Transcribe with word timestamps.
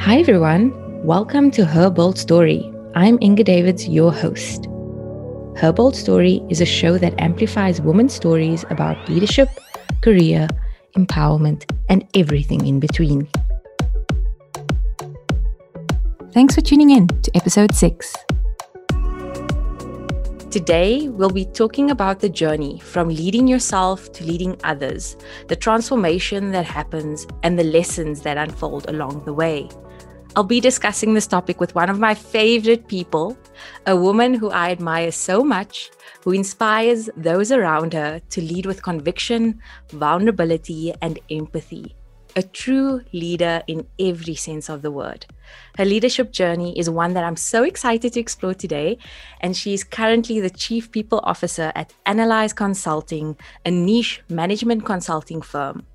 Hi, 0.00 0.16
everyone. 0.16 0.72
Welcome 1.04 1.50
to 1.50 1.66
Her 1.66 1.90
Bold 1.90 2.18
Story. 2.18 2.72
I'm 2.94 3.18
Inga 3.20 3.44
Davids, 3.44 3.86
your 3.86 4.10
host. 4.10 4.64
Her 5.58 5.74
Bold 5.76 5.94
Story 5.94 6.42
is 6.48 6.62
a 6.62 6.64
show 6.64 6.96
that 6.96 7.12
amplifies 7.20 7.82
women's 7.82 8.14
stories 8.14 8.64
about 8.70 8.96
leadership, 9.10 9.50
career, 10.00 10.48
empowerment, 10.96 11.70
and 11.90 12.08
everything 12.14 12.66
in 12.66 12.80
between. 12.80 13.28
Thanks 16.32 16.54
for 16.54 16.62
tuning 16.62 16.88
in 16.88 17.06
to 17.06 17.30
episode 17.36 17.74
six. 17.74 18.16
Today, 20.50 21.08
we'll 21.10 21.28
be 21.30 21.44
talking 21.44 21.90
about 21.90 22.20
the 22.20 22.30
journey 22.30 22.80
from 22.80 23.08
leading 23.08 23.46
yourself 23.46 24.10
to 24.12 24.24
leading 24.24 24.58
others, 24.64 25.16
the 25.48 25.56
transformation 25.56 26.52
that 26.52 26.64
happens, 26.64 27.26
and 27.42 27.58
the 27.58 27.64
lessons 27.64 28.22
that 28.22 28.38
unfold 28.38 28.88
along 28.88 29.26
the 29.26 29.34
way. 29.34 29.68
I'll 30.36 30.44
be 30.44 30.60
discussing 30.60 31.12
this 31.12 31.26
topic 31.26 31.60
with 31.60 31.74
one 31.74 31.90
of 31.90 31.98
my 31.98 32.14
favorite 32.14 32.86
people, 32.86 33.36
a 33.86 33.96
woman 33.96 34.32
who 34.32 34.50
I 34.50 34.70
admire 34.70 35.10
so 35.10 35.42
much, 35.42 35.90
who 36.22 36.30
inspires 36.30 37.10
those 37.16 37.50
around 37.50 37.92
her 37.94 38.20
to 38.30 38.40
lead 38.40 38.64
with 38.64 38.82
conviction, 38.82 39.60
vulnerability, 39.90 40.94
and 41.02 41.18
empathy 41.30 41.96
a 42.36 42.42
true 42.42 43.02
leader 43.12 43.62
in 43.66 43.86
every 43.98 44.34
sense 44.34 44.68
of 44.68 44.82
the 44.82 44.90
word. 44.90 45.26
Her 45.76 45.84
leadership 45.84 46.30
journey 46.30 46.78
is 46.78 46.88
one 46.88 47.14
that 47.14 47.24
I'm 47.24 47.36
so 47.36 47.64
excited 47.64 48.12
to 48.12 48.20
explore 48.20 48.54
today, 48.54 48.98
and 49.40 49.56
she 49.56 49.74
is 49.74 49.84
currently 49.84 50.40
the 50.40 50.50
Chief 50.50 50.90
People 50.90 51.20
Officer 51.24 51.72
at 51.74 51.92
Analyze 52.06 52.52
Consulting, 52.52 53.36
a 53.64 53.70
niche 53.70 54.22
management 54.28 54.84
consulting 54.84 55.42
firm. 55.42 55.86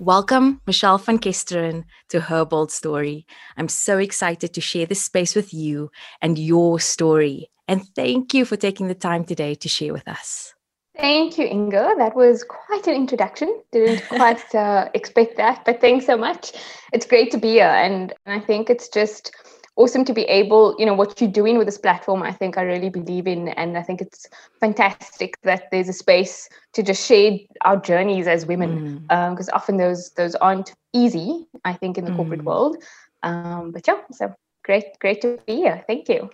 Welcome, 0.00 0.62
Michelle 0.66 0.96
van 0.96 1.18
Kesteren, 1.18 1.84
to 2.08 2.20
Her 2.20 2.46
Bold 2.46 2.72
Story. 2.72 3.26
I'm 3.58 3.68
so 3.68 3.98
excited 3.98 4.54
to 4.54 4.60
share 4.62 4.86
this 4.86 5.04
space 5.04 5.34
with 5.34 5.52
you 5.52 5.90
and 6.22 6.38
your 6.38 6.80
story. 6.80 7.50
And 7.68 7.82
thank 7.94 8.32
you 8.32 8.46
for 8.46 8.56
taking 8.56 8.88
the 8.88 8.94
time 8.94 9.24
today 9.24 9.54
to 9.56 9.68
share 9.68 9.92
with 9.92 10.08
us. 10.08 10.54
Thank 10.96 11.36
you, 11.36 11.44
Inga. 11.44 11.96
That 11.98 12.16
was 12.16 12.44
quite 12.44 12.86
an 12.86 12.94
introduction. 12.94 13.60
Didn't 13.72 14.02
quite 14.08 14.54
uh, 14.54 14.88
expect 14.94 15.36
that, 15.36 15.66
but 15.66 15.82
thanks 15.82 16.06
so 16.06 16.16
much. 16.16 16.52
It's 16.94 17.04
great 17.04 17.30
to 17.32 17.36
be 17.36 17.50
here, 17.50 17.64
and 17.66 18.14
I 18.24 18.40
think 18.40 18.70
it's 18.70 18.88
just 18.88 19.32
awesome 19.80 20.04
to 20.04 20.12
be 20.12 20.22
able, 20.24 20.76
you 20.78 20.84
know, 20.84 20.92
what 20.92 21.18
you're 21.20 21.30
doing 21.30 21.56
with 21.56 21.66
this 21.66 21.78
platform. 21.78 22.22
I 22.22 22.32
think 22.32 22.58
I 22.58 22.62
really 22.62 22.90
believe 22.90 23.26
in, 23.26 23.48
and 23.48 23.78
I 23.78 23.82
think 23.82 24.02
it's 24.02 24.26
fantastic 24.60 25.40
that 25.42 25.70
there's 25.70 25.88
a 25.88 25.94
space 25.94 26.48
to 26.74 26.82
just 26.82 27.06
share 27.06 27.38
our 27.62 27.78
journeys 27.78 28.26
as 28.26 28.44
women, 28.44 28.98
because 29.08 29.48
mm. 29.48 29.52
um, 29.52 29.56
often 29.56 29.78
those 29.78 30.10
those 30.10 30.34
aren't 30.36 30.74
easy. 30.92 31.46
I 31.64 31.72
think 31.72 31.96
in 31.96 32.04
the 32.04 32.10
mm. 32.10 32.16
corporate 32.16 32.44
world, 32.44 32.76
um, 33.22 33.70
but 33.72 33.86
yeah, 33.88 34.00
so 34.12 34.34
great, 34.64 34.84
great 35.00 35.22
to 35.22 35.38
be 35.46 35.56
here. 35.56 35.82
Thank 35.86 36.08
you. 36.08 36.30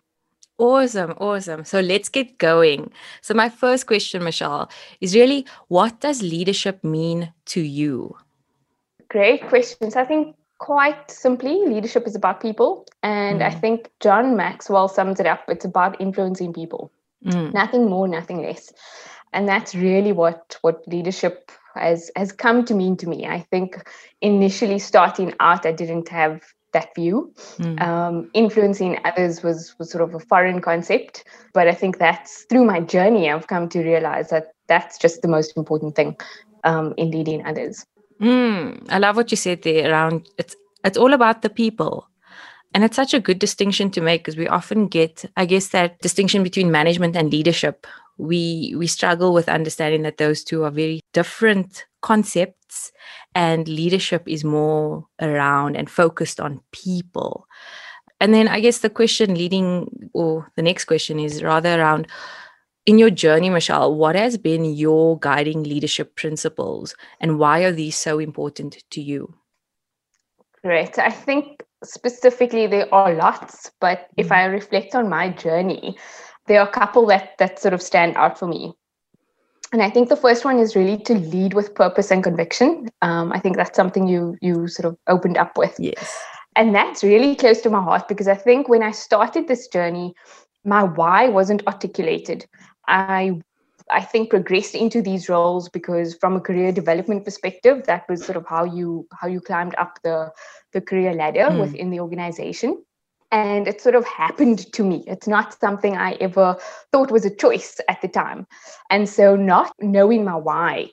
Awesome, 0.59 1.13
awesome. 1.19 1.65
So 1.65 1.81
let's 1.81 2.09
get 2.09 2.39
going. 2.39 2.91
So, 3.21 3.35
my 3.35 3.49
first 3.49 3.87
question, 3.87 4.25
Michelle, 4.25 4.71
is 5.01 5.15
really 5.15 5.47
what 5.69 6.01
does 6.01 6.23
leadership 6.23 6.83
mean 6.83 7.33
to 7.55 7.61
you? 7.61 8.17
Great 9.09 9.47
questions. 9.49 9.95
I 9.95 10.05
think 10.05 10.35
quite 10.59 11.11
simply, 11.11 11.67
leadership 11.67 12.07
is 12.07 12.15
about 12.15 12.41
people. 12.41 12.87
And 13.03 13.41
mm. 13.41 13.47
I 13.47 13.51
think 13.51 13.91
John 14.01 14.37
Maxwell 14.37 14.89
sums 14.89 15.21
it 15.21 15.27
up 15.27 15.45
it's 15.49 15.65
about 15.65 16.01
influencing 16.01 16.53
people, 16.53 16.91
mm. 17.25 17.53
nothing 17.53 17.89
more, 17.89 18.09
nothing 18.09 18.43
less. 18.43 18.73
And 19.33 19.49
that's 19.49 19.75
really 19.75 20.13
what, 20.13 20.57
what 20.63 20.87
leadership 20.87 21.51
has, 21.75 22.11
has 22.17 22.33
come 22.33 22.65
to 22.65 22.75
mean 22.75 22.97
to 22.99 23.09
me. 23.09 23.27
I 23.27 23.41
think 23.41 23.89
initially 24.21 24.79
starting 24.79 25.35
out, 25.41 25.67
I 25.67 25.73
didn't 25.73 26.09
have 26.09 26.43
that 26.73 26.95
view. 26.95 27.33
Mm. 27.59 27.81
Um, 27.81 28.31
influencing 28.35 28.99
others 29.05 29.43
was 29.43 29.75
was 29.79 29.91
sort 29.91 30.05
of 30.05 30.15
a 30.15 30.21
foreign 30.21 30.61
concept, 30.61 31.25
but 31.55 31.69
I 31.69 31.73
think 31.73 31.99
that's 31.99 32.45
through 32.51 32.65
my 32.65 32.81
journey 32.81 33.31
I've 33.31 33.47
come 33.47 33.69
to 33.71 33.83
realize 33.83 34.29
that 34.29 34.53
that's 34.67 34.99
just 34.99 35.23
the 35.23 35.29
most 35.29 35.57
important 35.57 35.97
thing 35.97 36.17
um, 36.65 36.93
in 36.99 37.11
leading 37.11 37.47
others. 37.47 37.87
Mm, 38.21 38.87
I 38.89 38.99
love 38.99 39.17
what 39.17 39.31
you 39.31 39.37
said 39.37 39.63
there 39.63 39.91
around 39.91 40.29
it's 40.39 40.57
it's 40.85 40.97
all 40.99 41.13
about 41.13 41.43
the 41.43 41.51
people. 41.51 42.09
And 42.75 42.85
it's 42.85 42.97
such 42.97 43.15
a 43.15 43.21
good 43.21 43.39
distinction 43.39 43.91
to 43.93 44.01
make 44.01 44.23
because 44.23 44.37
we 44.37 44.49
often 44.49 44.87
get, 44.89 45.25
I 45.37 45.47
guess, 45.47 45.69
that 45.69 45.99
distinction 46.01 46.43
between 46.43 46.71
management 46.71 47.17
and 47.17 47.33
leadership. 47.33 47.87
We 48.19 48.75
we 48.77 48.87
struggle 48.87 49.33
with 49.33 49.49
understanding 49.49 50.03
that 50.03 50.19
those 50.19 50.45
two 50.45 50.65
are 50.65 50.71
very 50.71 51.01
different 51.13 51.87
concepts 52.03 52.93
and 53.35 53.69
leadership 53.69 54.23
is 54.27 54.45
more 54.45 55.07
around 55.21 55.77
and 55.77 55.91
focused 55.91 56.41
on 56.41 56.61
people. 56.73 57.47
And 58.21 58.33
then 58.33 58.49
I 58.49 58.61
guess 58.61 58.79
the 58.79 58.91
question 58.91 59.35
leading, 59.35 60.11
or 60.15 60.51
the 60.57 60.63
next 60.63 60.85
question 60.87 61.19
is 61.19 61.43
rather 61.43 61.79
around 61.81 62.07
in 62.87 62.99
your 62.99 63.11
journey, 63.11 63.51
Michelle, 63.51 63.95
what 63.95 64.15
has 64.15 64.39
been 64.39 64.65
your 64.65 65.19
guiding 65.19 65.65
leadership 65.65 66.15
principles 66.15 66.95
and 67.21 67.39
why 67.39 67.65
are 67.65 67.73
these 67.73 67.99
so 67.99 68.19
important 68.21 68.83
to 68.91 69.03
you? 69.03 69.35
Great. 70.63 70.99
I 70.99 71.11
think 71.11 71.63
specifically 71.85 72.67
there 72.67 72.93
are 72.95 73.13
lots, 73.15 73.71
but 73.81 74.09
if 74.17 74.27
mm-hmm. 74.27 74.35
I 74.35 74.45
reflect 74.45 74.95
on 74.95 75.09
my 75.09 75.31
journey, 75.31 75.97
there 76.47 76.61
are 76.61 76.69
a 76.69 76.73
couple 76.73 77.07
that 77.07 77.37
that 77.39 77.59
sort 77.59 77.75
of 77.75 77.83
stand 77.83 78.17
out 78.17 78.39
for 78.39 78.47
me. 78.47 78.73
And 79.73 79.83
I 79.83 79.91
think 79.91 80.09
the 80.09 80.17
first 80.17 80.45
one 80.45 80.61
is 80.61 80.77
really 80.77 80.99
to 80.99 81.15
lead 81.15 81.55
with 81.55 81.75
purpose 81.75 82.13
and 82.13 82.23
conviction. 82.23 82.89
Um, 83.03 83.33
I 83.33 83.41
think 83.41 83.57
that's 83.57 83.77
something 83.77 84.07
you 84.07 84.37
you 84.41 84.69
sort 84.69 84.87
of 84.87 84.97
opened 85.09 85.37
up 85.37 85.59
with. 85.59 85.75
Yes. 85.79 86.17
And 86.55 86.75
that's 86.75 87.03
really 87.03 87.35
close 87.35 87.61
to 87.63 87.71
my 87.71 87.83
heart 87.83 88.09
because 88.09 88.29
I 88.29 88.35
think 88.35 88.69
when 88.69 88.83
I 88.83 88.93
started 88.93 89.49
this 89.49 89.67
journey, 89.69 90.15
my 90.65 90.83
why 90.83 91.29
wasn't 91.29 91.67
articulated. 91.67 92.47
I 92.89 93.41
I 93.91 94.03
think 94.03 94.31
progressed 94.31 94.75
into 94.75 95.01
these 95.01 95.29
roles 95.29 95.69
because 95.69 96.15
from 96.15 96.35
a 96.37 96.41
career 96.41 96.73
development 96.73 97.25
perspective, 97.25 97.85
that 97.87 98.09
was 98.09 98.25
sort 98.25 98.37
of 98.37 98.47
how 98.47 98.65
you 98.65 99.07
how 99.13 99.29
you 99.29 99.41
climbed 99.41 99.75
up 99.79 99.99
the 100.03 100.33
the 100.73 100.81
career 100.81 101.15
ladder 101.15 101.49
mm. 101.51 101.61
within 101.61 101.91
the 101.91 102.01
organization 102.01 102.83
and 103.33 103.67
it 103.67 103.81
sort 103.81 103.95
of 103.95 104.07
happened 104.07 104.73
to 104.73 104.85
me. 104.85 105.05
It's 105.07 105.27
not 105.27 105.59
something 105.59 105.97
I 105.97 106.13
ever 106.15 106.57
thought 106.93 107.11
was 107.11 107.25
a 107.25 107.35
choice 107.35 107.81
at 107.89 108.01
the 108.01 108.09
time. 108.09 108.47
And 108.91 109.09
so, 109.09 109.37
not 109.37 109.73
knowing 109.81 110.25
my 110.25 110.37
why 110.37 110.91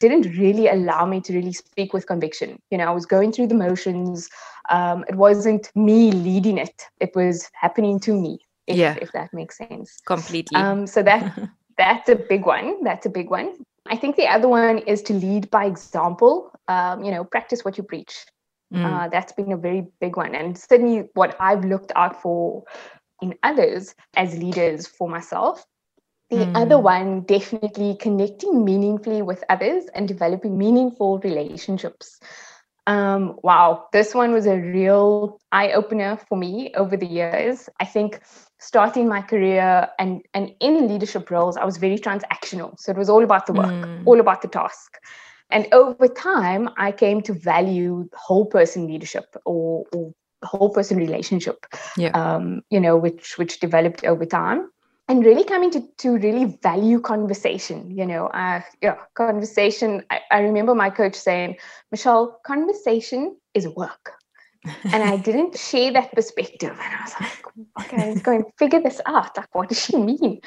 didn't 0.00 0.36
really 0.36 0.68
allow 0.68 1.06
me 1.06 1.20
to 1.22 1.32
really 1.32 1.52
speak 1.52 1.94
with 1.94 2.06
conviction. 2.06 2.60
You 2.70 2.78
know, 2.78 2.84
I 2.84 2.90
was 2.90 3.06
going 3.06 3.32
through 3.32 3.46
the 3.46 3.54
motions. 3.54 4.28
Um, 4.68 5.04
it 5.08 5.14
wasn't 5.14 5.70
me 5.74 6.10
leading 6.10 6.58
it, 6.58 6.82
it 7.00 7.14
was 7.14 7.48
happening 7.54 8.00
to 8.00 8.20
me, 8.20 8.40
if, 8.66 8.76
yeah. 8.76 8.96
if 9.00 9.12
that 9.12 9.32
makes 9.32 9.58
sense. 9.58 10.00
Completely. 10.06 10.56
Um, 10.56 10.86
so, 10.86 11.02
that 11.02 11.38
that's 11.78 12.08
a 12.08 12.16
big 12.16 12.46
one. 12.46 12.82
That's 12.84 13.06
a 13.06 13.10
big 13.10 13.30
one. 13.30 13.54
I 13.88 13.96
think 13.96 14.16
the 14.16 14.26
other 14.26 14.48
one 14.48 14.78
is 14.78 15.02
to 15.02 15.12
lead 15.12 15.50
by 15.50 15.66
example. 15.66 16.50
Um, 16.68 17.04
you 17.04 17.10
know, 17.10 17.24
practice 17.24 17.64
what 17.64 17.78
you 17.78 17.84
preach. 17.84 18.26
Mm. 18.72 18.84
Uh, 18.84 19.08
that's 19.08 19.32
been 19.32 19.52
a 19.52 19.56
very 19.56 19.86
big 20.00 20.16
one. 20.16 20.34
And 20.34 20.58
certainly 20.58 21.08
what 21.14 21.36
I've 21.38 21.64
looked 21.64 21.92
out 21.94 22.20
for 22.20 22.64
in 23.22 23.34
others 23.42 23.94
as 24.16 24.36
leaders 24.36 24.86
for 24.86 25.08
myself. 25.08 25.64
The 26.30 26.38
mm. 26.38 26.56
other 26.56 26.78
one, 26.78 27.20
definitely 27.20 27.96
connecting 28.00 28.64
meaningfully 28.64 29.22
with 29.22 29.44
others 29.48 29.84
and 29.94 30.08
developing 30.08 30.58
meaningful 30.58 31.18
relationships. 31.20 32.18
Um, 32.88 33.38
wow, 33.42 33.86
this 33.92 34.14
one 34.14 34.32
was 34.32 34.46
a 34.46 34.56
real 34.56 35.40
eye 35.52 35.72
opener 35.72 36.18
for 36.28 36.36
me 36.36 36.72
over 36.74 36.96
the 36.96 37.06
years. 37.06 37.68
I 37.80 37.84
think 37.84 38.20
starting 38.58 39.08
my 39.08 39.22
career 39.22 39.88
and, 39.98 40.22
and 40.34 40.52
in 40.60 40.88
leadership 40.88 41.30
roles, 41.30 41.56
I 41.56 41.64
was 41.64 41.76
very 41.76 41.98
transactional. 41.98 42.78
So 42.78 42.92
it 42.92 42.98
was 42.98 43.08
all 43.08 43.22
about 43.22 43.46
the 43.46 43.52
work, 43.52 43.66
mm. 43.66 44.02
all 44.06 44.20
about 44.20 44.42
the 44.42 44.48
task. 44.48 44.98
And 45.50 45.68
over 45.72 46.08
time, 46.08 46.70
I 46.76 46.92
came 46.92 47.22
to 47.22 47.32
value 47.32 48.08
whole 48.14 48.46
person 48.46 48.86
leadership 48.86 49.36
or, 49.44 49.84
or 49.92 50.12
whole 50.42 50.70
person 50.70 50.96
relationship, 50.96 51.66
yeah. 51.96 52.10
um, 52.10 52.62
you 52.70 52.80
know, 52.80 52.96
which 52.96 53.38
which 53.38 53.60
developed 53.60 54.04
over 54.04 54.24
time. 54.26 54.70
And 55.08 55.24
really 55.24 55.44
coming 55.44 55.70
to, 55.70 55.86
to 55.98 56.16
really 56.18 56.58
value 56.64 57.00
conversation, 57.00 57.96
you 57.96 58.04
know, 58.04 58.26
uh, 58.26 58.60
yeah, 58.82 58.96
conversation. 59.14 60.02
I, 60.10 60.20
I 60.32 60.40
remember 60.40 60.74
my 60.74 60.90
coach 60.90 61.14
saying, 61.14 61.58
Michelle, 61.92 62.40
conversation 62.44 63.36
is 63.54 63.68
work 63.68 64.14
and 64.84 65.02
I 65.02 65.16
didn't 65.16 65.56
share 65.58 65.92
that 65.92 66.12
perspective. 66.12 66.70
And 66.70 66.80
I 66.80 67.02
was 67.02 67.14
like, 67.20 67.86
okay, 67.86 68.08
let's 68.08 68.22
go 68.22 68.32
and 68.32 68.44
figure 68.58 68.80
this 68.80 69.00
out. 69.06 69.36
Like, 69.36 69.54
what 69.54 69.68
does 69.68 69.84
she 69.84 69.96
mean? 69.96 70.40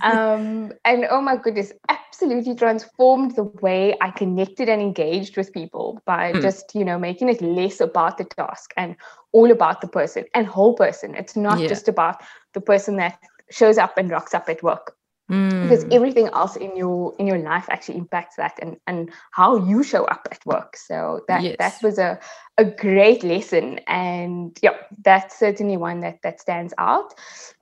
Um, 0.00 0.72
and 0.84 1.06
oh 1.10 1.20
my 1.20 1.36
goodness, 1.36 1.72
absolutely 1.88 2.54
transformed 2.54 3.36
the 3.36 3.44
way 3.44 3.94
I 4.00 4.10
connected 4.10 4.68
and 4.68 4.80
engaged 4.80 5.36
with 5.36 5.52
people 5.52 6.00
by 6.04 6.32
mm. 6.32 6.42
just, 6.42 6.74
you 6.74 6.84
know, 6.84 6.98
making 6.98 7.28
it 7.28 7.40
less 7.42 7.80
about 7.80 8.18
the 8.18 8.24
task 8.24 8.72
and 8.76 8.96
all 9.32 9.50
about 9.50 9.80
the 9.80 9.88
person 9.88 10.24
and 10.34 10.46
whole 10.46 10.74
person. 10.74 11.14
It's 11.14 11.36
not 11.36 11.58
yeah. 11.58 11.68
just 11.68 11.88
about 11.88 12.22
the 12.52 12.60
person 12.60 12.96
that 12.96 13.18
shows 13.50 13.78
up 13.78 13.98
and 13.98 14.10
rocks 14.10 14.34
up 14.34 14.48
at 14.48 14.62
work. 14.62 14.96
Mm. 15.32 15.62
because 15.62 15.84
everything 15.90 16.28
else 16.34 16.56
in 16.56 16.76
your 16.76 17.14
in 17.18 17.26
your 17.26 17.38
life 17.38 17.66
actually 17.70 17.98
impacts 17.98 18.36
that 18.36 18.58
and 18.60 18.76
and 18.86 19.10
how 19.32 19.56
you 19.56 19.82
show 19.82 20.04
up 20.04 20.28
at 20.30 20.44
work 20.44 20.76
so 20.76 21.20
that 21.28 21.42
Yes. 21.42 21.56
that 21.58 21.82
was 21.82 21.98
a 21.98 22.18
a 22.58 22.64
great 22.64 23.22
lesson 23.24 23.80
and 23.88 24.58
yeah 24.62 24.76
that's 25.04 25.38
certainly 25.38 25.76
one 25.76 26.00
that 26.00 26.18
that 26.22 26.40
stands 26.40 26.74
out 26.78 27.14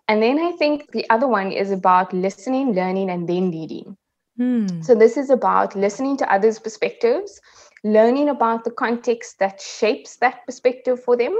and 0.08 0.22
then 0.22 0.38
i 0.40 0.50
think 0.52 0.90
the 0.92 1.08
other 1.10 1.28
one 1.28 1.52
is 1.52 1.70
about 1.70 2.12
listening 2.12 2.72
learning 2.74 3.10
and 3.10 3.28
then 3.28 3.50
leading 3.50 3.96
Mm. 4.38 4.82
so 4.84 4.94
this 4.94 5.16
is 5.16 5.28
about 5.30 5.76
listening 5.76 6.16
to 6.16 6.32
others 6.32 6.58
perspectives 6.58 7.40
learning 7.84 8.28
about 8.28 8.64
the 8.64 8.70
context 8.70 9.38
that 9.38 9.60
shapes 9.60 10.16
that 10.16 10.44
perspective 10.46 11.02
for 11.02 11.16
them 11.16 11.34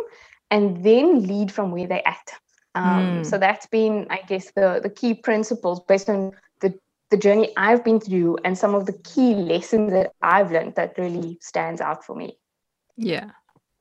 and 0.51 0.85
then 0.85 1.23
lead 1.27 1.51
from 1.51 1.71
where 1.73 1.87
they're 1.87 2.07
at 2.07 2.33
um, 2.75 3.23
Mm. 3.23 3.27
so 3.27 3.39
that's 3.39 3.67
been 3.67 4.07
i 4.11 4.21
guess 4.29 4.53
the 4.53 4.81
the 4.83 4.91
key 4.91 5.15
principles 5.15 5.81
based 5.89 6.09
on 6.09 6.33
the 6.61 6.73
the 7.11 7.17
journey 7.17 7.53
i've 7.57 7.83
been 7.85 8.01
through 8.01 8.39
and 8.45 8.57
some 8.57 8.75
of 8.75 8.87
the 8.87 8.93
key 9.05 9.35
lessons 9.35 9.93
that 9.93 10.13
i've 10.23 10.51
learned 10.53 10.75
that 10.77 10.97
really 10.99 11.39
stands 11.41 11.81
out 11.81 12.05
for 12.05 12.15
me 12.17 12.37
Yeah. 12.97 13.31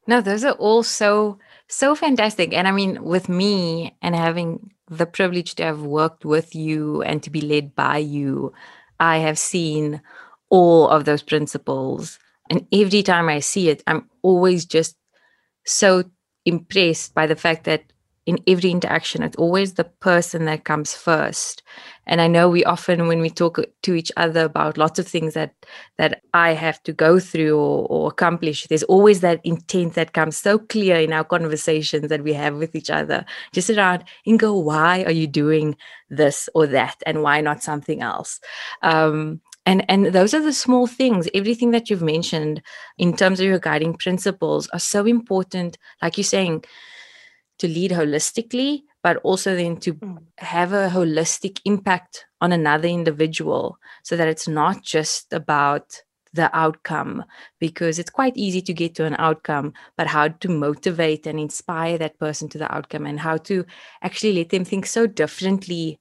No, 0.07 0.21
those 0.21 0.43
are 0.43 0.53
all 0.57 0.81
so 0.83 1.37
so 1.67 1.93
fantastic. 1.95 2.53
And 2.53 2.67
I 2.67 2.71
mean, 2.71 3.03
with 3.03 3.29
me 3.29 3.95
and 4.01 4.15
having 4.15 4.71
the 4.89 5.05
privilege 5.05 5.53
to 5.55 5.63
have 5.63 5.81
worked 5.83 6.25
with 6.25 6.55
you 6.55 7.03
and 7.03 7.21
to 7.23 7.29
be 7.29 7.41
led 7.41 7.75
by 7.75 7.97
you, 7.99 8.53
I 8.99 9.17
have 9.19 9.37
seen 9.37 10.01
all 10.49 10.87
of 10.89 11.05
those 11.05 11.21
principles. 11.21 12.17
And 12.49 12.65
every 12.73 13.03
time 13.03 13.29
I 13.29 13.39
see 13.39 13.69
it, 13.69 13.83
I'm 13.85 14.09
always 14.23 14.65
just 14.65 14.95
so 15.65 16.03
impressed 16.45 17.13
by 17.13 17.27
the 17.27 17.35
fact 17.35 17.65
that 17.65 17.83
in 18.29 18.37
every 18.45 18.69
interaction, 18.69 19.23
it's 19.23 19.35
always 19.37 19.73
the 19.73 19.83
person 19.83 20.45
that 20.45 20.63
comes 20.63 20.93
first. 20.93 21.63
And 22.05 22.21
I 22.21 22.27
know 22.27 22.47
we 22.47 22.63
often, 22.63 23.07
when 23.07 23.21
we 23.21 23.31
talk 23.31 23.59
to 23.81 23.93
each 23.95 24.11
other 24.17 24.43
about 24.45 24.77
lots 24.77 24.99
of 24.99 25.07
things 25.07 25.33
that 25.33 25.53
that 25.97 26.21
I 26.35 26.53
have 26.53 26.81
to 26.83 26.93
go 26.93 27.19
through 27.19 27.57
or, 27.57 27.87
or 27.89 28.07
accomplish, 28.09 28.67
there's 28.67 28.83
always 28.83 29.21
that 29.21 29.41
intent 29.43 29.95
that 29.95 30.13
comes 30.13 30.37
so 30.37 30.59
clear 30.59 30.97
in 30.97 31.11
our 31.11 31.23
conversations 31.23 32.07
that 32.09 32.23
we 32.23 32.33
have 32.33 32.55
with 32.55 32.75
each 32.75 32.91
other, 32.91 33.25
just 33.51 33.71
around 33.71 34.03
Inga, 34.27 34.53
why 34.53 35.03
are 35.05 35.17
you 35.21 35.25
doing 35.25 35.75
this 36.09 36.49
or 36.53 36.67
that, 36.67 36.97
and 37.07 37.23
why 37.23 37.41
not 37.41 37.63
something 37.63 37.99
else? 38.01 38.39
Um, 38.83 39.41
and 39.65 39.83
and 39.89 40.07
those 40.07 40.35
are 40.35 40.43
the 40.43 40.53
small 40.53 40.85
things. 40.85 41.27
Everything 41.33 41.71
that 41.71 41.89
you've 41.89 42.13
mentioned 42.15 42.61
in 42.99 43.15
terms 43.15 43.39
of 43.39 43.47
your 43.47 43.59
guiding 43.59 43.95
principles 43.95 44.67
are 44.69 44.79
so 44.79 45.05
important. 45.05 45.79
Like 46.01 46.17
you're 46.17 46.35
saying, 46.37 46.63
to 47.59 47.67
lead 47.67 47.91
holistically, 47.91 48.83
but 49.03 49.17
also 49.17 49.55
then 49.55 49.77
to 49.77 49.93
Mm. 49.93 50.17
have 50.39 50.73
a 50.73 50.89
holistic 50.89 51.59
impact 51.65 52.25
on 52.41 52.51
another 52.51 52.87
individual 52.87 53.77
so 54.03 54.15
that 54.17 54.27
it's 54.27 54.47
not 54.47 54.81
just 54.83 55.31
about 55.33 56.01
the 56.33 56.55
outcome 56.55 57.23
because 57.59 57.97
it's 57.97 58.09
quite 58.11 58.37
easy 58.37 58.61
to 58.61 58.73
get 58.73 58.93
to 58.95 59.03
an 59.05 59.15
outcome 59.17 59.73
but 59.97 60.05
how 60.07 60.27
to 60.27 60.47
motivate 60.47 61.25
and 61.25 61.39
inspire 61.39 61.97
that 61.97 62.19
person 62.19 62.47
to 62.47 62.57
the 62.59 62.71
outcome 62.73 63.05
and 63.07 63.19
how 63.19 63.35
to 63.35 63.65
actually 64.03 64.33
let 64.33 64.49
them 64.49 64.63
think 64.63 64.85
so 64.85 65.07
differently 65.07 65.99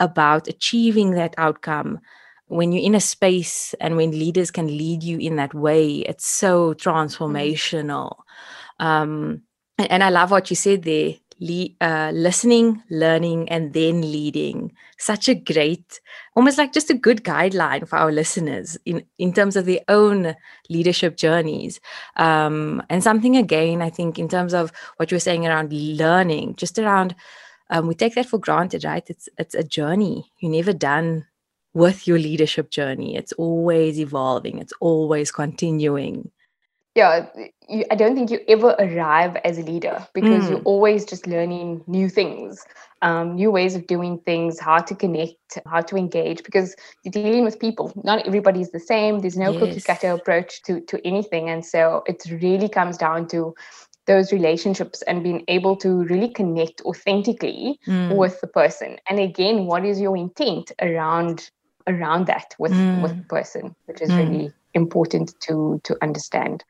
about 0.00 0.48
achieving 0.48 1.12
that 1.12 1.34
outcome. 1.38 2.00
When 2.48 2.72
you're 2.72 2.84
in 2.84 2.94
a 2.94 3.00
space 3.00 3.74
and 3.80 3.96
when 3.96 4.12
leaders 4.12 4.50
can 4.50 4.66
lead 4.68 5.02
you 5.02 5.18
in 5.18 5.36
that 5.36 5.52
way 5.52 5.98
it's 5.98 6.26
so 6.26 6.74
transformational. 6.74 8.16
Um, 8.80 9.42
and, 9.78 10.02
I 10.02 10.08
love 10.10 10.30
what 10.30 10.50
you 10.50 10.56
said 10.56 10.82
there. 10.82 11.14
Le- 11.38 11.68
uh, 11.82 12.12
listening, 12.14 12.82
learning, 12.88 13.50
and 13.50 13.74
then 13.74 14.00
leading. 14.00 14.72
Such 14.96 15.28
a 15.28 15.34
great, 15.34 16.00
almost 16.34 16.56
like 16.56 16.72
just 16.72 16.88
a 16.88 16.94
good 16.94 17.24
guideline 17.24 17.86
for 17.86 17.96
our 17.98 18.10
listeners 18.10 18.78
in, 18.86 19.04
in 19.18 19.34
terms 19.34 19.54
of 19.54 19.66
their 19.66 19.80
own 19.88 20.34
leadership 20.70 21.16
journeys. 21.18 21.78
Um, 22.16 22.82
and 22.88 23.02
something 23.04 23.36
again, 23.36 23.82
I 23.82 23.90
think, 23.90 24.18
in 24.18 24.28
terms 24.30 24.54
of 24.54 24.72
what 24.96 25.10
you 25.10 25.16
were 25.16 25.20
saying 25.20 25.46
around 25.46 25.74
learning, 25.74 26.54
just 26.56 26.78
around, 26.78 27.14
um, 27.68 27.86
we 27.86 27.94
take 27.94 28.14
that 28.14 28.26
for 28.26 28.38
granted, 28.38 28.84
right? 28.84 29.04
It's 29.10 29.28
it's 29.38 29.54
a 29.54 29.62
journey. 29.62 30.32
You're 30.38 30.52
never 30.52 30.72
done 30.72 31.26
with 31.74 32.06
your 32.08 32.18
leadership 32.18 32.70
journey. 32.70 33.14
It's 33.14 33.32
always 33.32 34.00
evolving. 34.00 34.58
It's 34.58 34.72
always 34.80 35.30
continuing. 35.30 36.30
Yeah 36.96 37.26
you, 37.68 37.84
i 37.92 37.96
don't 37.96 38.16
think 38.16 38.30
you 38.30 38.40
ever 38.48 38.76
arrive 38.80 39.36
as 39.44 39.58
a 39.58 39.62
leader 39.62 40.06
because 40.14 40.48
Mm. 40.48 40.50
you're 40.50 40.66
always 40.72 41.06
just 41.06 41.28
learning 41.28 41.84
new 41.88 42.08
things 42.10 42.66
um, 43.02 43.36
new 43.36 43.52
ways 43.52 43.76
of 43.76 43.86
doing 43.86 44.18
things 44.26 44.60
how 44.60 44.78
to 44.80 44.94
connect 44.96 45.58
how 45.66 45.82
to 45.82 45.96
engage 45.96 46.44
because 46.44 46.76
you're 47.04 47.12
dealing 47.12 47.44
with 47.44 47.60
people 47.60 47.92
not 48.04 48.26
everybody 48.26 48.60
is 48.62 48.72
the 48.72 48.80
same 48.80 49.20
there's 49.20 49.38
no 49.38 49.52
cookie 49.54 49.80
cutter 49.82 50.10
approach 50.12 50.62
to 50.62 50.80
to 50.82 51.00
anything 51.06 51.48
and 51.50 51.64
so 51.64 52.02
it 52.06 52.22
really 52.42 52.68
comes 52.68 52.98
down 52.98 53.28
to 53.28 53.54
those 54.06 54.32
relationships 54.32 55.02
and 55.02 55.22
being 55.22 55.44
able 55.48 55.76
to 55.76 56.04
really 56.04 56.28
connect 56.30 56.80
authentically 56.82 57.78
Mm. 57.86 58.16
with 58.18 58.40
the 58.40 58.48
person 58.48 58.96
and 59.08 59.20
again 59.20 59.66
what 59.66 59.84
is 59.84 60.00
your 60.00 60.16
intent 60.16 60.72
around 60.80 61.50
around 61.88 62.26
that 62.26 62.54
with 62.58 62.86
with 62.94 63.12
Mm. 63.12 63.18
the 63.18 63.24
person 63.26 63.74
which 63.86 64.00
is 64.02 64.16
Mm. 64.16 64.18
really 64.18 64.54
important 64.74 65.34
to 65.40 65.80
to 65.84 65.96
understand 66.02 66.64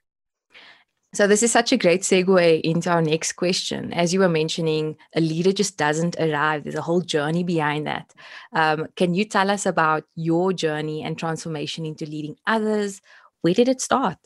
So, 1.16 1.26
this 1.26 1.42
is 1.42 1.50
such 1.50 1.72
a 1.72 1.78
great 1.78 2.02
segue 2.02 2.60
into 2.60 2.90
our 2.90 3.00
next 3.00 3.32
question. 3.32 3.90
As 3.94 4.12
you 4.12 4.20
were 4.20 4.28
mentioning, 4.28 4.98
a 5.14 5.20
leader 5.22 5.50
just 5.50 5.78
doesn't 5.78 6.14
arrive, 6.20 6.64
there's 6.64 6.74
a 6.74 6.82
whole 6.82 7.00
journey 7.00 7.42
behind 7.42 7.86
that. 7.86 8.12
Um, 8.52 8.88
can 8.96 9.14
you 9.14 9.24
tell 9.24 9.50
us 9.50 9.64
about 9.64 10.04
your 10.14 10.52
journey 10.52 11.02
and 11.02 11.18
transformation 11.18 11.86
into 11.86 12.04
leading 12.04 12.36
others? 12.46 13.00
Where 13.40 13.54
did 13.54 13.66
it 13.66 13.80
start? 13.80 14.18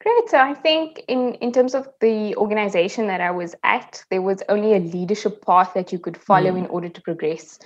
Great. 0.00 0.30
So 0.30 0.38
I 0.38 0.54
think 0.54 1.04
in, 1.06 1.34
in 1.34 1.52
terms 1.52 1.74
of 1.74 1.86
the 2.00 2.34
organization 2.36 3.08
that 3.08 3.20
I 3.20 3.30
was 3.30 3.54
at, 3.64 4.02
there 4.10 4.22
was 4.22 4.42
only 4.48 4.72
a 4.74 4.78
leadership 4.78 5.44
path 5.44 5.74
that 5.74 5.92
you 5.92 5.98
could 5.98 6.16
follow 6.16 6.52
Mm. 6.52 6.60
in 6.60 6.66
order 6.68 6.88
to 6.88 7.02
progress 7.02 7.58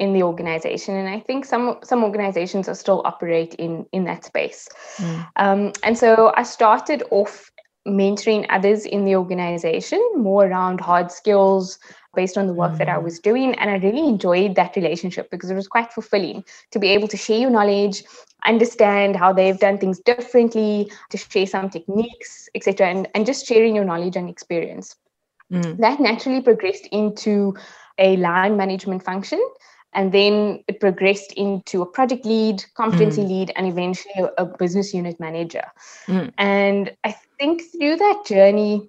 in 0.00 0.12
the 0.14 0.22
organization. 0.22 0.96
And 0.96 1.08
I 1.08 1.20
think 1.20 1.44
some 1.44 1.78
some 1.84 2.02
organizations 2.02 2.68
are 2.68 2.74
still 2.74 3.02
operate 3.04 3.54
in 3.54 3.86
in 3.92 4.04
that 4.04 4.24
space. 4.24 4.68
Mm. 4.96 5.28
Um, 5.36 5.72
and 5.84 5.96
so 5.96 6.32
I 6.36 6.42
started 6.42 7.04
off 7.10 7.52
mentoring 7.86 8.46
others 8.50 8.84
in 8.84 9.04
the 9.04 9.16
organization 9.16 10.00
more 10.16 10.46
around 10.46 10.80
hard 10.80 11.10
skills 11.10 11.78
based 12.14 12.36
on 12.36 12.46
the 12.46 12.52
work 12.52 12.76
that 12.78 12.88
I 12.88 12.98
Mm. 12.98 13.04
was 13.04 13.18
doing. 13.20 13.54
And 13.54 13.70
I 13.70 13.76
really 13.76 14.06
enjoyed 14.14 14.54
that 14.56 14.76
relationship 14.76 15.30
because 15.30 15.50
it 15.50 15.54
was 15.54 15.68
quite 15.68 15.92
fulfilling 15.92 16.44
to 16.72 16.78
be 16.78 16.88
able 16.88 17.08
to 17.08 17.16
share 17.16 17.38
your 17.38 17.50
knowledge, 17.50 18.02
understand 18.44 19.16
how 19.16 19.32
they've 19.32 19.58
done 19.66 19.78
things 19.78 20.00
differently, 20.00 20.90
to 21.10 21.16
share 21.16 21.46
some 21.46 21.70
techniques, 21.70 22.48
etc., 22.54 22.88
and, 22.88 23.08
and 23.14 23.26
just 23.26 23.46
sharing 23.46 23.74
your 23.76 23.84
knowledge 23.84 24.16
and 24.16 24.28
experience. 24.28 24.96
Mm. 25.52 25.78
That 25.78 26.00
naturally 26.00 26.42
progressed 26.42 26.86
into 26.90 27.54
a 27.98 28.16
line 28.16 28.56
management 28.56 29.04
function. 29.04 29.40
And 29.92 30.12
then 30.12 30.62
it 30.68 30.78
progressed 30.78 31.32
into 31.32 31.82
a 31.82 31.86
project 31.86 32.24
lead, 32.24 32.64
competency 32.74 33.22
Mm. 33.22 33.28
lead, 33.28 33.52
and 33.56 33.66
eventually 33.66 34.14
a, 34.18 34.42
a 34.42 34.44
business 34.44 34.94
unit 34.94 35.18
manager. 35.18 35.64
Mm. 36.06 36.32
And 36.38 36.96
I 37.02 37.16
think 37.38 37.62
through 37.72 37.96
that 37.96 38.22
journey, 38.24 38.88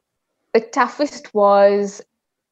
the 0.53 0.61
toughest 0.61 1.33
was 1.33 2.01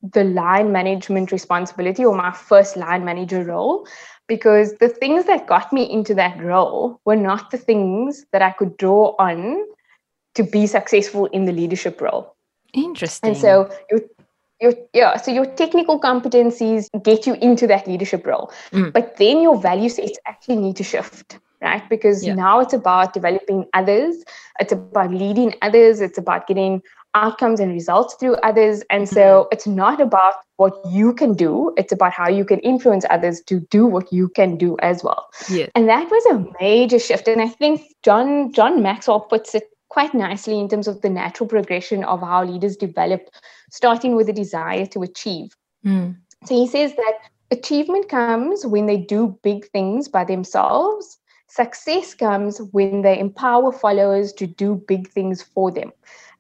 the 0.02 0.24
line 0.24 0.72
management 0.72 1.32
responsibility 1.32 2.06
or 2.06 2.16
my 2.16 2.32
first 2.32 2.78
line 2.78 3.04
manager 3.04 3.44
role 3.44 3.86
because 4.28 4.74
the 4.80 4.88
things 4.88 5.26
that 5.26 5.46
got 5.48 5.74
me 5.74 5.84
into 5.92 6.14
that 6.16 6.42
role 6.42 7.02
were 7.04 7.18
not 7.18 7.52
the 7.52 7.58
things 7.58 8.26
that 8.32 8.42
I 8.42 8.52
could 8.52 8.78
draw 8.78 9.16
on 9.20 9.66
to 10.36 10.44
be 10.44 10.68
successful 10.68 11.26
in 11.28 11.46
the 11.46 11.52
leadership 11.52 12.00
role. 12.00 12.36
Interesting. 12.74 13.30
And 13.30 13.38
so 13.38 13.70
your 13.92 14.02
your 14.62 14.74
yeah, 14.94 15.18
so 15.18 15.32
your 15.32 15.46
technical 15.46 16.00
competencies 16.00 16.88
get 17.04 17.26
you 17.28 17.36
into 17.36 17.68
that 17.68 17.88
leadership 17.88 18.26
role. 18.26 18.52
Mm. 18.72 18.94
But 18.94 19.18
then 19.18 19.42
your 19.42 19.58
value 19.60 19.90
sets 19.90 20.18
actually 20.26 20.58
need 20.58 20.76
to 20.78 20.84
shift, 20.84 21.40
right? 21.62 21.88
Because 21.90 22.26
Yeah. 22.26 22.34
now 22.36 22.60
it's 22.60 22.74
about 22.74 23.14
developing 23.14 23.66
others, 23.74 24.16
it's 24.60 24.72
about 24.74 25.02
leading 25.02 25.44
others, 25.62 26.02
it's 26.02 26.18
about 26.18 26.48
getting 26.48 26.82
outcomes 27.16 27.60
and 27.60 27.72
results 27.72 28.16
through 28.16 28.36
others. 28.38 28.84
And 28.90 29.08
so 29.08 29.44
Mm-hmm. 29.44 29.48
it's 29.52 29.66
not 29.68 30.00
about 30.00 30.34
what 30.58 30.74
you 30.90 31.14
can 31.14 31.34
do, 31.34 31.74
it's 31.78 31.92
about 31.92 32.12
how 32.12 32.30
you 32.30 32.46
can 32.46 32.60
influence 32.60 33.06
others 33.10 33.42
to 33.48 33.60
do 33.72 33.86
what 33.86 34.12
you 34.12 34.30
can 34.30 34.58
do 34.58 34.78
as 34.82 35.04
well. 35.04 35.28
yes. 35.50 35.70
And 35.76 35.88
that 35.90 36.10
was 36.12 36.26
a 36.32 36.46
major 36.62 37.00
shift. 37.00 37.28
And 37.28 37.42
I 37.42 37.48
think 37.48 37.82
John 38.04 38.52
John 38.52 38.82
Maxwell 38.84 39.22
puts 39.22 39.56
it 39.56 39.64
quite 39.90 40.14
nicely 40.14 40.60
in 40.60 40.70
terms 40.70 40.88
of 40.88 41.02
the 41.02 41.10
natural 41.10 41.48
progression 41.48 42.04
of 42.04 42.22
how 42.22 42.44
leaders 42.44 42.78
develop, 42.78 43.30
starting 43.72 44.16
with 44.16 44.30
a 44.30 44.34
desire 44.34 44.86
to 44.88 45.04
achieve. 45.04 45.56
Mm. 45.86 46.16
So 46.46 46.56
he 46.56 46.68
says 46.68 46.96
that 46.96 47.20
achievement 47.52 48.10
comes 48.10 48.66
when 48.66 48.86
they 48.88 48.98
do 48.98 49.38
big 49.44 49.66
things 49.72 50.08
by 50.10 50.26
themselves. 50.26 51.20
Success 51.48 52.14
comes 52.16 52.62
when 52.72 53.02
they 53.02 53.20
empower 53.20 53.72
followers 53.72 54.34
to 54.34 54.48
do 54.48 54.76
big 54.88 55.08
things 55.10 55.42
for 55.42 55.72
them. 55.72 55.92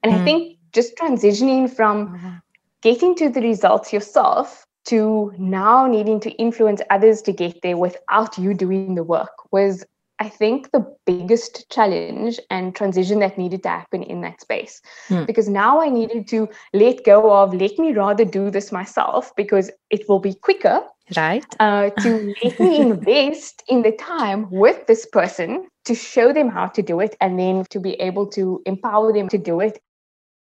And 0.03 0.13
I 0.13 0.19
Mm. 0.19 0.23
think 0.23 0.57
just 0.73 0.95
transitioning 0.97 1.69
from 1.69 2.13
Uh-huh. 2.15 2.39
getting 2.81 3.15
to 3.15 3.29
the 3.29 3.41
results 3.41 3.91
yourself 3.93 4.65
to 4.85 5.33
now 5.37 5.87
needing 5.87 6.19
to 6.21 6.31
influence 6.31 6.81
others 6.89 7.21
to 7.23 7.33
get 7.33 7.61
there 7.61 7.77
without 7.77 8.37
you 8.37 8.53
doing 8.53 8.85
the 8.85 8.93
work 8.95 9.31
was 9.51 9.85
I 10.19 10.27
think 10.27 10.71
the 10.71 10.85
biggest 11.05 11.69
challenge 11.69 12.39
and 12.49 12.75
transition 12.75 13.19
that 13.19 13.37
needed 13.37 13.63
to 13.63 13.69
happen 13.69 14.03
in 14.03 14.19
that 14.21 14.41
space. 14.41 14.81
Mm. 15.07 15.25
Because 15.25 15.47
now 15.47 15.79
I 15.79 15.87
needed 15.87 16.27
to 16.29 16.49
let 16.73 17.05
go 17.05 17.33
of, 17.33 17.53
let 17.53 17.79
me 17.79 17.93
rather 17.93 18.25
do 18.25 18.51
this 18.51 18.71
myself 18.71 19.33
because 19.37 19.71
it 19.89 20.07
will 20.09 20.19
be 20.19 20.33
quicker. 20.33 20.81
Right. 21.15 21.45
Uh, 21.59 21.89
to 22.01 22.33
let 22.43 22.59
me 22.59 22.77
invest 22.77 23.63
in 23.69 23.81
the 23.81 23.93
time 23.93 24.49
with 24.51 24.87
this 24.87 25.05
person 25.05 25.67
to 25.85 25.95
show 25.95 26.33
them 26.33 26.49
how 26.49 26.67
to 26.67 26.81
do 26.81 26.99
it 26.99 27.15
and 27.21 27.39
then 27.39 27.63
to 27.69 27.79
be 27.79 27.93
able 27.93 28.27
to 28.27 28.61
empower 28.65 29.13
them 29.13 29.29
to 29.29 29.37
do 29.37 29.61
it. 29.61 29.81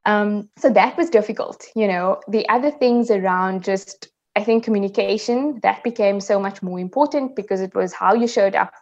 Um, 0.05 0.49
so 0.57 0.69
that 0.69 0.97
was 0.97 1.09
difficult. 1.09 1.65
You 1.75 1.87
know, 1.87 2.21
the 2.27 2.47
other 2.49 2.69
things 2.69 3.09
around 3.09 3.63
just 3.63 4.09
I 4.35 4.43
think 4.43 4.63
communication 4.63 5.59
that 5.61 5.83
became 5.83 6.19
so 6.19 6.39
much 6.39 6.63
more 6.63 6.79
important 6.79 7.35
because 7.35 7.61
it 7.61 7.75
was 7.75 7.93
how 7.93 8.13
you 8.13 8.27
showed 8.27 8.55
up 8.55 8.73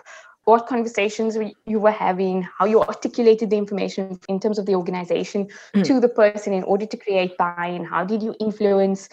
what 0.46 0.68
conversations 0.68 1.38
you 1.66 1.80
were 1.80 1.92
having, 1.92 2.48
how 2.58 2.66
you 2.66 2.82
articulated 2.82 3.50
the 3.50 3.58
information 3.58 4.20
in 4.28 4.40
terms 4.40 4.58
of 4.58 4.66
the 4.66 4.76
organization 4.76 5.48
mm. 5.76 5.84
to 5.84 6.00
the 6.00 6.10
person 6.10 6.52
in 6.52 6.64
order 6.64 6.86
to 6.86 6.98
create 6.98 7.38
buy-in, 7.38 7.86
how 7.86 8.04
did 8.04 8.24
you 8.24 8.36
influence 8.40 9.08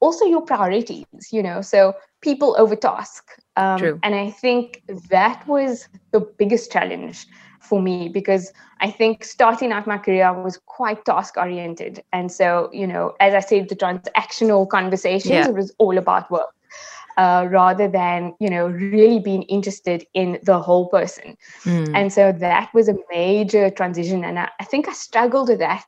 also 0.00 0.26
your 0.26 0.42
priorities, 0.42 1.06
you 1.32 1.42
know, 1.42 1.62
so 1.62 1.94
people 2.20 2.54
over 2.58 2.76
task. 2.76 3.24
Um, 3.56 3.78
And 4.02 4.14
I 4.14 4.30
think 4.30 4.82
that 5.10 5.46
was 5.46 5.88
the 6.10 6.20
biggest 6.20 6.70
challenge 6.70 7.26
for 7.60 7.80
me 7.80 8.08
because 8.08 8.52
I 8.80 8.90
think 8.90 9.24
starting 9.24 9.72
out 9.72 9.86
my 9.86 9.96
career 9.96 10.32
was 10.32 10.58
quite 10.66 11.04
task 11.04 11.36
oriented. 11.38 12.02
And 12.12 12.30
so, 12.30 12.68
you 12.72 12.86
know, 12.86 13.14
as 13.20 13.32
I 13.32 13.40
said, 13.40 13.68
the 13.68 13.76
transactional 13.76 14.68
conversations, 14.68 15.30
yeah. 15.30 15.48
it 15.48 15.54
was 15.54 15.72
all 15.78 15.96
about 15.96 16.30
work 16.30 16.52
uh, 17.16 17.46
rather 17.50 17.88
than 17.88 18.34
you 18.40 18.50
know 18.50 18.66
really 18.68 19.18
being 19.18 19.42
interested 19.42 20.06
in 20.14 20.38
the 20.42 20.60
whole 20.60 20.88
person 20.88 21.36
mm. 21.64 21.94
and 21.94 22.12
so 22.12 22.32
that 22.32 22.72
was 22.74 22.88
a 22.88 22.96
major 23.10 23.70
transition 23.70 24.24
and 24.24 24.38
I, 24.38 24.48
I, 24.60 24.64
think 24.64 24.88
i 24.88 24.92
struggled 24.92 25.48
with 25.48 25.58
that 25.60 25.86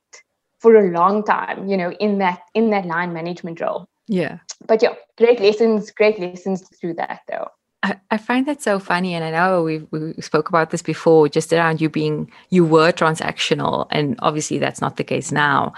for 0.60 0.76
a 0.76 0.90
long 0.90 1.24
time 1.24 1.68
you 1.68 1.76
know 1.76 1.92
in 1.92 2.18
that 2.18 2.40
in 2.54 2.70
that 2.70 2.86
line 2.86 3.12
management 3.12 3.60
role 3.60 3.88
yeah 4.08 4.38
but 4.66 4.82
yeah 4.82 4.94
great 5.18 5.40
lessons 5.40 5.90
great 5.90 6.18
lessons 6.18 6.62
through 6.80 6.94
that 6.94 7.20
though 7.28 7.48
I, 7.82 7.96
I 8.10 8.16
find 8.16 8.46
that 8.46 8.62
so 8.62 8.78
funny, 8.80 9.14
and 9.14 9.24
I 9.24 9.30
know 9.30 9.62
we 9.62 9.78
we 9.92 10.14
spoke 10.20 10.48
about 10.48 10.70
this 10.70 10.82
before, 10.82 11.28
just 11.28 11.52
around 11.52 11.80
you 11.80 11.88
being 11.88 12.32
you 12.50 12.64
were 12.64 12.90
transactional, 12.90 13.86
and 13.90 14.16
obviously 14.20 14.58
that's 14.58 14.80
not 14.80 14.96
the 14.96 15.04
case 15.04 15.30
now. 15.30 15.72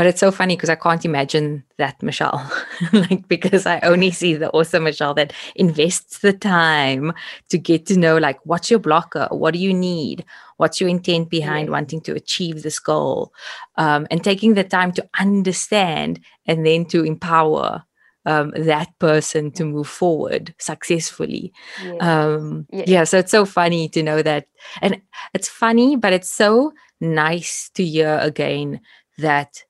But 0.00 0.06
it's 0.06 0.20
so 0.20 0.30
funny 0.30 0.56
because 0.56 0.70
I 0.70 0.76
can't 0.76 1.04
imagine 1.04 1.62
that 1.76 2.02
Michelle, 2.02 2.50
like 2.94 3.28
because 3.28 3.66
I 3.66 3.80
only 3.80 4.10
see 4.10 4.32
the 4.32 4.48
awesome 4.52 4.84
Michelle 4.84 5.12
that 5.12 5.34
invests 5.56 6.20
the 6.20 6.32
time 6.32 7.12
to 7.50 7.58
get 7.58 7.84
to 7.84 7.98
know 7.98 8.16
like 8.16 8.38
what's 8.44 8.70
your 8.70 8.78
blocker, 8.78 9.28
what 9.30 9.52
do 9.52 9.60
you 9.60 9.74
need, 9.74 10.24
what's 10.56 10.80
your 10.80 10.88
intent 10.88 11.28
behind 11.28 11.66
yeah. 11.66 11.72
wanting 11.72 12.00
to 12.00 12.14
achieve 12.14 12.62
this 12.62 12.78
goal, 12.78 13.34
um, 13.76 14.06
and 14.10 14.24
taking 14.24 14.54
the 14.54 14.64
time 14.64 14.90
to 14.92 15.06
understand 15.18 16.18
and 16.46 16.64
then 16.64 16.86
to 16.86 17.04
empower 17.04 17.84
um, 18.24 18.54
that 18.56 18.98
person 19.00 19.50
to 19.50 19.66
move 19.66 19.86
forward 19.86 20.54
successfully. 20.56 21.52
Yeah. 21.84 21.96
Um, 21.96 22.66
yeah. 22.72 22.84
yeah. 22.86 23.04
So 23.04 23.18
it's 23.18 23.32
so 23.32 23.44
funny 23.44 23.90
to 23.90 24.02
know 24.02 24.22
that. 24.22 24.46
And 24.80 25.02
it's 25.34 25.50
funny, 25.50 25.96
but 25.96 26.14
it's 26.14 26.30
so 26.30 26.72
nice 27.02 27.68
to 27.74 27.84
hear 27.84 28.18
again 28.22 28.80
that 29.18 29.62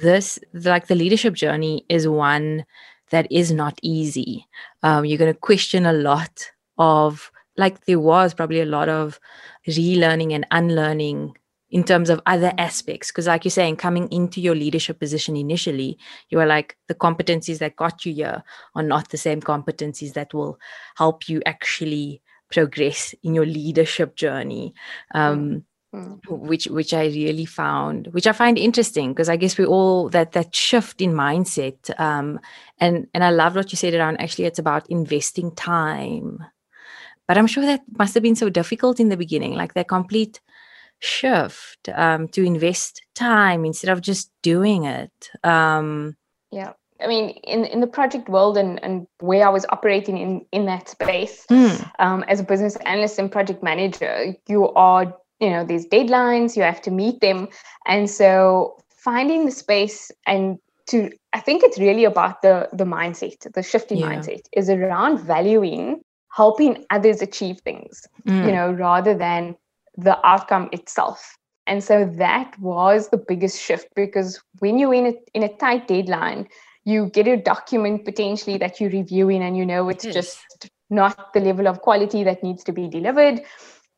this 0.00 0.38
like 0.52 0.86
the 0.86 0.94
leadership 0.94 1.34
journey 1.34 1.84
is 1.88 2.08
one 2.08 2.64
that 3.10 3.30
is 3.30 3.52
not 3.52 3.78
easy. 3.82 4.46
Um, 4.82 5.04
you're 5.04 5.18
going 5.18 5.32
to 5.32 5.38
question 5.38 5.86
a 5.86 5.92
lot 5.92 6.50
of 6.78 7.30
like 7.56 7.84
there 7.86 7.98
was 7.98 8.34
probably 8.34 8.60
a 8.60 8.66
lot 8.66 8.88
of 8.88 9.18
relearning 9.66 10.32
and 10.32 10.46
unlearning 10.50 11.36
in 11.70 11.84
terms 11.84 12.08
of 12.08 12.20
other 12.26 12.52
aspects. 12.56 13.10
Because 13.10 13.26
like 13.26 13.44
you're 13.44 13.50
saying 13.50 13.76
coming 13.76 14.10
into 14.10 14.40
your 14.40 14.54
leadership 14.54 14.98
position 14.98 15.36
initially 15.36 15.98
you 16.30 16.38
are 16.40 16.46
like 16.46 16.76
the 16.86 16.94
competencies 16.94 17.58
that 17.58 17.76
got 17.76 18.06
you 18.06 18.14
here 18.14 18.42
are 18.74 18.82
not 18.82 19.10
the 19.10 19.18
same 19.18 19.40
competencies 19.40 20.12
that 20.14 20.32
will 20.32 20.58
help 20.96 21.28
you 21.28 21.42
actually 21.46 22.22
progress 22.50 23.14
in 23.22 23.34
your 23.34 23.46
leadership 23.46 24.16
journey. 24.16 24.74
Um, 25.14 25.64
Mm. 25.94 26.20
which 26.28 26.66
which 26.66 26.92
I 26.92 27.06
really 27.06 27.46
found 27.46 28.08
which 28.08 28.26
I 28.26 28.32
find 28.32 28.58
interesting 28.58 29.14
because 29.14 29.30
I 29.30 29.36
guess 29.36 29.56
we 29.56 29.64
all 29.64 30.10
that 30.10 30.32
that 30.32 30.54
shift 30.54 31.00
in 31.00 31.14
mindset 31.14 31.98
um 31.98 32.40
and 32.78 33.06
and 33.14 33.24
I 33.24 33.30
love 33.30 33.56
what 33.56 33.72
you 33.72 33.76
said 33.76 33.94
around 33.94 34.20
actually 34.20 34.44
it's 34.44 34.58
about 34.58 34.86
investing 34.90 35.50
time 35.54 36.44
but 37.26 37.38
I'm 37.38 37.46
sure 37.46 37.64
that 37.64 37.84
must 37.96 38.12
have 38.12 38.22
been 38.22 38.36
so 38.36 38.50
difficult 38.50 39.00
in 39.00 39.08
the 39.08 39.16
beginning 39.16 39.54
like 39.54 39.72
that 39.72 39.88
complete 39.88 40.42
shift 40.98 41.88
um 41.94 42.28
to 42.28 42.44
invest 42.44 43.00
time 43.14 43.64
instead 43.64 43.90
of 43.90 44.02
just 44.02 44.30
doing 44.42 44.84
it 44.84 45.30
um 45.42 46.18
yeah 46.50 46.74
I 47.00 47.06
mean, 47.06 47.30
in, 47.44 47.64
in 47.64 47.80
the 47.80 47.86
project 47.86 48.28
world 48.28 48.58
and, 48.58 48.82
and 48.82 49.06
where 49.20 49.46
I 49.46 49.50
was 49.50 49.64
operating 49.68 50.18
in, 50.18 50.44
in 50.50 50.66
that 50.66 50.88
space, 50.88 51.46
mm. 51.48 51.92
um, 52.00 52.24
as 52.26 52.40
a 52.40 52.42
business 52.42 52.74
analyst 52.84 53.20
and 53.20 53.30
project 53.30 53.62
manager, 53.62 54.34
you 54.48 54.68
are 54.70 55.14
you 55.40 55.50
know 55.50 55.64
these 55.64 55.86
deadlines 55.86 56.56
you 56.56 56.62
have 56.62 56.82
to 56.82 56.90
meet 56.90 57.20
them 57.20 57.48
and 57.86 58.10
so 58.10 58.76
finding 58.90 59.44
the 59.46 59.52
space 59.52 60.10
and 60.26 60.58
to 60.86 61.10
i 61.32 61.40
think 61.40 61.62
it's 61.62 61.78
really 61.78 62.04
about 62.04 62.42
the 62.42 62.68
the 62.72 62.84
mindset 62.84 63.52
the 63.52 63.62
shifting 63.62 63.98
yeah. 63.98 64.14
mindset 64.14 64.40
is 64.52 64.68
around 64.68 65.18
valuing 65.18 66.00
helping 66.30 66.84
others 66.90 67.22
achieve 67.22 67.60
things 67.60 68.06
mm. 68.26 68.46
you 68.46 68.52
know 68.52 68.72
rather 68.72 69.16
than 69.16 69.56
the 69.96 70.18
outcome 70.26 70.68
itself 70.72 71.36
and 71.66 71.84
so 71.84 72.10
that 72.16 72.58
was 72.58 73.10
the 73.10 73.18
biggest 73.18 73.60
shift 73.60 73.88
because 73.94 74.40
when 74.60 74.78
you're 74.78 74.94
in 74.94 75.06
a, 75.06 75.14
in 75.34 75.42
a 75.42 75.54
tight 75.56 75.86
deadline 75.86 76.48
you 76.84 77.10
get 77.10 77.28
a 77.28 77.36
document 77.36 78.04
potentially 78.04 78.56
that 78.56 78.80
you're 78.80 78.90
reviewing 78.90 79.42
and 79.42 79.56
you 79.56 79.66
know 79.66 79.88
it's 79.88 80.04
just 80.04 80.70
not 80.90 81.34
the 81.34 81.40
level 81.40 81.68
of 81.68 81.82
quality 81.82 82.24
that 82.24 82.42
needs 82.42 82.64
to 82.64 82.72
be 82.72 82.88
delivered 82.88 83.42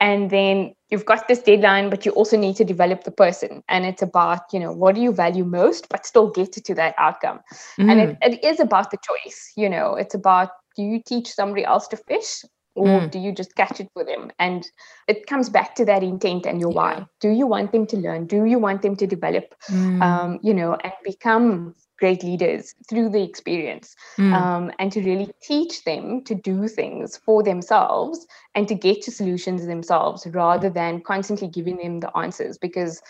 and 0.01 0.31
then 0.31 0.75
you've 0.91 1.07
got 1.07 1.29
this 1.29 1.41
deadline 1.41 1.89
but 1.91 2.05
you 2.05 2.13
also 2.13 2.37
need 2.37 2.57
to 2.57 2.65
develop 2.65 3.05
the 3.05 3.11
person 3.11 3.63
and 3.69 3.87
it's 3.87 4.03
about 4.03 4.43
you 4.53 4.61
know 4.61 4.73
what 4.73 4.95
do 4.95 5.01
you 5.01 5.13
value 5.13 5.45
most 5.45 5.89
but 5.89 6.05
still 6.05 6.31
get 6.31 6.53
to 6.53 6.75
that 6.75 6.95
outcome 6.99 7.41
mm. 7.79 7.91
and 7.91 8.01
it, 8.01 8.19
it 8.23 8.45
is 8.45 8.61
about 8.61 8.91
the 8.91 8.99
choice 9.03 9.53
you 9.57 9.69
know 9.69 9.95
it's 9.95 10.15
about 10.15 10.51
do 10.77 10.83
you 10.83 11.01
teach 11.05 11.33
somebody 11.33 11.65
else 11.65 11.89
to 11.89 11.97
fish 11.97 12.45
or 12.75 12.87
mm. 12.87 13.11
do 13.11 13.19
you 13.19 13.33
just 13.33 13.55
catch 13.57 13.81
it 13.81 13.89
for 13.93 14.05
them 14.05 14.31
and 14.39 14.67
it 15.09 15.27
comes 15.27 15.49
back 15.49 15.75
to 15.75 15.85
that 15.85 16.03
intent 16.03 16.47
and 16.47 16.61
your 16.61 16.71
yeah. 16.71 16.77
why 16.77 17.07
do 17.21 17.31
you 17.31 17.47
want 17.47 17.73
them 17.73 17.87
to 17.87 17.97
learn 17.97 18.27
do 18.27 18.45
you 18.45 18.59
want 18.59 18.83
them 18.83 18.95
to 18.97 19.07
develop 19.07 19.55
mm. 19.69 20.03
um, 20.03 20.39
you 20.43 20.55
know 20.55 20.77
and 20.85 20.93
become 21.05 21.75
great 22.01 22.25
leaders 22.25 22.75
through 22.89 23.11
the 23.11 23.23
experience 23.23 23.95
mm. 24.19 24.33
um, 24.33 24.73
and 24.79 24.91
to 24.91 25.01
really 25.03 25.31
teach 25.43 25.85
them 25.85 26.25
to 26.25 26.35
do 26.35 26.67
things 26.67 27.19
for 27.19 27.43
themselves 27.43 28.27
and 28.55 28.67
to 28.67 28.75
get 28.75 29.03
to 29.03 29.11
solutions 29.13 29.67
themselves 29.67 30.27
rather 30.33 30.71
than 30.71 31.01
constantly 31.03 31.47
giving 31.47 31.77
them 31.77 32.01
the 32.01 32.17
answers 32.17 32.59
because 32.59 33.01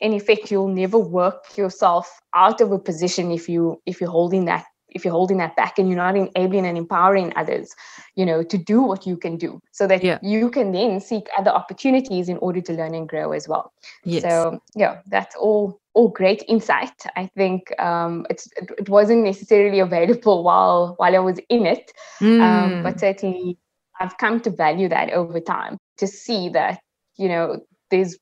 in 0.00 0.12
effect 0.12 0.50
you'll 0.50 0.68
never 0.68 0.98
work 0.98 1.56
yourself 1.56 2.20
out 2.34 2.60
of 2.60 2.72
a 2.72 2.78
position 2.78 3.30
if 3.30 3.48
you 3.48 3.80
if 3.86 4.00
you're 4.00 4.10
holding 4.10 4.46
that 4.46 4.64
if 4.90 5.04
you're 5.04 5.12
holding 5.12 5.38
that 5.38 5.54
back 5.56 5.78
and 5.78 5.88
you're 5.88 5.96
not 5.96 6.16
enabling 6.16 6.66
and 6.66 6.78
empowering 6.78 7.32
others 7.36 7.74
you 8.16 8.24
know 8.24 8.42
to 8.42 8.56
do 8.56 8.82
what 8.82 9.06
you 9.06 9.16
can 9.16 9.36
do 9.36 9.60
so 9.72 9.86
that 9.86 10.02
yeah. 10.02 10.18
you 10.22 10.50
can 10.50 10.72
then 10.72 11.00
seek 11.00 11.28
other 11.38 11.50
opportunities 11.50 12.28
in 12.28 12.38
order 12.38 12.60
to 12.60 12.72
learn 12.72 12.94
and 12.94 13.08
grow 13.08 13.32
as 13.32 13.48
well 13.48 13.72
yes. 14.04 14.22
so 14.22 14.60
yeah 14.74 15.00
that's 15.06 15.36
all 15.36 15.80
all 15.98 16.08
great 16.08 16.44
insight. 16.46 17.06
I 17.16 17.26
think 17.26 17.78
um, 17.80 18.24
it's 18.30 18.48
it 18.56 18.88
wasn't 18.88 19.24
necessarily 19.24 19.80
available 19.80 20.44
while 20.44 20.94
while 20.96 21.16
I 21.16 21.18
was 21.18 21.40
in 21.48 21.66
it, 21.66 21.92
mm. 22.20 22.40
um, 22.40 22.84
but 22.84 23.00
certainly 23.00 23.58
I've 23.98 24.16
come 24.18 24.40
to 24.42 24.50
value 24.50 24.88
that 24.90 25.10
over 25.10 25.40
time 25.40 25.76
to 25.96 26.06
see 26.06 26.50
that 26.50 26.80
you 27.16 27.28
know 27.28 27.60
there's 27.90 28.16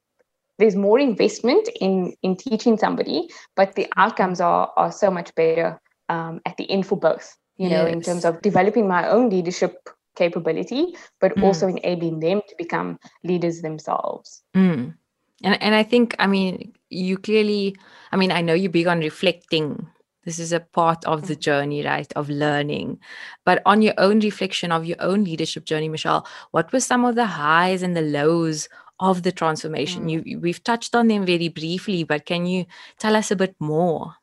there's 0.58 0.74
more 0.74 0.98
investment 0.98 1.68
in 1.78 2.14
in 2.22 2.36
teaching 2.36 2.78
somebody, 2.78 3.28
but 3.56 3.74
the 3.74 3.86
outcomes 3.96 4.40
are 4.40 4.72
are 4.76 4.90
so 4.90 5.10
much 5.10 5.34
better 5.34 5.78
um, 6.08 6.40
at 6.46 6.56
the 6.56 6.70
end 6.70 6.86
for 6.86 6.98
both. 6.98 7.36
You 7.58 7.70
know, 7.70 7.86
in 7.86 8.02
terms 8.02 8.26
of 8.26 8.42
developing 8.42 8.86
my 8.86 9.08
own 9.08 9.30
leadership 9.30 9.88
capability, 10.14 10.94
but 11.20 11.36
mm. 11.36 11.42
also 11.42 11.68
enabling 11.68 12.20
them 12.20 12.42
to 12.48 12.54
become 12.58 12.98
leaders 13.24 13.62
themselves. 13.62 14.42
Mm. 14.54 14.94
And 15.42 15.62
and 15.62 15.74
I 15.74 15.82
think 15.82 16.16
I 16.18 16.26
mean 16.26 16.72
you 16.90 17.18
clearly 17.18 17.76
I 18.12 18.16
mean 18.16 18.32
I 18.32 18.40
know 18.40 18.54
you're 18.54 18.70
big 18.70 18.88
on 18.88 19.00
reflecting. 19.00 19.86
This 20.24 20.40
is 20.40 20.52
a 20.52 20.58
part 20.58 21.04
of 21.04 21.28
the 21.28 21.36
journey, 21.36 21.84
right, 21.84 22.12
of 22.16 22.28
learning. 22.28 22.98
But 23.44 23.62
on 23.64 23.80
your 23.80 23.94
own 23.96 24.18
reflection 24.18 24.72
of 24.72 24.84
your 24.84 24.96
own 24.98 25.22
leadership 25.22 25.64
journey, 25.64 25.88
Michelle, 25.88 26.26
what 26.50 26.72
were 26.72 26.80
some 26.80 27.04
of 27.04 27.14
the 27.14 27.26
highs 27.26 27.80
and 27.80 27.96
the 27.96 28.02
lows 28.02 28.68
of 28.98 29.22
the 29.22 29.30
transformation? 29.30 30.06
Mm. 30.06 30.26
You 30.26 30.40
we've 30.40 30.64
touched 30.64 30.96
on 30.96 31.06
them 31.08 31.24
very 31.24 31.48
briefly, 31.48 32.02
but 32.02 32.26
can 32.26 32.44
you 32.44 32.66
tell 32.98 33.14
us 33.14 33.30
a 33.30 33.36
bit 33.36 33.54
more? 33.60 34.16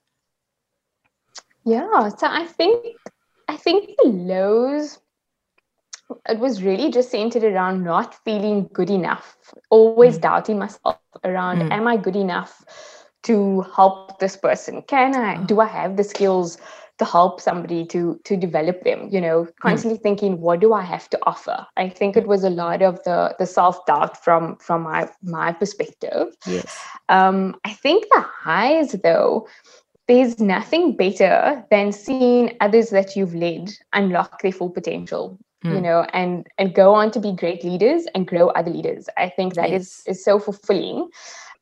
Yeah, 1.65 2.10
so 2.10 2.27
I 2.27 2.46
think 2.46 2.98
I 3.48 3.58
think 3.58 3.89
the 4.01 4.10
lows, 4.10 5.00
it 6.29 6.39
was 6.39 6.63
really 6.63 6.91
just 6.91 7.12
centered 7.12 7.43
around 7.43 7.84
not 7.84 8.15
feeling 8.24 8.70
good 8.74 8.89
enough, 8.89 9.38
always 9.70 10.17
mm. 10.17 10.22
doubting 10.22 10.60
myself 10.60 10.98
around, 11.24 11.60
mm. 11.60 11.72
am 11.72 11.88
I 11.88 11.98
good 11.98 12.15
enough 12.15 12.63
to 13.24 13.62
help 13.75 14.20
this 14.20 14.36
person? 14.36 14.82
Can 14.84 15.15
I, 15.15 15.43
do 15.43 15.60
I 15.60 15.65
have 15.65 15.98
the 15.98 16.03
skills 16.03 16.58
to 17.00 17.05
help 17.05 17.41
somebody 17.41 17.86
to 17.86 18.20
to 18.24 18.38
develop 18.38 18.84
them 18.84 19.10
you 19.12 19.20
know 19.20 19.48
constantly 19.60 19.98
mm. 19.98 20.03
thinking 20.03 20.39
what 20.39 20.60
do 20.60 20.74
i 20.74 20.82
have 20.82 21.10
to 21.10 21.17
offer 21.24 21.65
i 21.75 21.89
think 21.89 22.15
it 22.15 22.27
was 22.27 22.43
a 22.43 22.50
lot 22.50 22.84
of 22.84 23.03
the 23.03 23.36
the 23.39 23.46
self-doubt 23.46 24.24
from 24.24 24.55
from 24.58 24.84
my 24.84 25.10
my 25.24 25.51
perspective 25.51 26.27
yes 26.46 26.79
um 27.10 27.55
i 27.65 27.74
think 27.74 28.05
the 28.12 28.22
highs 28.22 28.91
though 29.03 29.48
there's 30.13 30.39
nothing 30.39 30.96
better 30.96 31.65
than 31.72 31.91
seeing 31.91 32.55
others 32.62 32.91
that 32.91 33.15
you've 33.15 33.34
led 33.34 33.74
unlock 33.93 34.41
their 34.43 34.51
full 34.51 34.70
potential 34.70 35.39
mm. 35.65 35.74
you 35.74 35.82
know 35.82 36.05
and 36.13 36.46
and 36.60 36.75
go 36.75 36.93
on 36.93 37.10
to 37.10 37.20
be 37.20 37.32
great 37.32 37.63
leaders 37.63 38.05
and 38.13 38.27
grow 38.27 38.50
other 38.50 38.70
leaders 38.70 39.10
i 39.17 39.27
think 39.27 39.55
that 39.55 39.72
yes. 39.72 39.82
is 39.82 40.03
is 40.17 40.24
so 40.24 40.38
fulfilling 40.38 41.10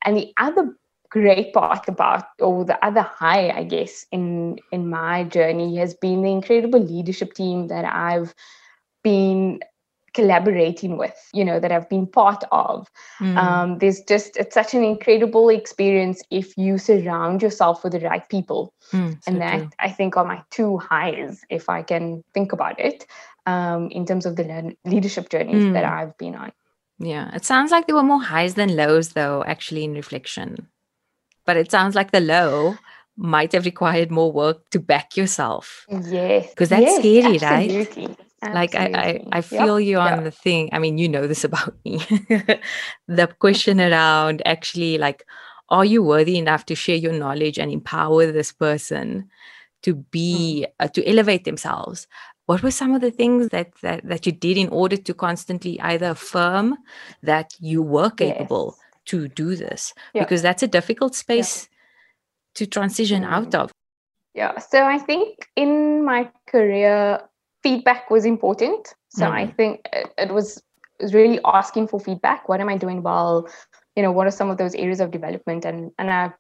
and 0.04 0.18
the 0.18 0.34
other 0.38 0.76
great 1.10 1.54
part 1.54 1.88
about 1.88 2.26
or 2.40 2.66
the 2.66 2.84
other 2.86 3.02
high 3.02 3.50
i 3.52 3.64
guess 3.64 4.06
in 4.12 4.60
in 4.74 4.90
my 4.90 5.24
journey 5.24 5.78
has 5.78 5.94
been 5.94 6.22
the 6.22 6.32
incredible 6.32 6.80
leadership 6.80 7.34
team 7.34 7.68
that 7.68 7.86
i've 7.86 8.36
been 9.02 9.60
collaborating 10.14 10.98
with 10.98 11.16
you 11.34 11.44
know 11.46 11.60
that 11.60 11.72
i've 11.72 11.88
been 11.90 12.06
part 12.06 12.44
of 12.52 12.90
mm. 13.20 13.38
um, 13.38 13.78
there's 13.80 14.02
just 14.02 14.36
it's 14.38 14.54
such 14.54 14.74
an 14.74 14.84
incredible 14.84 15.50
experience 15.50 16.22
if 16.30 16.58
you 16.58 16.78
surround 16.78 17.42
yourself 17.42 17.84
with 17.84 17.94
the 17.94 18.00
right 18.02 18.28
people 18.30 18.74
mm, 18.92 19.12
so 19.12 19.32
and 19.32 19.42
that 19.42 19.60
true. 19.60 19.70
i 19.80 19.90
think 19.90 20.18
are 20.18 20.26
my 20.26 20.42
two 20.52 20.78
highs 20.78 21.42
if 21.50 21.70
i 21.70 21.82
can 21.82 22.24
think 22.34 22.52
about 22.52 22.80
it 22.80 23.06
um, 23.46 23.90
in 23.90 24.06
terms 24.06 24.26
of 24.26 24.36
the 24.36 24.44
le- 24.44 24.90
leadership 24.90 25.30
journeys 25.30 25.64
mm. 25.64 25.74
that 25.74 25.86
i've 25.86 26.18
been 26.18 26.36
on 26.36 26.52
yeah 27.00 27.34
it 27.34 27.46
sounds 27.46 27.72
like 27.72 27.88
there 27.88 27.96
were 27.96 28.04
more 28.04 28.22
highs 28.22 28.56
than 28.56 28.76
lows 28.76 29.10
though 29.10 29.44
actually 29.48 29.84
in 29.84 29.94
reflection 29.94 30.68
but 31.46 31.58
it 31.58 31.72
sounds 31.72 31.96
like 31.96 32.12
the 32.12 32.20
low 32.20 32.76
might 33.18 33.52
have 33.52 33.66
required 33.66 34.12
more 34.12 34.32
work 34.32 34.70
to 34.72 34.80
back 34.80 35.18
yourself. 35.18 35.86
Yes. 35.90 36.50
Because 36.50 36.70
that's 36.70 36.82
yes, 36.82 37.00
scary, 37.00 37.40
absolutely. 37.44 38.08
right? 38.08 38.20
Like 38.44 38.74
I, 38.76 38.86
I, 38.86 39.38
I 39.38 39.42
feel 39.42 39.80
yep. 39.80 39.88
you 39.88 39.98
on 40.00 40.16
yep. 40.16 40.24
the 40.24 40.32
thing. 40.32 40.70
I 40.72 40.80
mean, 40.80 40.98
you 40.98 41.08
know 41.08 41.28
this 41.28 41.44
about 41.50 41.74
me. 41.86 42.00
the 43.08 43.28
question 43.40 43.80
around 43.90 44.42
actually 44.46 44.98
like, 44.98 45.26
are 45.70 45.86
you 45.86 46.04
worthy 46.04 46.38
enough 46.38 46.66
to 46.66 46.76
share 46.76 46.96
your 46.96 47.14
knowledge 47.14 47.58
and 47.58 47.72
empower 47.72 48.32
this 48.32 48.52
person 48.52 49.30
to 49.84 49.96
be 49.96 50.66
mm. 50.68 50.86
uh, 50.86 50.88
to 50.90 51.06
elevate 51.08 51.44
themselves? 51.44 52.08
What 52.48 52.64
were 52.64 52.72
some 52.72 52.94
of 52.94 53.02
the 53.02 53.12
things 53.12 53.50
that, 53.50 53.72
that 53.82 54.06
that 54.06 54.26
you 54.26 54.32
did 54.32 54.58
in 54.58 54.70
order 54.70 54.98
to 54.98 55.14
constantly 55.14 55.80
either 55.80 56.10
affirm 56.10 56.78
that 57.24 57.54
you 57.60 57.82
were 57.82 58.10
capable? 58.10 58.76
Yes 58.78 58.88
to 59.06 59.28
do 59.28 59.56
this 59.56 59.94
yeah. 60.14 60.24
because 60.24 60.42
that's 60.42 60.64
a 60.64 60.68
difficult 60.68 61.16
space 61.16 61.68
to 62.56 62.66
transition 62.66 63.24
mm. 63.24 63.32
out 63.32 63.56
of 63.56 63.72
yeah 64.34 64.58
so 64.60 64.84
i 64.84 64.98
think 64.98 65.50
in 65.56 66.04
my 66.04 66.30
career 66.48 67.20
feedback 67.64 68.10
was 68.10 68.26
important 68.26 68.94
so 69.10 69.26
mm. 69.26 69.32
i 69.32 69.48
think 69.48 69.88
it, 70.18 70.32
was, 70.34 70.58
it 71.00 71.04
was 71.04 71.14
really 71.14 71.40
asking 71.46 71.88
for 71.88 72.00
feedback 72.00 72.48
what 72.50 72.62
am 72.62 72.70
i 72.70 72.78
doing 72.78 73.02
well 73.02 73.48
you 73.96 74.04
know 74.04 74.12
what 74.12 74.28
are 74.28 74.32
some 74.32 74.50
of 74.50 74.58
those 74.58 74.76
areas 74.76 75.00
of 75.00 75.12
development 75.12 75.66
and 75.66 75.92
and 75.98 76.10
i 76.10 76.32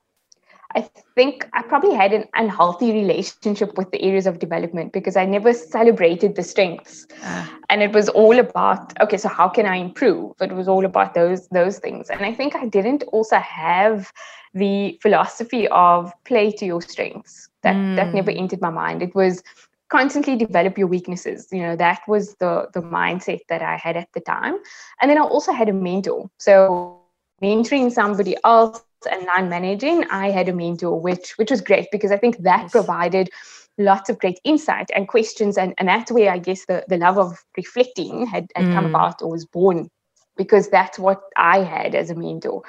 I 0.75 0.89
think 1.15 1.47
I 1.53 1.63
probably 1.63 1.93
had 1.93 2.13
an 2.13 2.25
unhealthy 2.35 2.91
relationship 2.91 3.77
with 3.77 3.91
the 3.91 4.01
areas 4.01 4.25
of 4.27 4.39
development 4.39 4.93
because 4.93 5.15
I 5.15 5.25
never 5.25 5.53
celebrated 5.53 6.35
the 6.35 6.43
strengths. 6.43 7.07
Uh. 7.23 7.47
And 7.69 7.81
it 7.81 7.93
was 7.93 8.09
all 8.09 8.39
about, 8.39 8.99
okay, 9.01 9.17
so 9.17 9.27
how 9.27 9.49
can 9.49 9.65
I 9.65 9.77
improve? 9.77 10.33
It 10.41 10.53
was 10.53 10.67
all 10.67 10.85
about 10.85 11.13
those 11.13 11.47
those 11.49 11.79
things. 11.79 12.09
And 12.09 12.21
I 12.21 12.33
think 12.33 12.55
I 12.55 12.65
didn't 12.65 13.03
also 13.11 13.37
have 13.37 14.11
the 14.53 14.97
philosophy 15.01 15.67
of 15.69 16.11
play 16.25 16.51
to 16.51 16.65
your 16.65 16.81
strengths. 16.81 17.49
That 17.63 17.75
mm. 17.75 17.95
that 17.95 18.13
never 18.13 18.31
entered 18.31 18.61
my 18.61 18.71
mind. 18.71 19.01
It 19.01 19.13
was 19.13 19.43
constantly 19.91 20.35
develop 20.35 20.77
your 20.77 20.87
weaknesses. 20.87 21.47
You 21.51 21.61
know, 21.61 21.75
that 21.75 22.01
was 22.07 22.35
the 22.35 22.69
the 22.73 22.81
mindset 22.81 23.41
that 23.49 23.61
I 23.61 23.77
had 23.77 23.97
at 23.97 24.09
the 24.13 24.21
time. 24.21 24.57
And 25.01 25.09
then 25.09 25.17
I 25.17 25.21
also 25.21 25.51
had 25.51 25.69
a 25.69 25.73
mentor. 25.73 26.29
So 26.37 27.01
mentoring 27.43 27.91
somebody 27.91 28.35
else 28.43 28.83
and 29.11 29.25
line 29.25 29.49
managing, 29.49 30.05
I 30.09 30.29
had 30.31 30.47
a 30.47 30.53
mentor, 30.53 30.99
which 30.99 31.37
which 31.37 31.51
was 31.51 31.61
great 31.61 31.87
because 31.91 32.11
I 32.11 32.17
think 32.17 32.37
that 32.39 32.63
yes. 32.63 32.71
provided 32.71 33.29
lots 33.77 34.09
of 34.09 34.19
great 34.19 34.39
insight 34.43 34.89
and 34.95 35.07
questions, 35.07 35.57
and, 35.57 35.73
and 35.77 35.87
that's 35.87 36.11
where 36.11 36.31
I 36.31 36.37
guess 36.37 36.65
the, 36.65 36.83
the 36.87 36.97
love 36.97 37.17
of 37.17 37.43
reflecting 37.57 38.27
had, 38.27 38.47
had 38.55 38.65
mm. 38.65 38.73
come 38.73 38.85
about 38.85 39.21
or 39.21 39.31
was 39.31 39.45
born 39.45 39.89
because 40.37 40.69
that's 40.69 40.99
what 40.99 41.21
I 41.35 41.59
had 41.59 41.95
as 41.95 42.09
a 42.09 42.15
mentor, 42.15 42.63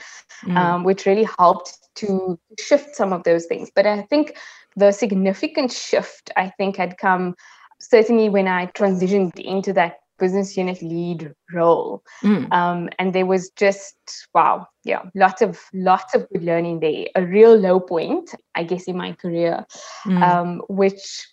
mm. 0.45 0.57
um, 0.57 0.85
which 0.85 1.07
really 1.07 1.29
helped 1.39 1.79
to 1.97 2.39
shift 2.59 2.97
some 2.97 3.13
of 3.13 3.25
those 3.25 3.47
things. 3.47 3.71
But 3.75 3.87
I 3.87 4.03
think 4.03 4.37
the 4.77 4.93
significant 4.93 5.73
shift 5.73 6.31
I 6.37 6.51
think 6.51 6.77
had 6.77 6.99
come 6.99 7.35
certainly 7.81 8.29
when 8.29 8.49
I 8.49 8.67
transitioned 8.67 9.39
into 9.39 9.73
that 9.75 9.99
business 10.19 10.57
unit 10.57 10.81
lead 10.83 11.33
role. 11.53 12.03
Mm. 12.23 12.53
Um, 12.53 12.89
and 12.99 13.13
there 13.13 13.27
was 13.27 13.51
just 13.57 13.97
wow, 14.35 14.67
yeah, 14.85 15.03
lots 15.15 15.43
of 15.43 15.61
lots 15.75 16.15
of 16.15 16.29
good 16.31 16.45
learning 16.45 16.81
there. 16.81 17.07
A 17.17 17.27
real 17.27 17.57
low 17.57 17.81
point, 17.81 18.35
I 18.55 18.63
guess, 18.63 18.85
in 18.85 18.97
my 18.97 19.13
career, 19.13 19.67
mm. 20.07 20.23
um, 20.23 20.63
which 20.69 21.27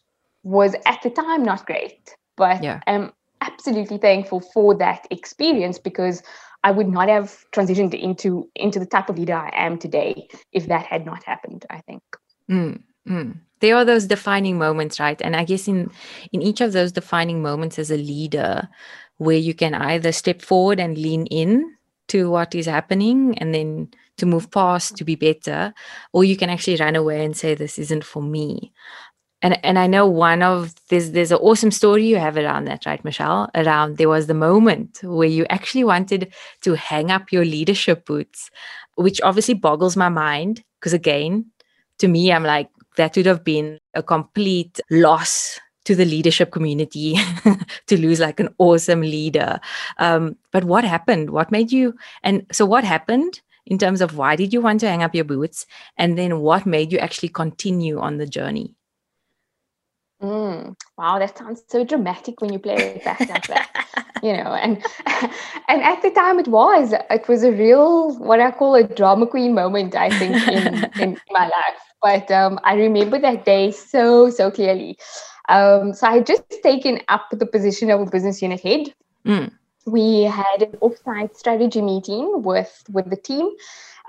was 0.43 0.75
at 0.86 1.02
the 1.04 1.12
time 1.12 1.43
not 1.43 1.65
great, 1.65 2.15
but 2.36 2.63
yeah. 2.63 2.80
I'm 2.88 3.12
absolutely 3.41 3.99
thankful 3.99 4.41
for 4.41 4.75
that 4.75 5.08
experience 5.12 5.78
because 5.78 6.23
I 6.63 6.71
would 6.71 6.88
not 6.88 7.10
have 7.10 7.45
transitioned 7.54 7.93
into 7.93 8.49
into 8.56 8.80
the 8.80 8.86
type 8.86 9.10
of 9.10 9.19
leader 9.19 9.36
I 9.36 9.52
am 9.54 9.78
today 9.78 10.28
if 10.52 10.67
that 10.67 10.86
had 10.88 11.06
not 11.06 11.23
happened. 11.23 11.65
I 11.69 11.82
think. 11.82 12.02
Mm. 12.49 12.82
Mm. 13.08 13.40
There 13.62 13.76
are 13.76 13.86
those 13.86 14.06
defining 14.06 14.58
moments, 14.58 15.00
right? 15.00 15.22
And 15.22 15.36
I 15.36 15.44
guess 15.44 15.68
in 15.68 15.92
in 16.32 16.42
each 16.42 16.62
of 16.62 16.74
those 16.74 16.92
defining 16.92 17.42
moments 17.42 17.78
as 17.80 17.92
a 17.92 17.98
leader, 17.98 18.70
where 19.18 19.38
you 19.38 19.54
can 19.54 19.74
either 19.74 20.12
step 20.12 20.42
forward 20.42 20.80
and 20.80 20.98
lean 20.98 21.26
in 21.28 21.76
to 22.10 22.30
what 22.30 22.56
is 22.56 22.66
happening 22.66 23.38
and 23.38 23.54
then 23.54 23.90
to 24.18 24.26
move 24.26 24.50
past 24.52 24.98
to 24.98 25.04
be 25.06 25.16
better, 25.16 25.74
or 26.14 26.24
you 26.24 26.36
can 26.38 26.50
actually 26.50 26.78
run 26.78 26.96
away 26.96 27.24
and 27.24 27.36
say, 27.38 27.54
This 27.56 27.78
isn't 27.80 28.04
for 28.04 28.22
me. 28.22 28.72
And 29.42 29.64
and 29.66 29.80
I 29.80 29.88
know 29.88 30.08
one 30.08 30.42
of 30.44 30.76
there's 30.90 31.12
there's 31.12 31.32
an 31.32 31.38
awesome 31.40 31.72
story 31.72 32.06
you 32.08 32.18
have 32.18 32.38
around 32.38 32.66
that, 32.66 32.86
right, 32.86 33.04
Michelle? 33.06 33.50
Around 33.56 33.98
there 33.98 34.10
was 34.10 34.28
the 34.28 34.34
moment 34.34 35.00
where 35.04 35.30
you 35.30 35.46
actually 35.50 35.84
wanted 35.86 36.34
to 36.62 36.76
hang 36.76 37.12
up 37.12 37.32
your 37.32 37.46
leadership 37.46 38.06
boots, 38.06 38.52
which 38.96 39.22
obviously 39.22 39.54
boggles 39.54 39.96
my 39.98 40.10
mind. 40.10 40.64
Because 40.80 40.94
again, 40.94 41.46
to 42.00 42.08
me, 42.08 42.32
I'm 42.34 42.44
like, 42.44 42.70
that 43.00 43.16
would 43.16 43.26
have 43.26 43.46
been 43.46 43.80
a 43.94 44.04
complete 44.04 44.82
loss 44.92 45.58
to 45.86 45.96
the 45.96 46.04
leadership 46.04 46.52
community 46.52 47.16
to 47.88 47.98
lose 47.98 48.20
like 48.20 48.42
an 48.42 48.50
awesome 48.58 49.00
leader. 49.00 49.60
Um, 49.98 50.36
but 50.52 50.66
what 50.66 50.84
happened? 50.84 51.30
What 51.30 51.50
made 51.50 51.72
you? 51.72 51.96
And 52.24 52.46
so, 52.52 52.66
what 52.66 52.84
happened 52.84 53.42
in 53.66 53.78
terms 53.78 54.02
of 54.02 54.18
why 54.18 54.36
did 54.36 54.54
you 54.54 54.60
want 54.60 54.82
to 54.82 54.90
hang 54.90 55.02
up 55.02 55.16
your 55.16 55.24
boots? 55.24 55.66
And 55.98 56.18
then, 56.18 56.42
what 56.42 56.66
made 56.66 56.92
you 56.92 57.00
actually 57.00 57.30
continue 57.30 58.00
on 58.00 58.18
the 58.18 58.28
journey? 58.28 58.76
Mm, 60.22 60.76
wow, 60.98 61.20
that 61.20 61.38
sounds 61.38 61.64
so 61.70 61.86
dramatic 61.86 62.42
when 62.42 62.52
you 62.52 62.60
play 62.60 62.76
it 62.76 63.06
back 63.06 63.22
like 63.22 63.48
that, 63.48 63.88
you 64.22 64.34
know. 64.34 64.54
And 64.54 64.84
and 65.70 65.82
at 65.82 66.02
the 66.02 66.12
time, 66.12 66.38
it 66.40 66.50
was 66.50 66.94
it 67.10 67.28
was 67.30 67.44
a 67.46 67.54
real 67.54 68.20
what 68.20 68.42
I 68.42 68.52
call 68.52 68.76
a 68.76 68.84
drama 68.84 69.26
queen 69.26 69.54
moment. 69.54 69.96
I 69.96 70.10
think 70.10 70.36
in 70.50 71.02
in 71.02 71.18
my 71.32 71.46
life 71.46 71.88
but 72.02 72.30
um, 72.32 72.60
I 72.64 72.76
remember 72.76 73.20
that 73.20 73.46
day 73.46 73.72
so, 73.72 74.30
so 74.30 74.52
clearly. 74.52 74.98
Um, 75.50 75.94
so 75.94 76.08
I 76.08 76.16
had 76.16 76.28
just 76.28 76.44
taken 76.64 77.02
up 77.10 77.28
the 77.32 77.46
position 77.46 77.90
of 77.90 78.02
a 78.02 78.06
business 78.06 78.42
unit 78.42 78.62
head. 78.62 78.94
Mm. 79.26 79.52
We 79.86 80.24
had 80.24 80.62
an 80.62 80.72
offsite 80.82 81.36
strategy 81.36 81.82
meeting 81.82 82.44
with, 82.44 82.84
with 82.92 83.10
the 83.10 83.16
team. 83.16 83.50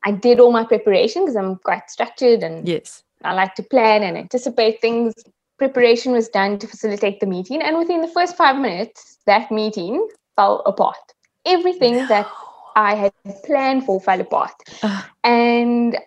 I 0.05 0.13
did 0.13 0.41
all 0.41 0.53
my 0.53 0.65
preparation 0.65 1.23
because 1.23 1.37
I'm 1.37 1.57
quite 1.57 1.91
structured 1.91 2.43
and 2.43 2.67
yes. 2.69 3.03
I 3.23 3.35
like 3.35 3.55
to 3.57 3.63
plan 3.63 4.03
and 4.03 4.17
anticipate 4.17 4.81
things. 4.81 5.15
Preparation 5.59 6.13
was 6.13 6.29
done 6.29 6.59
to 6.59 6.67
facilitate 6.67 7.21
the 7.21 7.27
meeting. 7.27 7.63
And 7.63 7.79
within 7.79 8.01
the 8.01 8.09
first 8.09 8.37
five 8.37 8.57
minutes, 8.57 9.19
that 9.27 9.51
meeting 9.51 10.07
fell 10.37 10.63
apart. 10.67 10.97
Everything 11.47 11.97
no. 11.97 12.07
that 12.09 12.31
I 12.77 12.95
had 12.95 13.13
planned 13.45 13.85
for 13.85 14.01
fell 14.01 14.21
apart. 14.21 14.53
Uh. 14.83 15.03
And 15.25 15.99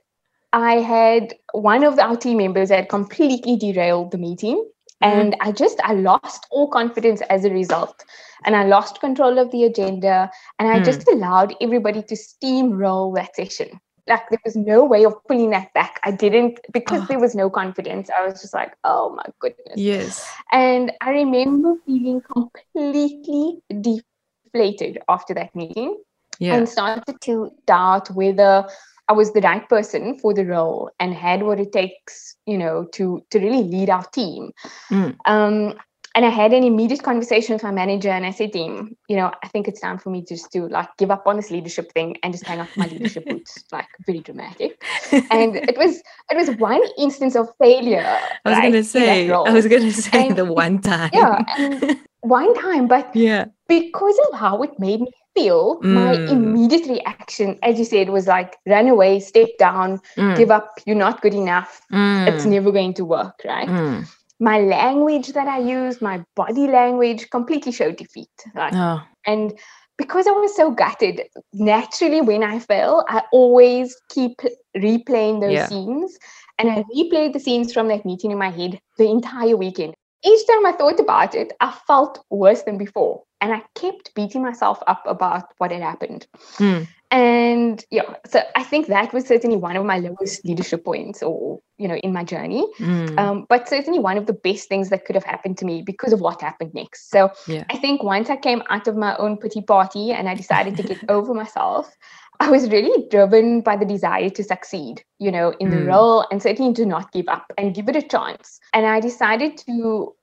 I 0.54 0.76
had 0.76 1.34
one 1.52 1.84
of 1.84 2.00
our 2.00 2.16
team 2.16 2.38
members 2.38 2.70
had 2.70 2.88
completely 2.88 3.58
derailed 3.58 4.12
the 4.12 4.18
meeting. 4.18 4.58
Mm-hmm. 5.04 5.20
And 5.20 5.36
I 5.42 5.52
just, 5.52 5.80
I 5.84 5.94
lost 5.94 6.48
all 6.52 6.70
confidence 6.70 7.22
as 7.30 7.44
a 7.44 7.50
result. 7.50 8.06
And 8.46 8.56
I 8.56 8.64
lost 8.64 9.02
control 9.02 9.40
of 9.40 9.52
the 9.52 9.64
agenda. 9.66 10.30
And 10.60 10.70
I 10.70 10.80
mm. 10.80 10.86
just 10.86 11.08
allowed 11.10 11.56
everybody 11.60 12.04
to 12.04 12.16
steamroll 12.16 13.14
that 13.16 13.36
session. 13.36 13.82
like 14.08 14.30
there 14.30 14.40
was 14.46 14.56
no 14.56 14.84
way 14.84 15.06
of 15.06 15.16
pulling 15.28 15.50
that 15.52 15.74
back. 15.74 16.00
I 16.04 16.12
didn't 16.12 16.60
because 16.72 17.02
oh. 17.04 17.06
there 17.08 17.20
was 17.20 17.36
no 17.36 17.50
confidence. 17.50 18.10
I 18.18 18.26
was 18.26 18.42
just 18.42 18.54
like, 18.54 18.74
oh 18.84 19.16
my 19.16 19.26
goodness. 19.40 19.76
Yes. 19.76 20.30
And 20.52 20.92
I 21.02 21.12
remember 21.12 21.76
feeling 21.86 22.22
completely 22.22 23.62
deflated 23.82 25.00
after 25.08 25.34
that 25.34 25.56
meeting. 25.56 26.02
Yeah. 26.40 26.56
And 26.56 26.68
started 26.68 27.22
to 27.22 27.52
doubt 27.66 28.12
whether 28.12 28.68
I 29.10 29.14
was 29.14 29.34
the 29.34 29.42
right 29.42 29.68
person 29.68 30.18
for 30.20 30.34
the 30.34 30.46
role 30.46 30.90
and 31.00 31.14
had 31.14 31.44
what 31.44 31.60
it 31.60 31.72
takes, 31.72 32.36
you 32.46 32.58
know, 32.58 32.86
to 32.94 33.24
to 33.32 33.40
really 33.40 33.64
lead 33.64 33.90
our 33.90 34.06
team. 34.06 34.52
Mm. 34.90 35.16
Um, 35.26 35.76
and 36.16 36.26
I 36.26 36.30
had 36.30 36.54
an 36.54 36.64
immediate 36.64 37.02
conversation 37.02 37.54
with 37.54 37.64
my 37.64 37.72
manager 37.72 38.10
and 38.10 38.24
I 38.26 38.30
said 38.30 38.54
to 38.54 38.60
him, 38.60 38.96
you 39.10 39.16
know, 39.16 39.32
I 39.44 39.48
think 39.48 39.68
it's 39.68 39.82
time 39.82 39.98
for 39.98 40.12
me 40.12 40.24
just 40.24 40.52
to 40.52 40.68
like 40.68 40.88
give 40.98 41.10
up 41.10 41.26
on 41.26 41.38
this 41.38 41.50
leadership 41.50 41.92
thing 41.92 42.18
and 42.22 42.32
just 42.32 42.46
hang 42.46 42.60
up 42.60 42.70
my 42.76 42.86
leadership 42.86 43.26
boots, 43.30 43.64
like 43.72 43.88
very 44.06 44.20
dramatic. 44.20 44.84
And 45.32 45.56
it 45.56 45.78
was 45.78 46.02
it 46.30 46.38
was 46.38 46.52
one 46.58 46.82
instance 47.00 47.36
of 47.36 47.50
failure. 47.60 48.06
I 48.46 48.50
was 48.50 48.58
right, 48.60 48.72
gonna 48.72 48.84
say, 48.84 49.32
I 49.32 49.52
was 49.52 49.68
gonna 49.68 49.92
say 49.92 50.28
and, 50.28 50.38
the 50.38 50.46
one 50.46 50.80
time. 50.82 51.10
Yeah, 51.14 51.96
one 52.22 52.54
time, 52.56 52.88
but 52.88 53.14
yeah, 53.16 53.46
because 53.68 54.20
of 54.32 54.40
how 54.40 54.62
it 54.62 54.80
made 54.80 55.02
me 55.02 55.12
feel, 55.36 55.80
mm. 55.82 55.94
my 55.94 56.14
immediate 56.14 56.88
reaction, 56.88 57.58
as 57.64 57.80
you 57.80 57.86
said, 57.86 58.10
was 58.10 58.28
like 58.28 58.58
run 58.68 58.88
away, 58.88 59.20
step 59.20 59.50
down, 59.58 60.00
mm. 60.18 60.38
give 60.38 60.52
up, 60.52 60.80
you're 60.86 60.96
not 60.96 61.22
good 61.22 61.34
enough, 61.34 61.82
mm. 61.92 62.28
it's 62.28 62.46
never 62.46 62.72
going 62.72 62.94
to 62.94 63.06
work, 63.06 63.42
right? 63.46 63.68
Mm 63.68 64.08
my 64.44 64.60
language 64.60 65.28
that 65.34 65.48
I 65.48 65.60
used, 65.60 66.02
my 66.02 66.22
body 66.36 66.68
language 66.68 67.30
completely 67.30 67.72
showed 67.72 67.96
defeat. 67.96 68.28
Like, 68.54 68.74
oh. 68.76 69.02
And 69.26 69.58
because 69.98 70.28
I 70.28 70.32
was 70.32 70.54
so 70.56 70.70
gutted, 70.72 71.22
naturally 71.54 72.20
when 72.20 72.44
I 72.44 72.60
fell, 72.60 73.06
I 73.08 73.24
always 73.32 73.96
keep 74.10 74.42
replaying 74.76 75.40
those 75.40 75.54
yeah. 75.54 75.68
scenes. 75.68 76.18
And 76.60 76.70
I 76.70 76.84
replayed 76.94 77.32
the 77.34 77.40
scenes 77.40 77.72
from 77.72 77.88
that 77.88 78.06
meeting 78.06 78.32
in 78.32 78.38
my 78.38 78.50
head 78.50 78.80
the 78.98 79.10
entire 79.10 79.56
weekend. 79.56 79.94
Each 80.26 80.48
time 80.48 80.66
I 80.66 80.74
thought 80.74 81.00
about 81.00 81.36
it, 81.36 81.54
I 81.62 81.72
felt 81.88 82.24
worse 82.30 82.64
than 82.64 82.78
before. 82.78 83.24
And 83.44 83.54
I 83.54 83.62
kept 83.76 84.16
beating 84.16 84.42
myself 84.42 84.82
up 84.88 85.04
about 85.06 85.54
what 85.58 85.72
had 85.72 85.82
happened. 85.82 86.26
Mm 86.58 86.88
and 87.14 87.86
yeah 87.92 88.16
so 88.26 88.42
i 88.56 88.64
think 88.64 88.88
that 88.88 89.14
was 89.14 89.28
certainly 89.28 89.56
one 89.56 89.76
of 89.76 89.86
my 89.86 90.00
lowest 90.00 90.44
leadership 90.44 90.84
points 90.84 91.22
or 91.22 91.60
you 91.78 91.88
know 91.88 91.96
in 91.98 92.12
my 92.12 92.24
journey 92.24 92.66
mm. 92.80 93.20
um, 93.20 93.46
but 93.50 93.70
certainly 93.70 94.00
one 94.00 94.18
of 94.18 94.26
the 94.26 94.34
best 94.34 94.68
things 94.68 94.90
that 94.90 95.06
could 95.06 95.16
have 95.16 95.24
happened 95.24 95.56
to 95.56 95.64
me 95.64 95.84
because 95.84 96.12
of 96.12 96.22
what 96.22 96.42
happened 96.42 96.74
next 96.74 97.12
so 97.12 97.32
yeah. 97.48 97.64
i 97.70 97.78
think 97.78 98.02
once 98.02 98.32
i 98.32 98.36
came 98.36 98.64
out 98.70 98.88
of 98.88 98.96
my 98.96 99.16
own 99.18 99.38
pity 99.38 99.62
party 99.62 100.12
and 100.12 100.28
i 100.28 100.34
decided 100.34 100.76
to 100.76 100.82
get 100.82 100.98
over 101.10 101.36
myself 101.36 101.96
i 102.40 102.50
was 102.50 102.68
really 102.72 103.08
driven 103.10 103.62
by 103.62 103.78
the 103.78 103.86
desire 103.86 104.30
to 104.32 104.44
succeed 104.44 105.04
you 105.20 105.32
know 105.32 105.54
in 105.60 105.68
mm. 105.68 105.78
the 105.78 105.84
role 105.86 106.26
and 106.32 106.42
certainly 106.42 106.74
to 106.74 106.84
not 106.84 107.12
give 107.12 107.28
up 107.28 107.54
and 107.60 107.76
give 107.76 107.88
it 107.90 107.96
a 107.96 108.02
chance 108.02 108.60
and 108.74 108.88
i 108.88 109.00
decided 109.00 109.56
to 109.56 110.16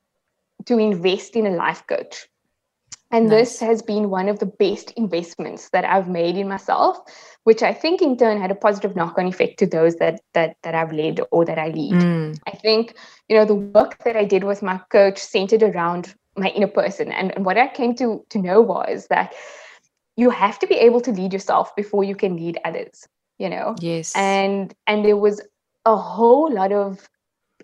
to 0.67 0.77
invest 0.77 1.37
in 1.37 1.47
a 1.47 1.51
life 1.51 1.85
coach 1.87 2.27
and 3.11 3.29
nice. 3.29 3.39
this 3.39 3.61
has 3.61 3.83
been 3.83 4.11
one 4.11 4.29
of 4.29 4.39
the 4.39 4.47
best 4.47 4.93
investments 4.93 5.71
that 5.71 5.85
I've 5.85 6.09
made 6.09 6.37
in 6.37 6.49
myself, 6.49 6.99
which 7.45 7.63
I 7.63 7.73
think 7.73 8.03
in 8.03 8.17
turn 8.17 8.41
had 8.41 8.51
a 8.51 8.55
positive 8.55 8.95
knock-on 8.95 9.27
effect 9.27 9.59
to 9.59 9.67
those 9.67 9.97
that 9.97 10.21
that 10.35 10.57
that 10.63 10.75
I've 10.75 10.93
led 10.93 11.21
or 11.31 11.45
that 11.45 11.59
I 11.59 11.69
lead. 11.69 11.95
Mm. 11.95 12.39
I 12.47 12.53
think, 12.53 12.95
you 13.29 13.37
know, 13.37 13.45
the 13.45 13.55
work 13.55 14.03
that 14.05 14.17
I 14.17 14.25
did 14.25 14.45
with 14.45 14.63
my 14.63 14.81
coach 14.91 15.19
centered 15.19 15.63
around 15.63 16.15
my 16.37 16.49
inner 16.49 16.69
person. 16.69 17.13
And, 17.13 17.35
and 17.35 17.45
what 17.45 17.59
I 17.59 17.69
came 17.69 17.95
to 17.97 18.25
to 18.31 18.39
know 18.39 18.61
was 18.61 19.07
that 19.09 19.35
you 20.17 20.31
have 20.31 20.59
to 20.61 20.67
be 20.67 20.77
able 20.77 21.01
to 21.01 21.13
lead 21.13 21.33
yourself 21.33 21.75
before 21.75 22.05
you 22.05 22.15
can 22.15 22.37
lead 22.37 22.59
others, 22.65 23.07
you 23.39 23.49
know? 23.49 23.75
Yes. 23.81 24.13
And 24.15 24.75
and 24.87 25.05
there 25.05 25.17
was 25.17 25.41
a 25.85 25.97
whole 25.97 26.53
lot 26.53 26.73
of 26.73 27.09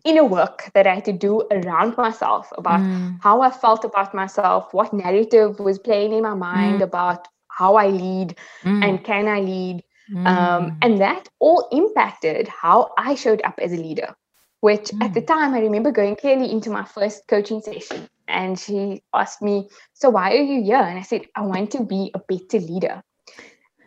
inner 0.07 0.25
work 0.25 0.71
that 0.75 0.87
I 0.87 0.95
had 0.95 1.05
to 1.07 1.13
do 1.13 1.43
around 1.51 1.97
myself 1.97 2.53
about 2.57 2.81
mm. 2.81 3.19
how 3.21 3.43
I 3.43 3.51
felt 3.51 3.85
about 3.85 4.15
myself, 4.15 4.73
what 4.73 4.93
narrative 4.93 5.59
was 5.59 5.79
playing 5.79 6.13
in 6.13 6.23
my 6.23 6.35
mind 6.35 6.81
mm. 6.81 6.85
about 6.85 7.29
how 7.49 7.77
I 7.77 7.89
lead 7.89 8.37
mm. 8.63 8.85
and 8.85 9.03
can 9.05 9.29
I 9.29 9.41
lead. 9.41 9.83
Um, 10.15 10.25
mm. 10.25 10.77
and 10.83 11.01
that 11.01 11.29
all 11.41 11.69
impacted 11.73 12.47
how 12.47 12.93
I 12.97 13.17
showed 13.17 13.43
up 13.43 13.59
as 13.59 13.73
a 13.73 13.77
leader, 13.77 14.15
which 14.61 14.93
at 15.03 15.15
the 15.15 15.23
mm. 15.23 15.27
time 15.27 15.53
I 15.53 15.61
remember 15.61 15.91
going 15.91 16.15
clearly 16.15 16.53
into 16.53 16.71
my 16.71 16.85
first 16.85 17.27
coaching 17.27 17.61
session. 17.61 18.09
And 18.29 18.59
she 18.59 19.03
asked 19.13 19.43
me, 19.43 19.69
So 19.95 20.11
why 20.11 20.33
are 20.33 20.43
you 20.43 20.63
here? 20.63 20.77
And 20.77 20.99
I 20.99 21.03
said, 21.03 21.23
I 21.35 21.43
want 21.43 21.73
to 21.73 21.83
be 21.83 22.13
a 22.15 22.21
better 22.21 22.61
leader. 22.61 23.03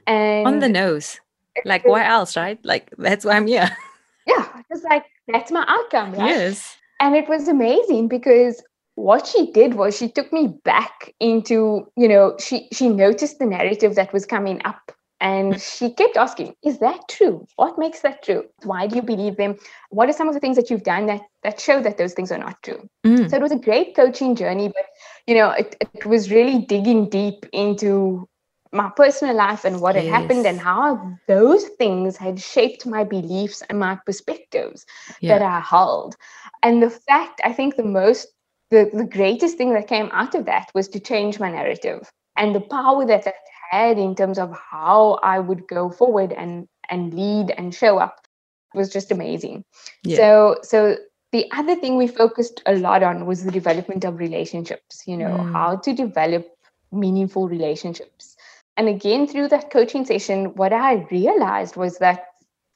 And 0.08 0.45
on 0.45 0.60
the 0.60 0.69
nose. 0.69 1.19
Like, 1.65 1.86
why 1.86 2.05
else, 2.05 2.38
right? 2.38 2.60
Like, 2.63 2.89
that's 2.97 3.25
why 3.25 3.36
I'm 3.36 3.47
here. 3.47 3.69
Yeah. 4.29 4.61
It's 4.69 4.83
like, 4.83 5.05
that's 5.31 5.51
my 5.51 5.65
outcome 5.67 6.13
right 6.13 6.29
yes 6.29 6.77
and 6.99 7.15
it 7.15 7.27
was 7.29 7.47
amazing 7.47 8.07
because 8.07 8.61
what 8.95 9.25
she 9.25 9.51
did 9.51 9.75
was 9.75 9.97
she 9.97 10.09
took 10.09 10.31
me 10.33 10.47
back 10.63 11.13
into 11.19 11.87
you 11.95 12.07
know 12.07 12.35
she 12.39 12.67
she 12.71 12.89
noticed 12.89 13.39
the 13.39 13.45
narrative 13.45 13.95
that 13.95 14.11
was 14.11 14.25
coming 14.25 14.61
up 14.65 14.91
and 15.21 15.53
mm. 15.53 15.77
she 15.77 15.91
kept 15.93 16.17
asking 16.17 16.53
is 16.63 16.79
that 16.79 16.99
true 17.09 17.45
what 17.55 17.77
makes 17.77 18.01
that 18.01 18.21
true 18.23 18.43
why 18.63 18.87
do 18.87 18.95
you 18.95 19.01
believe 19.01 19.37
them 19.37 19.55
what 19.89 20.09
are 20.09 20.13
some 20.13 20.27
of 20.27 20.33
the 20.33 20.39
things 20.39 20.57
that 20.57 20.69
you've 20.69 20.83
done 20.83 21.05
that 21.05 21.21
that 21.43 21.59
show 21.59 21.81
that 21.81 21.97
those 21.97 22.13
things 22.13 22.31
are 22.31 22.37
not 22.37 22.61
true 22.63 22.89
mm. 23.05 23.29
so 23.29 23.37
it 23.37 23.41
was 23.41 23.51
a 23.51 23.57
great 23.57 23.95
coaching 23.95 24.35
journey 24.35 24.67
but 24.67 24.85
you 25.27 25.35
know 25.35 25.51
it, 25.51 25.75
it 25.93 26.05
was 26.05 26.31
really 26.31 26.59
digging 26.65 27.07
deep 27.09 27.45
into 27.53 28.27
my 28.71 28.89
personal 28.95 29.36
life 29.36 29.65
and 29.65 29.82
what 29.82 29.95
yes. 29.95 30.05
had 30.05 30.13
happened 30.13 30.45
and 30.45 30.60
how 30.60 31.17
those 31.27 31.65
things 31.79 32.17
had 32.17 32.39
shaped 32.39 32.86
my 32.86 33.03
beliefs 33.03 33.63
and 33.69 33.79
my 33.79 33.97
perspectives 34.05 34.86
yeah. 35.21 35.38
that 35.38 35.45
I 35.45 35.60
held. 35.60 36.15
And 36.62 36.84
the 36.84 36.89
fact, 36.89 37.41
I 37.43 37.51
think 37.51 37.75
the 37.75 37.84
most, 37.84 38.27
the, 38.69 38.89
the 38.93 39.05
greatest 39.05 39.58
thing 39.58 39.73
that 39.73 39.88
came 39.88 40.10
out 40.12 40.36
of 40.36 40.45
that 40.45 40.69
was 40.75 40.88
to 40.89 40.99
change 40.99 41.39
my 41.39 41.51
narrative 41.51 42.12
and 42.39 42.55
the 42.55 42.62
power 42.62 43.05
that 43.05 43.25
that 43.25 43.36
had 43.69 43.99
in 43.99 44.15
terms 44.15 44.39
of 44.39 44.58
how 44.58 45.19
I 45.21 45.39
would 45.39 45.67
go 45.67 45.89
forward 45.89 46.34
and 46.34 46.67
and 46.89 47.13
lead 47.13 47.53
and 47.55 47.75
show 47.75 47.99
up 47.99 48.25
was 48.73 48.89
just 48.89 49.12
amazing. 49.12 49.63
Yeah. 50.03 50.17
So 50.17 50.58
so 50.63 50.97
the 51.32 51.45
other 51.51 51.75
thing 51.75 51.97
we 51.97 52.08
focused 52.08 52.63
a 52.65 52.75
lot 52.75 53.03
on 53.03 53.27
was 53.27 53.43
the 53.43 53.51
development 53.51 54.03
of 54.03 54.17
relationships, 54.17 55.03
you 55.05 55.17
know, 55.17 55.38
mm. 55.38 55.51
how 55.51 55.75
to 55.75 55.93
develop 55.93 56.47
meaningful 56.91 57.47
relationships. 57.47 58.36
And 58.79 58.87
again, 58.87 59.27
through 59.27 59.49
that 59.49 59.71
coaching 59.71 60.05
session, 60.05 60.55
what 60.55 60.71
I 60.71 61.05
realized 61.11 61.75
was 61.75 61.97
that 61.97 62.27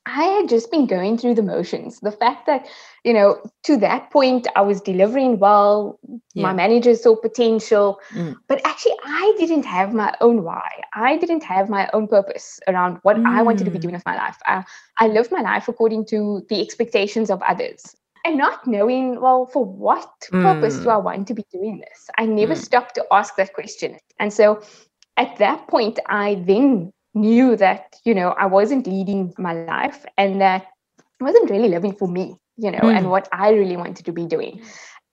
I 0.05 0.23
had 0.23 0.49
just 0.49 0.69
been 0.69 0.85
going 0.85 1.17
through 1.17 1.35
the 1.35 1.41
motions. 1.41 2.01
The 2.01 2.11
fact 2.11 2.45
that, 2.45 2.67
you 3.05 3.13
know, 3.13 3.41
to 3.63 3.77
that 3.77 4.11
point, 4.11 4.45
I 4.57 4.61
was 4.63 4.81
delivering 4.81 5.39
well, 5.39 5.97
yeah. 6.33 6.43
my 6.43 6.51
manager 6.51 6.93
saw 6.95 7.15
potential, 7.15 8.01
mm. 8.11 8.35
but 8.49 8.59
actually, 8.65 8.97
I 9.05 9.33
didn't 9.39 9.63
have 9.63 9.93
my 9.93 10.13
own 10.19 10.43
why. 10.43 10.69
I 10.93 11.15
didn't 11.15 11.43
have 11.43 11.69
my 11.69 11.89
own 11.93 12.09
purpose 12.09 12.59
around 12.67 12.99
what 13.03 13.15
mm. 13.15 13.25
I 13.25 13.41
wanted 13.41 13.63
to 13.63 13.71
be 13.71 13.77
mm. 13.77 13.83
doing 13.83 13.93
with 13.93 14.05
my 14.05 14.17
life. 14.17 14.37
I, 14.45 14.65
I 14.99 15.07
lived 15.07 15.31
my 15.31 15.41
life 15.41 15.69
according 15.69 16.07
to 16.07 16.45
the 16.49 16.61
expectations 16.61 17.29
of 17.29 17.41
others 17.43 17.95
and 18.25 18.37
not 18.37 18.67
knowing, 18.67 19.21
well, 19.21 19.45
for 19.45 19.63
what 19.63 20.11
mm. 20.33 20.41
purpose 20.41 20.75
do 20.75 20.87
mm. 20.87 20.93
I 20.93 20.97
want 20.97 21.29
to 21.29 21.33
be 21.33 21.45
doing 21.49 21.79
this? 21.79 22.09
I 22.17 22.25
never 22.25 22.55
mm. 22.55 22.57
stopped 22.57 22.95
to 22.95 23.05
ask 23.09 23.37
that 23.37 23.53
question. 23.53 23.99
And 24.19 24.33
so 24.33 24.61
at 25.17 25.38
that 25.38 25.67
point, 25.67 25.99
I 26.08 26.36
then 26.45 26.91
knew 27.13 27.56
that, 27.58 27.99
you 28.06 28.13
know, 28.15 28.30
I 28.30 28.45
wasn't 28.45 28.88
leading 28.88 29.34
my 29.38 29.54
life 29.54 30.06
and 30.17 30.41
that 30.41 30.65
I 31.21 31.23
wasn't 31.23 31.49
really 31.49 31.69
living 31.69 31.93
for 31.93 32.08
me, 32.08 32.36
you 32.58 32.71
know, 32.71 32.80
mm. 32.80 32.95
and 32.95 33.10
what 33.10 33.28
I 33.32 33.52
really 33.52 33.78
wanted 33.78 34.06
to 34.06 34.12
be 34.12 34.26
doing. 34.26 34.62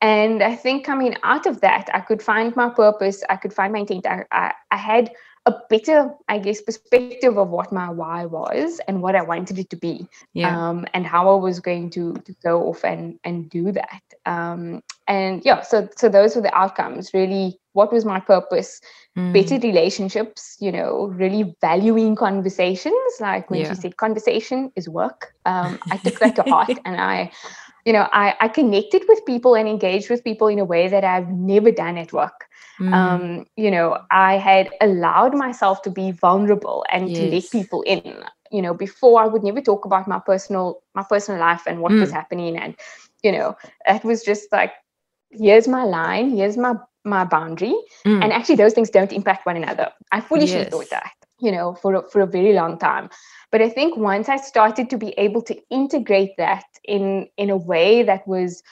And 0.00 0.42
I 0.42 0.56
think 0.56 0.86
coming 0.86 1.14
out 1.22 1.44
of 1.44 1.60
that, 1.60 1.90
I 1.92 2.00
could 2.00 2.22
find 2.22 2.56
my 2.56 2.70
purpose, 2.70 3.22
I 3.28 3.36
could 3.36 3.52
find 3.52 3.72
my 3.72 3.80
intent. 3.80 4.06
I, 4.06 4.24
I, 4.32 4.54
I 4.70 4.76
had 4.76 5.12
a 5.46 5.54
better, 5.70 6.14
I 6.28 6.38
guess, 6.38 6.60
perspective 6.60 7.38
of 7.38 7.48
what 7.48 7.72
my 7.72 7.88
why 7.88 8.26
was 8.26 8.80
and 8.86 9.00
what 9.00 9.16
I 9.16 9.22
wanted 9.22 9.58
it 9.58 9.70
to 9.70 9.76
be, 9.76 10.06
yeah. 10.34 10.68
um, 10.68 10.86
and 10.92 11.06
how 11.06 11.30
I 11.32 11.36
was 11.36 11.60
going 11.60 11.90
to 11.90 12.14
to 12.14 12.34
go 12.42 12.68
off 12.68 12.84
and 12.84 13.18
and 13.24 13.48
do 13.48 13.72
that. 13.72 14.02
Um, 14.26 14.82
and 15.08 15.42
yeah, 15.44 15.62
so 15.62 15.88
so 15.96 16.08
those 16.08 16.36
were 16.36 16.42
the 16.42 16.54
outcomes. 16.54 17.14
Really, 17.14 17.58
what 17.72 17.90
was 17.90 18.04
my 18.04 18.20
purpose? 18.20 18.80
Mm. 19.16 19.32
Better 19.32 19.58
relationships. 19.58 20.56
You 20.60 20.72
know, 20.72 21.06
really 21.06 21.54
valuing 21.62 22.16
conversations. 22.16 23.12
Like 23.18 23.50
when 23.50 23.60
yeah. 23.60 23.70
she 23.70 23.80
said, 23.80 23.96
"Conversation 23.96 24.70
is 24.76 24.88
work." 24.90 25.32
Um, 25.46 25.78
I 25.90 25.96
took 25.96 26.18
that 26.18 26.36
to 26.36 26.42
heart, 26.48 26.78
and 26.84 27.00
I 27.00 27.32
you 27.84 27.92
know 27.92 28.08
I, 28.12 28.34
I 28.40 28.48
connected 28.48 29.02
with 29.08 29.24
people 29.24 29.54
and 29.54 29.68
engaged 29.68 30.10
with 30.10 30.24
people 30.24 30.48
in 30.48 30.58
a 30.58 30.64
way 30.64 30.88
that 30.88 31.04
i've 31.04 31.28
never 31.28 31.70
done 31.70 31.98
at 31.98 32.12
work 32.12 32.46
mm. 32.78 32.92
um, 32.92 33.46
you 33.56 33.70
know 33.70 33.98
i 34.10 34.36
had 34.36 34.70
allowed 34.80 35.34
myself 35.34 35.82
to 35.82 35.90
be 35.90 36.10
vulnerable 36.10 36.84
and 36.92 37.08
yes. 37.08 37.18
to 37.18 37.30
let 37.30 37.50
people 37.50 37.82
in 37.82 38.24
you 38.50 38.62
know 38.62 38.74
before 38.74 39.22
i 39.22 39.26
would 39.26 39.42
never 39.42 39.60
talk 39.60 39.84
about 39.84 40.08
my 40.08 40.18
personal 40.18 40.82
my 40.94 41.04
personal 41.08 41.40
life 41.40 41.62
and 41.66 41.80
what 41.80 41.92
mm. 41.92 42.00
was 42.00 42.10
happening 42.10 42.56
and 42.56 42.76
you 43.22 43.32
know 43.32 43.56
it 43.86 44.04
was 44.04 44.22
just 44.22 44.50
like 44.52 44.72
here's 45.30 45.68
my 45.68 45.84
line 45.84 46.30
here's 46.30 46.56
my 46.56 46.74
my 47.04 47.24
boundary 47.24 47.74
mm. 48.04 48.22
and 48.22 48.32
actually 48.32 48.56
those 48.56 48.74
things 48.74 48.90
don't 48.90 49.12
impact 49.12 49.46
one 49.46 49.56
another 49.56 49.90
i 50.12 50.20
foolishly 50.20 50.58
yes. 50.58 50.70
thought 50.70 50.90
that 50.90 51.12
you 51.40 51.50
know 51.50 51.74
for 51.74 51.94
a, 51.94 52.08
for 52.10 52.20
a 52.20 52.26
very 52.26 52.52
long 52.52 52.78
time 52.78 53.08
but 53.50 53.60
i 53.62 53.68
think 53.68 53.96
once 53.96 54.28
i 54.28 54.36
started 54.36 54.90
to 54.90 54.96
be 54.96 55.10
able 55.18 55.42
to 55.42 55.56
integrate 55.70 56.36
that 56.36 56.64
in 56.84 57.28
in 57.36 57.50
a 57.50 57.56
way 57.56 58.02
that 58.02 58.26
was 58.26 58.62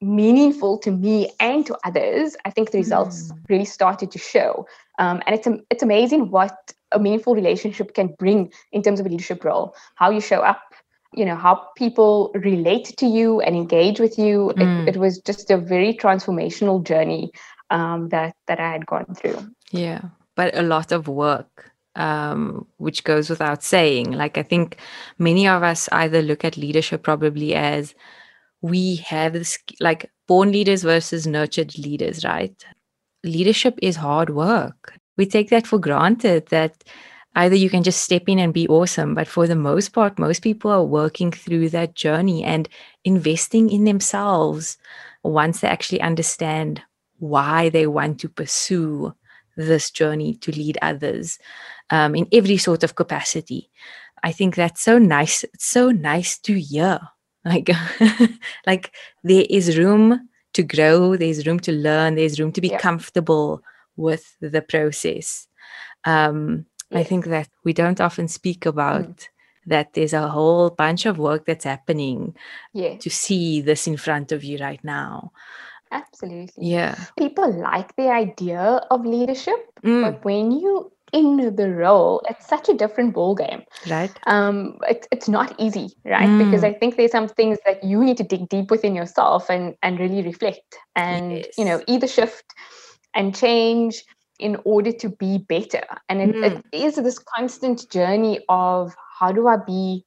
meaningful 0.00 0.78
to 0.78 0.90
me 0.90 1.30
and 1.38 1.64
to 1.66 1.76
others 1.84 2.36
i 2.44 2.50
think 2.50 2.70
the 2.70 2.78
results 2.78 3.30
mm. 3.30 3.38
really 3.48 3.64
started 3.64 4.10
to 4.10 4.18
show. 4.18 4.66
Um, 4.98 5.22
and 5.26 5.34
it's 5.34 5.48
it's 5.70 5.82
amazing 5.82 6.30
what 6.30 6.72
a 6.92 6.98
meaningful 6.98 7.34
relationship 7.34 7.94
can 7.94 8.08
bring 8.18 8.52
in 8.72 8.82
terms 8.82 9.00
of 9.00 9.06
a 9.06 9.08
leadership 9.08 9.42
role. 9.42 9.74
How 9.94 10.10
you 10.10 10.20
show 10.20 10.40
up 10.40 10.62
you 11.14 11.24
know 11.24 11.36
how 11.36 11.54
people 11.76 12.30
relate 12.34 12.94
to 12.98 13.06
you 13.06 13.40
and 13.40 13.54
engage 13.56 14.00
with 14.00 14.18
you. 14.18 14.52
Mm. 14.56 14.88
it, 14.88 14.96
it, 14.96 14.98
was 14.98 15.18
just 15.18 15.50
a 15.50 15.58
very 15.58 15.94
transformational 15.94 16.82
journey 16.82 17.32
um, 17.70 18.08
that 18.10 18.34
that 18.48 18.60
i 18.60 18.70
had 18.70 18.84
gone 18.86 19.14
through. 19.14 19.40
Yeah 19.70 20.02
but 20.34 20.56
a 20.56 20.62
lot 20.62 20.92
of 20.92 21.08
work 21.08 21.70
um, 21.96 22.66
which 22.78 23.04
goes 23.04 23.30
without 23.30 23.62
saying. 23.62 24.12
Like 24.12 24.38
i 24.38 24.42
think 24.42 24.78
many 25.18 25.46
of 25.48 25.62
us 25.62 25.88
either 25.92 26.22
look 26.22 26.44
at 26.44 26.56
leadership 26.56 27.02
probably 27.02 27.54
as 27.54 27.94
we 28.62 28.96
have 28.96 29.32
this 29.34 29.58
like 29.80 30.10
born 30.28 30.52
leaders 30.52 30.82
versus 30.82 31.26
nurtured 31.26 31.76
leaders 31.78 32.24
right? 32.24 32.64
Leadership 33.24 33.78
is 33.82 33.96
hard 33.96 34.30
work. 34.30 34.94
We 35.16 35.26
take 35.26 35.50
that 35.50 35.66
for 35.66 35.78
granted 35.78 36.46
that 36.48 36.84
either 37.34 37.54
you 37.56 37.70
can 37.70 37.82
just 37.82 38.02
step 38.02 38.24
in 38.26 38.38
and 38.38 38.52
be 38.52 38.68
awesome 38.68 39.14
but 39.14 39.28
for 39.28 39.46
the 39.46 39.56
most 39.56 39.90
part 39.90 40.18
most 40.18 40.42
people 40.42 40.70
are 40.70 40.84
working 40.84 41.30
through 41.30 41.68
that 41.70 41.94
journey 41.94 42.44
and 42.44 42.68
investing 43.04 43.70
in 43.70 43.84
themselves 43.84 44.76
once 45.24 45.60
they 45.60 45.68
actually 45.68 46.00
understand 46.00 46.82
why 47.18 47.68
they 47.68 47.86
want 47.86 48.20
to 48.20 48.28
pursue 48.28 49.14
this 49.56 49.90
journey 49.90 50.34
to 50.34 50.50
lead 50.52 50.78
others 50.82 51.38
um, 51.92 52.16
in 52.16 52.26
every 52.32 52.56
sort 52.56 52.82
of 52.82 52.96
capacity 52.96 53.70
i 54.24 54.32
think 54.32 54.56
that's 54.56 54.82
so 54.82 54.98
nice 54.98 55.44
it's 55.44 55.66
so 55.66 55.90
nice 55.90 56.38
to 56.38 56.58
hear 56.58 56.98
like 57.44 57.70
like 58.66 58.92
there 59.22 59.46
is 59.48 59.78
room 59.78 60.28
to 60.52 60.62
grow 60.62 61.16
there's 61.16 61.46
room 61.46 61.60
to 61.60 61.72
learn 61.72 62.16
there's 62.16 62.40
room 62.40 62.52
to 62.52 62.60
be 62.60 62.70
comfortable 62.70 63.62
with 63.96 64.36
the 64.40 64.62
process 64.62 65.46
um, 66.04 66.66
I 66.94 67.04
think 67.04 67.26
that 67.26 67.48
we 67.64 67.72
don't 67.72 68.00
often 68.00 68.28
speak 68.28 68.66
about 68.66 69.02
mm. 69.02 69.28
that 69.66 69.94
there's 69.94 70.12
a 70.12 70.28
whole 70.28 70.70
bunch 70.70 71.06
of 71.06 71.18
work 71.18 71.46
that's 71.46 71.64
happening 71.64 72.36
yeah. 72.72 72.96
to 72.98 73.10
see 73.10 73.60
this 73.60 73.86
in 73.86 73.96
front 73.96 74.32
of 74.32 74.44
you 74.44 74.58
right 74.58 74.82
now. 74.84 75.32
Absolutely. 75.90 76.70
Yeah. 76.70 76.96
People 77.18 77.52
like 77.52 77.94
the 77.96 78.10
idea 78.10 78.80
of 78.90 79.04
leadership, 79.04 79.58
mm. 79.82 80.02
but 80.02 80.24
when 80.24 80.50
you 80.50 80.91
in 81.12 81.54
the 81.54 81.70
role, 81.70 82.22
it's 82.28 82.46
such 82.46 82.68
a 82.68 82.74
different 82.74 83.14
ball 83.14 83.34
game. 83.34 83.62
Right. 83.88 84.10
Um, 84.26 84.78
it, 84.88 85.06
it's 85.10 85.28
not 85.28 85.54
easy, 85.58 85.90
right? 86.04 86.28
Mm. 86.28 86.38
Because 86.38 86.64
I 86.64 86.72
think 86.72 86.96
there's 86.96 87.12
some 87.12 87.28
things 87.28 87.58
that 87.66 87.84
you 87.84 88.02
need 88.02 88.16
to 88.16 88.24
dig 88.24 88.48
deep 88.48 88.70
within 88.70 88.94
yourself 88.94 89.50
and 89.50 89.74
and 89.82 89.98
really 89.98 90.22
reflect 90.22 90.76
and 90.96 91.32
yes. 91.32 91.58
you 91.58 91.64
know 91.64 91.82
either 91.86 92.06
shift 92.06 92.44
and 93.14 93.34
change 93.34 94.04
in 94.38 94.56
order 94.64 94.92
to 94.92 95.08
be 95.08 95.38
better. 95.38 95.84
And 96.08 96.20
it, 96.20 96.34
mm. 96.34 96.44
it 96.44 96.64
is 96.72 96.96
this 96.96 97.18
constant 97.18 97.88
journey 97.90 98.40
of 98.48 98.94
how 99.18 99.30
do 99.30 99.46
I 99.46 99.56
be, 99.64 100.04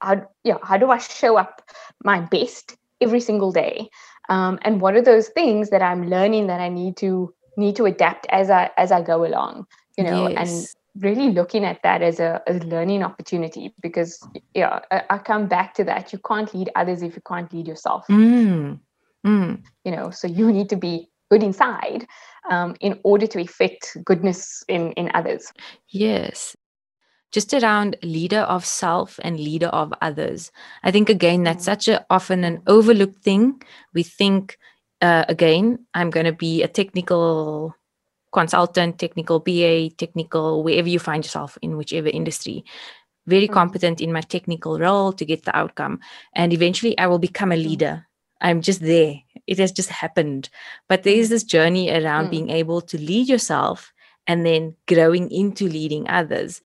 how, 0.00 0.28
yeah, 0.44 0.58
how 0.62 0.76
do 0.76 0.90
I 0.90 0.98
show 0.98 1.36
up 1.36 1.62
my 2.04 2.20
best 2.20 2.76
every 3.00 3.20
single 3.20 3.50
day? 3.50 3.88
Um, 4.28 4.58
and 4.62 4.80
what 4.80 4.94
are 4.94 5.02
those 5.02 5.28
things 5.28 5.70
that 5.70 5.82
I'm 5.82 6.08
learning 6.08 6.46
that 6.46 6.60
I 6.60 6.68
need 6.68 6.96
to 6.98 7.34
need 7.56 7.76
to 7.76 7.86
adapt 7.86 8.26
as 8.30 8.50
I 8.50 8.70
as 8.76 8.92
I 8.92 9.02
go 9.02 9.24
along, 9.26 9.66
you 9.96 10.04
know, 10.04 10.28
yes. 10.28 10.74
and 10.96 11.04
really 11.04 11.30
looking 11.30 11.64
at 11.64 11.82
that 11.82 12.02
as 12.02 12.20
a, 12.20 12.42
a 12.46 12.54
learning 12.54 13.02
opportunity 13.02 13.74
because 13.80 14.26
yeah, 14.54 14.80
I, 14.90 15.02
I, 15.10 15.18
come 15.18 15.46
back 15.46 15.74
to 15.74 15.84
that. 15.84 16.12
You 16.12 16.18
can't 16.18 16.52
lead 16.54 16.70
others 16.74 17.02
if 17.02 17.14
you 17.14 17.22
can't 17.26 17.52
lead 17.52 17.68
yourself. 17.68 18.06
Mm. 18.08 18.80
Mm. 19.26 19.62
You 19.84 19.92
know, 19.92 20.10
so 20.10 20.26
you 20.26 20.52
need 20.52 20.68
to 20.70 20.76
be 20.76 21.08
good 21.30 21.42
inside 21.42 22.06
um, 22.50 22.74
in 22.80 22.98
order 23.04 23.26
to 23.28 23.38
effect 23.38 23.96
goodness 24.04 24.64
in, 24.68 24.92
in 24.92 25.10
others. 25.14 25.52
Yes. 25.88 26.56
Just 27.30 27.54
around 27.54 27.96
leader 28.02 28.40
of 28.40 28.66
self 28.66 29.20
and 29.22 29.38
leader 29.38 29.68
of 29.68 29.94
others. 30.00 30.50
I 30.82 30.90
think, 30.90 31.08
again, 31.08 31.44
that's 31.44 31.62
mm. 31.62 31.66
such 31.66 31.86
a 31.86 32.04
often 32.10 32.42
an 32.42 32.62
overlooked 32.66 33.22
thing. 33.22 33.62
We 33.94 34.02
think, 34.02 34.58
uh, 35.00 35.26
again, 35.28 35.86
I'm 35.94 36.10
going 36.10 36.26
to 36.26 36.32
be 36.32 36.64
a 36.64 36.68
technical 36.68 37.76
consultant, 38.32 38.98
technical 38.98 39.40
BA, 39.40 39.90
technical, 39.90 40.62
wherever 40.62 40.88
you 40.88 40.98
find 40.98 41.24
yourself 41.24 41.58
in 41.62 41.76
whichever 41.76 42.08
industry 42.08 42.64
very 43.26 43.48
mm. 43.48 43.52
competent 43.52 44.00
in 44.00 44.12
my 44.12 44.20
technical 44.20 44.78
role 44.78 45.12
to 45.12 45.24
get 45.24 45.44
the 45.44 45.56
outcome. 45.56 46.00
And 46.34 46.52
eventually 46.52 46.98
I 46.98 47.06
will 47.06 47.18
become 47.18 47.52
a 47.52 47.56
mm. 47.56 47.62
leader. 47.62 48.06
I'm 48.40 48.60
just 48.60 48.80
there. 48.80 49.14
It 49.46 49.58
has 49.58 49.72
just 49.72 49.90
happened. 49.90 50.48
But 50.88 51.02
there 51.02 51.14
is 51.14 51.28
mm. 51.28 51.30
this 51.30 51.44
journey 51.44 51.90
around 51.90 52.26
mm. 52.26 52.30
being 52.30 52.50
able 52.50 52.80
to 52.82 52.98
lead 52.98 53.28
yourself 53.28 53.92
and 54.26 54.44
then 54.44 54.76
growing 54.86 55.30
into 55.30 55.68
leading 55.68 56.08
others. 56.08 56.62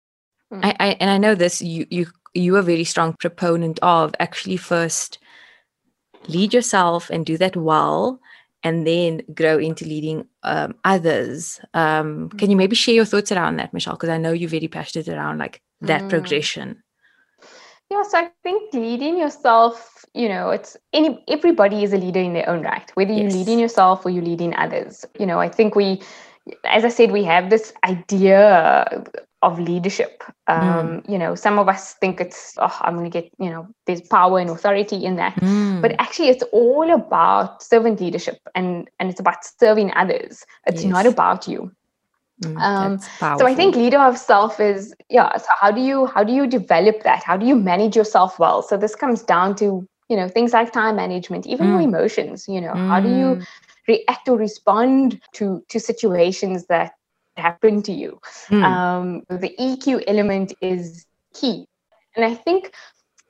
Mm. 0.52 0.66
I, 0.66 0.76
I 0.80 0.88
and 1.00 1.10
I 1.10 1.18
know 1.18 1.36
this 1.36 1.62
you 1.62 1.86
you 1.90 2.08
you 2.34 2.56
are 2.56 2.60
a 2.60 2.64
very 2.64 2.84
strong 2.84 3.14
proponent 3.14 3.80
of 3.82 4.14
actually 4.20 4.58
first 4.58 5.20
lead 6.28 6.54
yourself 6.54 7.10
and 7.10 7.26
do 7.26 7.38
that 7.38 7.56
well 7.56 8.20
and 8.66 8.86
then 8.86 9.22
grow 9.34 9.60
into 9.60 9.86
leading 9.86 10.28
um, 10.42 10.74
others. 10.84 11.62
Um, 11.76 12.30
can 12.30 12.50
you 12.50 12.56
mm. 12.56 12.66
maybe 12.66 12.76
share 12.76 12.96
your 12.96 13.06
thoughts 13.06 13.32
around 13.32 13.58
that, 13.58 13.74
Michelle? 13.74 13.94
Because 13.94 14.10
I 14.10 14.18
know 14.18 14.32
you're 14.32 14.50
very 14.50 14.68
passionate 14.68 15.08
around 15.08 15.38
like 15.38 15.62
that 15.82 16.02
mm. 16.02 16.10
progression. 16.10 16.82
Yeah, 17.92 18.02
so 18.02 18.18
I 18.18 18.32
think 18.42 18.74
leading 18.74 19.20
yourself, 19.20 20.04
you 20.16 20.28
know, 20.28 20.50
it's 20.50 20.76
any 20.92 21.24
everybody 21.28 21.84
is 21.84 21.94
a 21.94 21.98
leader 21.98 22.20
in 22.20 22.34
their 22.34 22.50
own 22.50 22.64
right, 22.64 22.90
whether 22.96 23.14
you're 23.14 23.30
leading 23.30 23.60
yourself 23.60 24.04
or 24.04 24.10
you're 24.10 24.24
leading 24.24 24.56
others. 24.56 25.06
You 25.20 25.28
know, 25.28 25.40
I 25.40 25.48
think 25.48 25.76
we, 25.76 26.02
as 26.64 26.84
I 26.84 26.90
said, 26.90 27.12
we 27.12 27.24
have 27.24 27.52
this 27.52 27.72
idea 27.84 29.04
of 29.46 29.60
leadership. 29.60 30.24
Um, 30.48 30.62
mm. 30.62 31.10
You 31.10 31.18
know, 31.18 31.36
some 31.36 31.60
of 31.60 31.70
us 31.70 31.94
think 31.94 32.20
it's, 32.20 32.56
oh, 32.58 32.78
I'm 32.82 32.96
going 32.96 33.10
to 33.10 33.22
get, 33.22 33.32
you 33.40 33.50
know, 33.50 33.68
there's 33.86 34.02
power 34.02 34.40
and 34.40 34.50
authority 34.50 35.06
in 35.06 35.16
that. 35.18 35.36
Mm. 35.36 35.82
But 35.82 35.96
actually, 36.00 36.30
it's 36.30 36.44
all 36.52 36.92
about 36.92 37.62
servant 37.62 38.02
leadership 38.02 38.40
and 38.56 38.90
and 39.00 39.10
it's 39.10 39.20
about 39.20 39.46
serving 39.60 39.94
others. 39.96 40.46
It's 40.66 40.84
yes. 40.84 40.92
not 40.92 41.06
about 41.06 41.48
you. 41.48 41.72
Mm, 42.44 42.60
um, 42.60 43.38
so 43.40 43.48
I 43.48 43.56
think 43.56 43.76
leader 43.76 44.00
of 44.00 44.18
self 44.18 44.60
is 44.60 44.94
yeah. 45.10 45.38
So 45.38 45.48
how 45.62 45.72
do 45.72 45.80
you 45.80 46.08
how 46.08 46.24
do 46.24 46.34
you 46.34 46.48
develop 46.48 47.04
that? 47.04 47.24
How 47.24 47.38
do 47.38 47.46
you 47.46 47.56
manage 47.56 47.96
yourself 47.96 48.40
well? 48.40 48.62
So 48.62 48.76
this 48.76 48.94
comes 48.94 49.24
down 49.24 49.56
to 49.58 49.88
you 50.10 50.18
know 50.18 50.28
things 50.28 50.52
like 50.52 50.74
time 50.74 50.98
management, 50.98 51.48
even 51.48 51.68
mm. 51.68 51.72
your 51.72 51.82
emotions. 51.82 52.46
You 52.50 52.60
know 52.60 52.74
mm. 52.74 52.88
how 52.90 53.00
do 53.00 53.08
you 53.08 53.30
mm. 53.36 53.46
react 53.88 54.28
or 54.28 54.38
respond 54.38 55.22
to 55.36 55.64
to 55.70 55.80
situations 55.80 56.66
that 56.66 56.96
happen 57.38 57.82
to 57.84 57.94
you? 57.94 58.20
Mm. 58.50 58.64
Um, 58.64 59.24
the 59.30 59.54
EQ 59.60 60.04
element 60.08 60.54
is 60.62 61.06
key, 61.34 61.68
and 62.16 62.26
I 62.26 62.34
think 62.34 62.74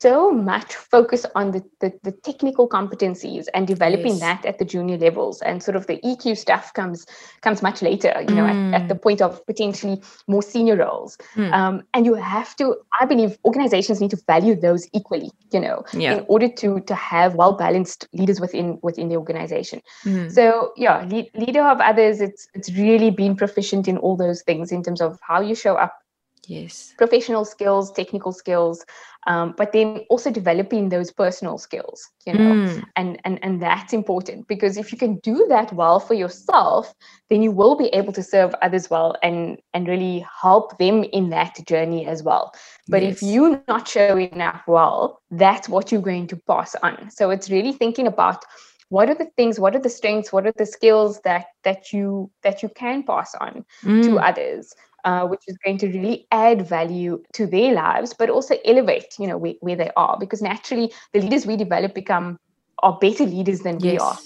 so 0.06 0.32
much 0.32 0.76
focus 0.76 1.26
on 1.34 1.50
the, 1.50 1.64
the, 1.80 1.92
the 2.04 2.12
technical 2.12 2.70
competencies 2.70 3.48
and 3.56 3.66
developing 3.66 4.16
yes. 4.18 4.20
that 4.20 4.46
at 4.46 4.60
the 4.60 4.66
junior 4.66 4.98
levels 5.00 5.42
and 5.42 5.64
sort 5.64 5.76
of 5.76 5.88
the 5.88 5.98
eq 6.10 6.38
stuff 6.38 6.72
comes 6.74 7.08
comes 7.42 7.64
much 7.64 7.82
later 7.82 8.14
you 8.30 8.36
know 8.36 8.44
mm. 8.44 8.74
at, 8.74 8.82
at, 8.82 8.88
the 8.88 8.94
point 8.94 9.20
of 9.20 9.44
potentially 9.48 10.00
more 10.28 10.44
senior 10.44 10.76
roles 10.76 11.18
mm. 11.36 11.52
um, 11.54 11.82
and 11.96 12.06
you 12.06 12.14
have 12.14 12.56
to 12.56 12.76
i 13.02 13.06
believe 13.06 13.36
organizations 13.46 14.00
need 14.00 14.12
to 14.12 14.22
value 14.28 14.56
those 14.56 14.88
equally 14.94 15.32
you 15.52 15.60
know 15.60 15.84
yeah. 15.94 16.14
in 16.14 16.26
order 16.28 16.48
to 16.48 16.80
to 16.82 16.94
have 16.94 17.34
well 17.34 17.54
balanced 17.54 18.08
leaders 18.14 18.40
within 18.40 18.78
within 18.84 19.10
the 19.10 19.18
organization 19.18 19.82
mm. 20.04 20.32
so 20.32 20.72
yeah 20.78 20.98
le- 21.10 21.32
leader 21.34 21.64
of 21.64 21.80
others 21.80 22.22
it's 22.22 22.48
it's 22.54 22.72
really 22.74 23.10
being 23.10 23.36
proficient 23.36 23.88
in 23.88 23.98
all 23.98 24.16
those 24.16 24.44
things 24.44 24.72
in 24.72 24.84
terms 24.84 25.02
of 25.02 25.18
how 25.28 25.42
you 25.42 25.56
show 25.56 25.76
up 25.76 26.05
yes 26.50 26.94
professional 26.98 27.46
skills 27.46 27.92
technical 27.92 28.32
skills 28.32 28.86
um, 29.28 29.56
but 29.58 29.72
then 29.72 30.06
also 30.10 30.30
developing 30.32 30.90
those 30.90 31.12
personal 31.12 31.58
skills 31.58 32.08
you 32.26 32.34
know 32.34 32.54
mm. 32.54 32.84
and, 32.96 33.20
and 33.26 33.40
and 33.44 33.62
that's 33.62 33.94
important 33.94 34.48
because 34.48 34.78
if 34.78 34.92
you 34.92 34.98
can 34.98 35.18
do 35.20 35.46
that 35.50 35.72
well 35.74 36.00
for 36.00 36.14
yourself 36.14 36.94
then 37.30 37.42
you 37.42 37.52
will 37.52 37.76
be 37.76 37.88
able 37.88 38.14
to 38.14 38.24
serve 38.24 38.54
others 38.62 38.90
well 38.90 39.16
and 39.24 39.58
and 39.74 39.88
really 39.88 40.26
help 40.42 40.78
them 40.78 41.04
in 41.06 41.30
that 41.30 41.58
journey 41.68 42.06
as 42.06 42.24
well 42.24 42.52
but 42.88 43.02
yes. 43.02 43.16
if 43.16 43.24
you're 43.24 43.62
not 43.68 43.88
showing 43.88 44.42
up 44.42 44.62
well 44.68 45.22
that's 45.32 45.68
what 45.68 45.92
you're 45.92 46.02
going 46.02 46.28
to 46.28 46.38
pass 46.48 46.76
on 46.84 47.10
so 47.10 47.30
it's 47.30 47.50
really 47.50 47.74
thinking 47.74 48.08
about 48.08 48.44
what 48.90 49.10
are 49.10 49.16
the 49.16 49.30
things 49.36 49.60
what 49.60 49.76
are 49.76 49.80
the 49.80 49.90
strengths 49.90 50.32
what 50.32 50.46
are 50.46 50.54
the 50.58 50.66
skills 50.66 51.20
that 51.22 51.48
that 51.64 51.92
you 51.92 52.30
that 52.44 52.62
you 52.62 52.70
can 52.70 53.04
pass 53.04 53.34
on 53.42 53.66
mm. 53.84 54.04
to 54.04 54.18
others 54.18 54.74
uh, 55.06 55.26
which 55.26 55.44
is 55.48 55.58
going 55.64 55.78
to 55.78 55.88
really 55.88 56.28
add 56.32 56.68
value 56.68 57.24
to 57.34 57.48
their 57.48 57.74
lives, 57.74 58.14
but 58.14 58.30
also 58.30 58.56
elevate, 58.66 59.16
you 59.18 59.28
know, 59.28 59.38
where, 59.38 59.54
where 59.62 59.76
they 59.76 59.92
are. 59.96 60.18
Because 60.20 60.42
naturally, 60.42 60.92
the 61.14 61.22
leaders 61.22 61.46
we 61.46 61.56
develop 61.56 61.94
become 61.94 62.38
are 62.80 62.98
better 63.00 63.26
leaders 63.26 63.62
than 63.62 63.80
yes. 63.80 63.92
we 63.92 63.98
are, 64.00 64.18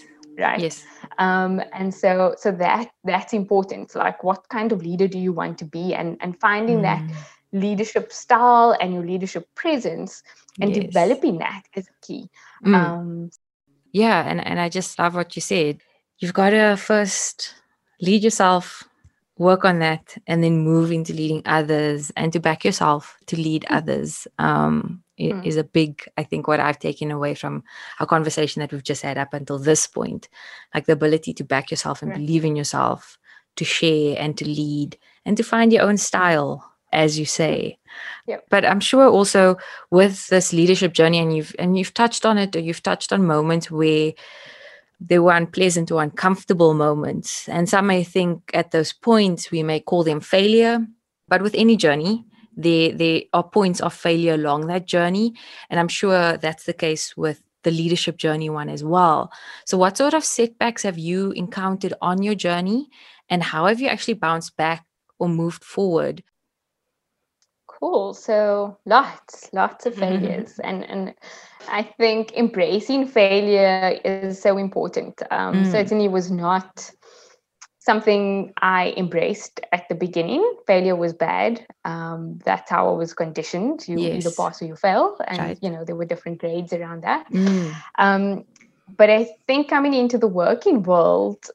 right? 0.49 0.59
Yes. 0.59 0.83
Um, 1.19 1.61
and 1.73 1.93
so, 1.93 2.33
so 2.37 2.51
that 2.53 2.89
that's 3.03 3.33
important. 3.33 3.93
Like, 3.93 4.23
what 4.23 4.49
kind 4.49 4.71
of 4.71 4.81
leader 4.81 5.07
do 5.07 5.19
you 5.19 5.33
want 5.33 5.57
to 5.59 5.65
be, 5.65 5.93
and 5.93 6.17
and 6.21 6.39
finding 6.39 6.79
mm. 6.79 6.83
that 6.83 7.03
leadership 7.51 8.11
style 8.11 8.75
and 8.79 8.93
your 8.93 9.05
leadership 9.05 9.47
presence 9.55 10.23
and 10.61 10.75
yes. 10.75 10.85
developing 10.85 11.39
that 11.39 11.63
is 11.75 11.87
key. 12.01 12.29
Mm. 12.65 12.75
Um, 12.75 13.29
yeah, 13.91 14.27
and, 14.27 14.45
and 14.45 14.59
I 14.59 14.69
just 14.69 14.99
love 14.99 15.15
what 15.15 15.35
you 15.35 15.41
said. 15.41 15.79
You've 16.19 16.33
got 16.33 16.51
to 16.51 16.77
first 16.77 17.55
lead 18.01 18.23
yourself, 18.23 18.87
work 19.39 19.65
on 19.65 19.79
that, 19.79 20.15
and 20.27 20.43
then 20.43 20.59
move 20.59 20.91
into 20.91 21.13
leading 21.13 21.41
others 21.45 22.11
and 22.15 22.31
to 22.33 22.39
back 22.39 22.63
yourself 22.63 23.17
to 23.25 23.35
lead 23.35 23.63
mm. 23.63 23.75
others. 23.75 24.27
Um, 24.37 25.03
mm. 25.19 25.45
is 25.45 25.57
a 25.57 25.63
big, 25.63 26.03
I 26.17 26.23
think, 26.23 26.47
what 26.47 26.59
I've 26.59 26.79
taken 26.79 27.09
away 27.09 27.33
from 27.33 27.63
our 27.99 28.05
conversation 28.05 28.59
that 28.59 28.71
we've 28.71 28.83
just 28.83 29.01
had 29.01 29.17
up 29.17 29.33
until 29.33 29.57
this 29.57 29.87
point. 29.87 30.29
Like 30.75 30.85
the 30.85 30.93
ability 30.93 31.33
to 31.35 31.43
back 31.43 31.71
yourself 31.71 32.01
and 32.01 32.11
right. 32.11 32.19
believe 32.19 32.45
in 32.45 32.55
yourself, 32.55 33.17
to 33.55 33.65
share 33.65 34.15
and 34.19 34.37
to 34.37 34.45
lead, 34.45 34.97
and 35.25 35.35
to 35.37 35.43
find 35.43 35.73
your 35.73 35.83
own 35.83 35.97
style 35.97 36.65
as 36.91 37.19
you 37.19 37.25
say 37.25 37.77
yep. 38.25 38.43
but 38.49 38.65
i'm 38.65 38.79
sure 38.79 39.07
also 39.07 39.55
with 39.91 40.27
this 40.29 40.51
leadership 40.51 40.91
journey 40.91 41.19
and 41.19 41.37
you've 41.37 41.55
and 41.59 41.77
you've 41.77 41.93
touched 41.93 42.25
on 42.25 42.37
it 42.39 42.55
or 42.55 42.59
you've 42.59 42.81
touched 42.81 43.13
on 43.13 43.23
moments 43.25 43.69
where 43.69 44.11
there 44.99 45.21
were 45.21 45.33
unpleasant 45.33 45.91
or 45.91 46.03
uncomfortable 46.03 46.73
moments 46.73 47.47
and 47.49 47.69
some 47.69 47.87
may 47.87 48.03
think 48.03 48.51
at 48.53 48.71
those 48.71 48.91
points 48.91 49.51
we 49.51 49.63
may 49.63 49.79
call 49.79 50.03
them 50.03 50.19
failure 50.19 50.85
but 51.27 51.41
with 51.41 51.55
any 51.55 51.77
journey 51.77 52.25
there 52.59 52.91
there 52.91 53.21
are 53.33 53.43
points 53.43 53.79
of 53.79 53.93
failure 53.93 54.33
along 54.33 54.67
that 54.67 54.85
journey. 54.85 55.33
And 55.69 55.79
i'm 55.79 55.87
sure 55.87 56.37
that's 56.37 56.65
the 56.65 56.73
case 56.73 57.15
with 57.15 57.41
the 57.63 57.71
leadership 57.71 58.17
journey 58.17 58.49
one 58.49 58.69
as 58.69 58.83
well. 58.83 59.31
So 59.65 59.77
what 59.77 59.97
sort 59.97 60.13
of 60.13 60.23
setbacks 60.23 60.83
have 60.83 60.97
you 60.97 61.31
encountered 61.31 61.93
on 62.01 62.23
your 62.23 62.35
journey? 62.35 62.87
And 63.29 63.43
how 63.43 63.65
have 63.65 63.81
you 63.81 63.87
actually 63.87 64.13
bounced 64.13 64.55
back 64.55 64.85
or 65.19 65.27
moved 65.27 65.63
forward? 65.63 66.23
Cool. 67.67 68.13
So 68.13 68.77
lots, 68.85 69.49
lots 69.53 69.85
of 69.85 69.95
failures, 70.03 70.59
and 70.63 70.83
and 70.83 71.15
I 71.71 71.83
think 71.83 72.33
embracing 72.33 73.07
failure 73.07 73.99
is 74.03 74.41
so 74.41 74.57
important. 74.57 75.21
Um, 75.31 75.63
mm. 75.63 75.71
Certainly 75.71 76.07
was 76.07 76.31
not 76.31 76.91
something 77.79 78.53
I 78.61 78.93
embraced 78.97 79.61
at 79.71 79.87
the 79.89 79.95
beginning. 79.95 80.43
Failure 80.67 80.95
was 80.95 81.13
bad. 81.13 81.65
Um, 81.85 82.39
that's 82.45 82.69
how 82.69 82.89
I 82.89 82.97
was 82.97 83.13
conditioned. 83.13 83.87
You 83.87 83.99
yes. 83.99 84.25
either 84.25 84.35
pass 84.35 84.61
or 84.61 84.65
you 84.65 84.75
fail, 84.75 85.17
and 85.27 85.39
right. 85.39 85.57
you 85.61 85.69
know 85.69 85.83
there 85.85 85.95
were 85.95 86.05
different 86.05 86.39
grades 86.39 86.73
around 86.73 87.03
that. 87.03 87.31
Mm. 87.31 87.75
Um, 87.97 88.45
but 88.97 89.09
I 89.09 89.29
think 89.47 89.69
coming 89.69 89.93
into 89.93 90.17
the 90.17 90.27
working 90.27 90.83
world 90.83 91.45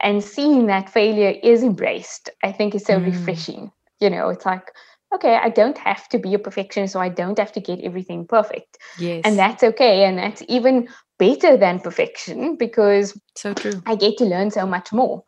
and 0.00 0.22
seeing 0.22 0.66
that 0.66 0.90
failure 0.90 1.34
is 1.42 1.62
embraced, 1.62 2.30
I 2.42 2.52
think 2.52 2.74
is 2.74 2.84
so 2.84 2.98
mm. 2.98 3.06
refreshing. 3.06 3.72
You 4.00 4.10
know, 4.10 4.28
it's 4.28 4.44
like 4.44 4.70
okay, 5.14 5.36
I 5.36 5.48
don't 5.48 5.78
have 5.78 6.08
to 6.10 6.18
be 6.18 6.34
a 6.34 6.38
perfectionist, 6.38 6.92
so 6.92 7.00
I 7.00 7.08
don't 7.08 7.38
have 7.38 7.52
to 7.52 7.60
get 7.60 7.80
everything 7.80 8.26
perfect. 8.26 8.78
Yes. 8.98 9.22
And 9.24 9.38
that's 9.38 9.62
okay. 9.62 10.04
And 10.04 10.18
that's 10.18 10.42
even 10.48 10.88
better 11.18 11.56
than 11.56 11.80
perfection 11.80 12.56
because 12.56 13.18
so 13.36 13.54
true. 13.54 13.82
I 13.86 13.94
get 13.94 14.16
to 14.18 14.24
learn 14.24 14.50
so 14.50 14.66
much 14.66 14.92
more 14.92 15.24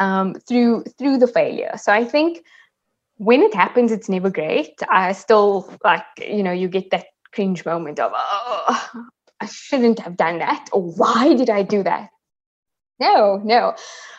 um, 0.00 0.34
through 0.48 0.84
through 0.98 1.18
the 1.18 1.26
failure. 1.26 1.72
So 1.76 1.92
I 1.92 2.04
think 2.04 2.44
when 3.16 3.42
it 3.42 3.54
happens, 3.54 3.92
it's 3.92 4.08
never 4.08 4.30
great. 4.30 4.74
I 4.88 5.12
still 5.12 5.72
like, 5.84 6.04
you 6.18 6.42
know, 6.42 6.52
you 6.52 6.68
get 6.68 6.90
that 6.90 7.06
cringe 7.32 7.64
moment 7.64 8.00
of, 8.00 8.12
oh, 8.14 9.06
I 9.40 9.46
shouldn't 9.46 9.98
have 10.00 10.16
done 10.16 10.38
that, 10.38 10.68
or 10.72 10.82
why 10.82 11.34
did 11.34 11.50
I 11.50 11.62
do 11.62 11.82
that? 11.82 12.10
No, 13.00 13.40
no. 13.44 13.74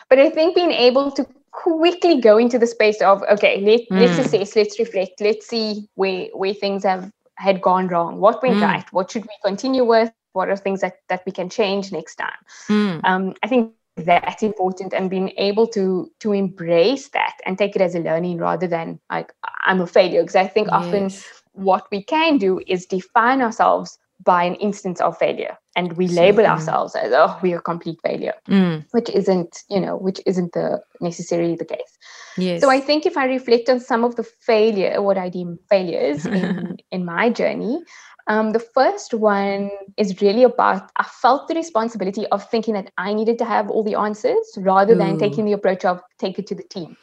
But 0.08 0.18
I 0.18 0.30
think 0.30 0.54
being 0.54 0.72
able 0.72 1.10
to 1.12 1.26
quickly 1.56 2.20
go 2.20 2.36
into 2.36 2.58
the 2.58 2.66
space 2.66 3.00
of 3.00 3.22
okay 3.30 3.60
let, 3.60 3.80
mm. 3.80 4.00
let's 4.00 4.18
assess 4.18 4.54
let's 4.54 4.78
reflect 4.78 5.20
let's 5.20 5.46
see 5.46 5.88
where 5.94 6.28
where 6.34 6.52
things 6.52 6.84
have 6.84 7.10
had 7.36 7.60
gone 7.62 7.88
wrong 7.88 8.18
what 8.18 8.42
went 8.42 8.56
mm. 8.56 8.62
right 8.62 8.84
what 8.92 9.10
should 9.10 9.22
we 9.22 9.36
continue 9.42 9.84
with 9.84 10.12
what 10.34 10.50
are 10.50 10.56
things 10.56 10.82
that 10.82 10.98
that 11.08 11.22
we 11.24 11.32
can 11.32 11.48
change 11.48 11.90
next 11.92 12.16
time 12.16 12.42
mm. 12.68 13.00
um, 13.04 13.34
i 13.42 13.48
think 13.48 13.72
that's 13.96 14.42
important 14.42 14.92
and 14.92 15.08
being 15.08 15.32
able 15.38 15.66
to 15.66 16.10
to 16.20 16.32
embrace 16.32 17.08
that 17.08 17.38
and 17.46 17.56
take 17.56 17.74
it 17.74 17.80
as 17.80 17.94
a 17.94 18.00
learning 18.00 18.36
rather 18.36 18.66
than 18.66 19.00
like 19.10 19.32
i'm 19.64 19.80
a 19.80 19.86
failure 19.86 20.22
because 20.22 20.36
i 20.36 20.46
think 20.46 20.68
yes. 20.70 20.76
often 20.76 21.10
what 21.54 21.86
we 21.90 22.02
can 22.02 22.36
do 22.36 22.60
is 22.66 22.84
define 22.84 23.40
ourselves 23.40 23.98
by 24.22 24.44
an 24.44 24.54
instance 24.56 25.00
of 25.00 25.16
failure 25.16 25.56
and 25.76 25.92
we 25.92 26.08
label 26.08 26.42
mm. 26.42 26.48
ourselves 26.48 26.96
as 26.96 27.12
oh 27.12 27.38
we 27.42 27.52
are 27.52 27.60
complete 27.60 27.98
failure 28.02 28.34
mm. 28.48 28.84
which 28.90 29.08
isn't 29.10 29.62
you 29.68 29.78
know 29.78 29.96
which 29.96 30.20
isn't 30.26 30.52
the 30.52 30.80
necessarily 31.00 31.54
the 31.54 31.64
case 31.64 31.98
yes. 32.36 32.60
so 32.60 32.70
i 32.70 32.80
think 32.80 33.06
if 33.06 33.16
i 33.16 33.26
reflect 33.26 33.68
on 33.68 33.78
some 33.78 34.02
of 34.02 34.16
the 34.16 34.24
failure 34.24 35.00
what 35.02 35.18
i 35.18 35.28
deem 35.28 35.58
failures 35.68 36.26
in 36.40 36.76
in 36.90 37.04
my 37.04 37.30
journey 37.30 37.78
um, 38.28 38.50
the 38.50 38.58
first 38.58 39.14
one 39.14 39.70
is 39.96 40.20
really 40.20 40.42
about 40.42 40.90
I 40.96 41.04
felt 41.04 41.46
the 41.46 41.54
responsibility 41.54 42.26
of 42.32 42.50
thinking 42.50 42.74
that 42.74 42.90
I 42.98 43.14
needed 43.14 43.38
to 43.38 43.44
have 43.44 43.70
all 43.70 43.84
the 43.84 43.94
answers 43.94 44.44
rather 44.56 44.94
Ooh. 44.94 44.98
than 44.98 45.16
taking 45.16 45.44
the 45.44 45.52
approach 45.52 45.84
of 45.84 46.00
take 46.18 46.36
it 46.36 46.48
to 46.48 46.56
the 46.56 46.64
team. 46.64 46.96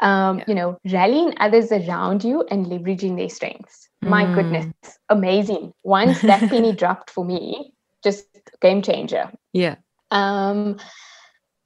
Um, 0.00 0.38
yeah. 0.38 0.44
You 0.46 0.54
know, 0.54 0.78
rallying 0.92 1.34
others 1.38 1.72
around 1.72 2.22
you 2.22 2.44
and 2.48 2.66
leveraging 2.66 3.16
their 3.16 3.28
strengths 3.28 3.88
my 4.02 4.24
mm. 4.24 4.34
goodness 4.34 4.98
amazing 5.08 5.72
once 5.84 6.20
that 6.22 6.40
penny 6.50 6.72
dropped 6.72 7.10
for 7.10 7.24
me 7.24 7.72
just 8.02 8.26
game 8.60 8.82
changer 8.82 9.30
yeah 9.52 9.76
um 10.10 10.76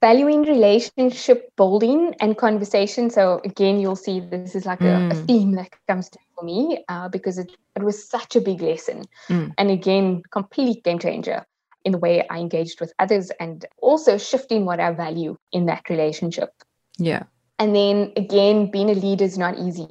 valuing 0.00 0.42
relationship 0.42 1.50
building 1.56 2.14
and 2.20 2.36
conversation 2.36 3.10
so 3.10 3.40
again 3.44 3.80
you'll 3.80 3.96
see 3.96 4.20
this 4.20 4.54
is 4.54 4.66
like 4.66 4.78
mm. 4.80 4.86
a, 4.86 5.14
a, 5.14 5.18
mm. 5.18 5.26
theme 5.26 5.52
that 5.52 5.70
comes 5.88 6.08
to 6.10 6.18
for 6.34 6.44
me 6.44 6.84
uh, 6.88 7.08
because 7.08 7.38
it, 7.38 7.50
it 7.74 7.82
was 7.82 8.08
such 8.08 8.36
a 8.36 8.40
big 8.40 8.60
lesson 8.60 9.02
mm. 9.28 9.52
and 9.56 9.70
again 9.70 10.22
complete 10.30 10.84
game 10.84 10.98
changer 10.98 11.44
in 11.84 11.92
the 11.92 11.98
way 11.98 12.26
i 12.28 12.38
engaged 12.38 12.80
with 12.80 12.92
others 12.98 13.30
and 13.40 13.64
also 13.78 14.18
shifting 14.18 14.64
what 14.64 14.80
i 14.80 14.92
value 14.92 15.36
in 15.52 15.66
that 15.66 15.88
relationship 15.88 16.50
yeah 16.98 17.22
and 17.58 17.74
then 17.74 18.12
again 18.16 18.70
being 18.70 18.90
a 18.90 18.94
leader 18.94 19.24
is 19.24 19.38
not 19.38 19.58
easy 19.58 19.88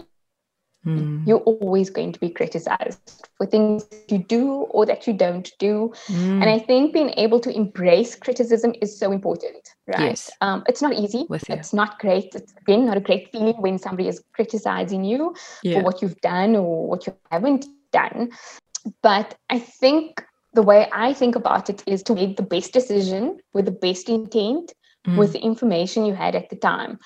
Mm. 0.86 1.26
You're 1.26 1.40
always 1.40 1.90
going 1.90 2.12
to 2.12 2.20
be 2.20 2.30
criticized 2.30 3.28
for 3.38 3.46
things 3.48 3.88
you 4.08 4.20
do 4.20 4.68
or 4.70 4.86
that 4.86 5.08
you 5.08 5.14
don't 5.14 5.52
do. 5.58 5.92
Mm. 6.08 6.42
And 6.42 6.50
I 6.50 6.60
think 6.60 6.94
being 6.94 7.12
able 7.18 7.40
to 7.40 7.50
embrace 7.50 8.16
criticism 8.16 8.74
is 8.82 8.98
so 8.98 9.12
important, 9.12 9.70
right? 9.88 10.10
Yes. 10.10 10.30
Um, 10.42 10.64
it's 10.68 10.82
not 10.82 10.94
easy. 10.94 11.26
It's 11.30 11.74
not 11.74 12.00
great. 12.00 12.36
It's 12.36 12.54
again 12.62 12.86
not 12.86 12.98
a 12.98 13.02
great 13.02 13.32
feeling 13.32 13.56
when 13.56 13.80
somebody 13.80 14.08
is 14.08 14.24
criticizing 14.34 15.04
you 15.04 15.36
yeah. 15.64 15.80
for 15.80 15.84
what 15.84 16.02
you've 16.02 16.22
done 16.22 16.56
or 16.56 16.88
what 16.88 17.08
you 17.08 17.16
haven't 17.32 17.66
done. 17.92 18.30
But 19.02 19.36
I 19.50 19.60
think 19.60 20.24
the 20.54 20.64
way 20.64 20.88
I 20.92 21.14
think 21.14 21.36
about 21.36 21.70
it 21.70 21.84
is 21.88 22.04
to 22.04 22.14
make 22.14 22.38
the 22.38 22.44
best 22.44 22.74
decision 22.74 23.40
with 23.54 23.66
the 23.66 23.72
best 23.72 24.08
intent, 24.08 24.74
mm. 25.06 25.18
with 25.18 25.34
the 25.34 25.40
information 25.40 26.06
you 26.06 26.14
had 26.14 26.36
at 26.36 26.50
the 26.50 26.56
time. 26.56 27.00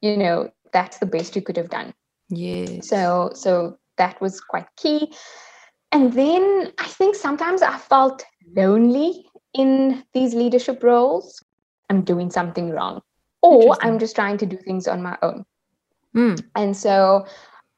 You 0.00 0.16
know, 0.16 0.50
that's 0.72 0.98
the 0.98 1.06
best 1.06 1.36
you 1.36 1.42
could 1.42 1.58
have 1.58 1.68
done. 1.68 1.92
Yes. 2.30 2.88
So 2.88 3.30
so 3.34 3.78
that 3.96 4.20
was 4.20 4.40
quite 4.40 4.66
key. 4.76 5.12
And 5.92 6.12
then 6.12 6.72
I 6.78 6.86
think 6.86 7.16
sometimes 7.16 7.62
I 7.62 7.76
felt 7.76 8.24
lonely 8.56 9.26
in 9.54 10.04
these 10.14 10.34
leadership 10.34 10.82
roles. 10.82 11.42
I'm 11.90 12.02
doing 12.02 12.30
something 12.30 12.70
wrong. 12.70 13.02
Or 13.42 13.76
I'm 13.80 13.98
just 13.98 14.14
trying 14.14 14.36
to 14.38 14.46
do 14.46 14.56
things 14.56 14.86
on 14.86 15.02
my 15.02 15.16
own. 15.22 15.44
Mm. 16.14 16.44
And 16.54 16.76
so 16.76 17.26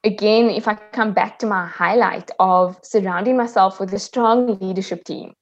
again, 0.05 0.51
if 0.51 0.69
I 0.69 0.75
come 0.75 1.13
back 1.13 1.39
to 1.39 1.47
my 1.47 1.67
highlight 1.67 2.31
of 2.39 2.79
surrounding 2.83 3.37
myself 3.37 3.81
with 3.81 3.93
a 3.95 3.99
strong 3.99 4.59
leadership 4.59 5.05
team, 5.05 5.35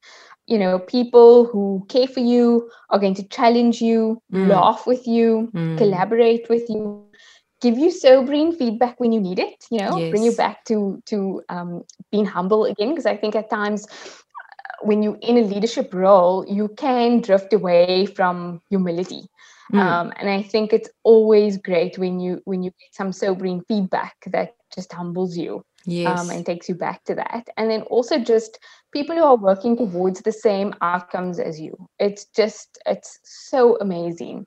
you 0.47 0.59
know, 0.59 0.79
people 0.79 1.47
who 1.47 1.87
care 1.89 2.09
for 2.09 2.21
you, 2.21 2.71
are 2.91 2.99
going 2.99 3.15
to 3.15 3.29
challenge 3.29 3.81
you, 3.81 4.21
mm. 4.33 4.49
laugh 4.49 4.87
with 4.87 5.07
you, 5.07 5.51
mm. 5.55 5.79
collaborate 5.79 6.49
with 6.49 6.69
you, 6.69 7.05
give 7.61 7.79
you 7.79 7.91
sobering 7.91 8.53
feedback 8.53 8.99
when 8.99 9.13
you 9.13 9.21
need 9.21 9.39
it 9.39 9.67
you 9.71 9.79
know 9.79 9.97
yes. 9.97 10.11
bring 10.11 10.23
you 10.23 10.33
back 10.33 10.65
to 10.65 11.03
to 11.07 11.43
um, 11.49 11.85
being 12.11 12.25
humble 12.25 12.65
again 12.65 12.91
because 12.91 13.07
i 13.07 13.17
think 13.17 13.35
at 13.35 13.51
times 13.51 13.87
uh, 13.87 14.77
when 14.83 15.03
you're 15.03 15.19
in 15.23 15.39
a 15.39 15.43
leadership 15.43 15.93
role 15.93 16.45
you 16.49 16.69
can 16.77 17.21
drift 17.21 17.53
away 17.53 18.07
from 18.07 18.61
humility 18.71 19.23
mm. 19.73 19.79
um, 19.79 20.13
and 20.17 20.29
i 20.29 20.43
think 20.43 20.73
it's 20.73 20.91
always 21.03 21.59
great 21.59 21.99
when 21.99 22.19
you 22.21 22.41
when 22.45 22.63
you 22.63 22.71
get 22.71 22.95
some 22.95 23.13
sobering 23.13 23.63
feedback 23.69 24.17
that 24.27 24.55
just 24.75 24.93
humbles 24.93 25.37
you 25.37 25.57
um, 25.57 25.65
yes. 25.87 26.21
um, 26.21 26.31
and 26.31 26.47
takes 26.47 26.69
you 26.69 26.75
back 26.75 27.03
to 27.05 27.15
that 27.15 27.49
and 27.57 27.71
then 27.71 27.83
also 27.83 28.19
just 28.19 28.59
people 28.93 29.17
who 29.17 29.23
are 29.23 29.37
working 29.37 29.77
towards 29.77 30.21
the 30.21 30.33
same 30.33 30.75
outcomes 30.81 31.39
as 31.39 31.61
you 31.61 31.75
it's 31.99 32.27
just 32.27 32.79
it's 32.87 33.19
so 33.25 33.77
amazing 33.81 34.47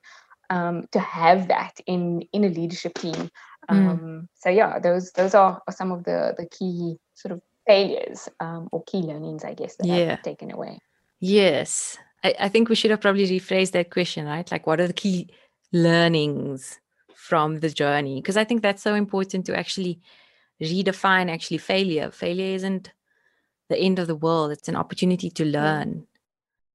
um, 0.54 0.88
to 0.92 1.00
have 1.00 1.48
that 1.48 1.80
in 1.88 2.22
in 2.32 2.44
a 2.44 2.50
leadership 2.50 2.94
team. 2.94 3.30
Hmm. 3.70 3.88
Um, 3.88 4.00
mm. 4.00 4.28
So 4.36 4.50
yeah, 4.50 4.80
those 4.80 5.12
those 5.12 5.34
are, 5.34 5.62
are, 5.68 5.74
some 5.74 5.92
of 5.92 6.04
the 6.04 6.36
the 6.38 6.46
key 6.46 6.98
sort 7.16 7.32
of 7.32 7.42
failures 7.66 8.30
um, 8.40 8.70
or 8.72 8.84
key 8.84 9.02
learnings, 9.02 9.44
I 9.44 9.54
guess, 9.56 9.76
that 9.78 9.88
yeah. 9.88 10.14
I've 10.14 10.22
taken 10.22 10.52
away. 10.52 10.80
Yes, 11.20 11.98
I, 12.24 12.36
I 12.40 12.50
think 12.50 12.70
we 12.70 12.76
should 12.76 12.92
have 12.92 13.02
probably 13.02 13.28
rephrased 13.28 13.72
that 13.72 13.90
question, 13.90 14.26
right? 14.26 14.50
Like, 14.52 14.68
what 14.68 14.80
are 14.80 14.88
the 14.88 14.94
key 14.94 15.30
learnings 15.72 16.80
from 17.16 17.60
the 17.62 17.70
journey? 17.70 18.22
Because 18.22 18.38
I 18.38 18.44
think 18.44 18.62
that's 18.62 18.84
so 18.84 18.94
important 18.94 19.46
to 19.48 19.58
actually 19.58 20.02
redefine 20.62 21.32
actually 21.32 21.58
failure. 21.58 22.12
Failure 22.12 22.54
isn't 22.56 22.92
the 23.70 23.80
end 23.80 23.98
of 23.98 24.08
the 24.08 24.16
world, 24.16 24.52
it's 24.52 24.68
an 24.68 24.76
opportunity 24.76 25.32
to 25.32 25.46
learn. 25.46 26.06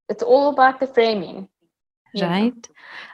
It's 0.09 0.23
all 0.23 0.49
about 0.49 0.79
the 0.79 0.87
framing. 0.87 1.47
Right. 2.15 2.69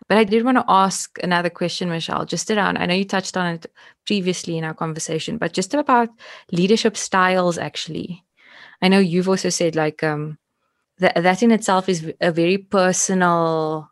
But 0.08 0.18
I 0.18 0.24
did 0.24 0.46
want 0.46 0.58
to 0.58 0.66
ask 0.68 1.18
another 1.22 1.50
question, 1.50 1.89
Michelle, 1.89 2.26
just 2.26 2.50
around, 2.50 2.78
I 2.78 2.86
know 2.86 2.93
you 2.93 3.06
touched 3.06 3.36
on 3.36 3.56
it 3.56 3.66
previously 4.06 4.58
in 4.58 4.64
our 4.64 4.74
conversation, 4.74 5.38
but 5.38 5.54
just 5.54 5.74
about 5.74 6.10
leadership 6.52 6.96
styles, 6.96 7.58
actually. 7.58 8.24
I 8.82 8.88
know 8.88 9.00
you've 9.00 9.30
also 9.30 9.50
said 9.50 9.76
like 9.76 10.04
um, 10.04 10.38
that, 11.00 11.22
that 11.22 11.43
in 11.43 11.52
itself 11.52 11.89
is 11.89 12.14
a 12.22 12.32
very 12.32 12.58
personal, 12.58 13.89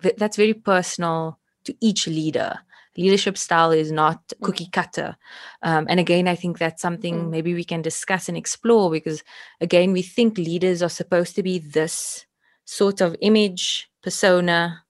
that's 0.00 0.36
very 0.36 0.54
personal 0.54 1.38
to 1.64 1.74
each 1.80 2.06
leader 2.06 2.58
leadership 2.96 3.36
style 3.36 3.72
is 3.72 3.90
not 3.90 4.26
mm. 4.28 4.40
cookie 4.42 4.68
cutter 4.70 5.16
um, 5.62 5.86
and 5.88 5.98
again 5.98 6.28
i 6.28 6.34
think 6.34 6.58
that's 6.58 6.82
something 6.82 7.24
mm. 7.24 7.30
maybe 7.30 7.54
we 7.54 7.64
can 7.64 7.82
discuss 7.82 8.28
and 8.28 8.38
explore 8.38 8.90
because 8.90 9.22
again 9.60 9.92
we 9.92 10.02
think 10.02 10.38
leaders 10.38 10.82
are 10.82 10.88
supposed 10.88 11.34
to 11.34 11.42
be 11.42 11.58
this 11.58 12.24
sort 12.64 13.00
of 13.00 13.16
image 13.20 13.88
persona 14.02 14.82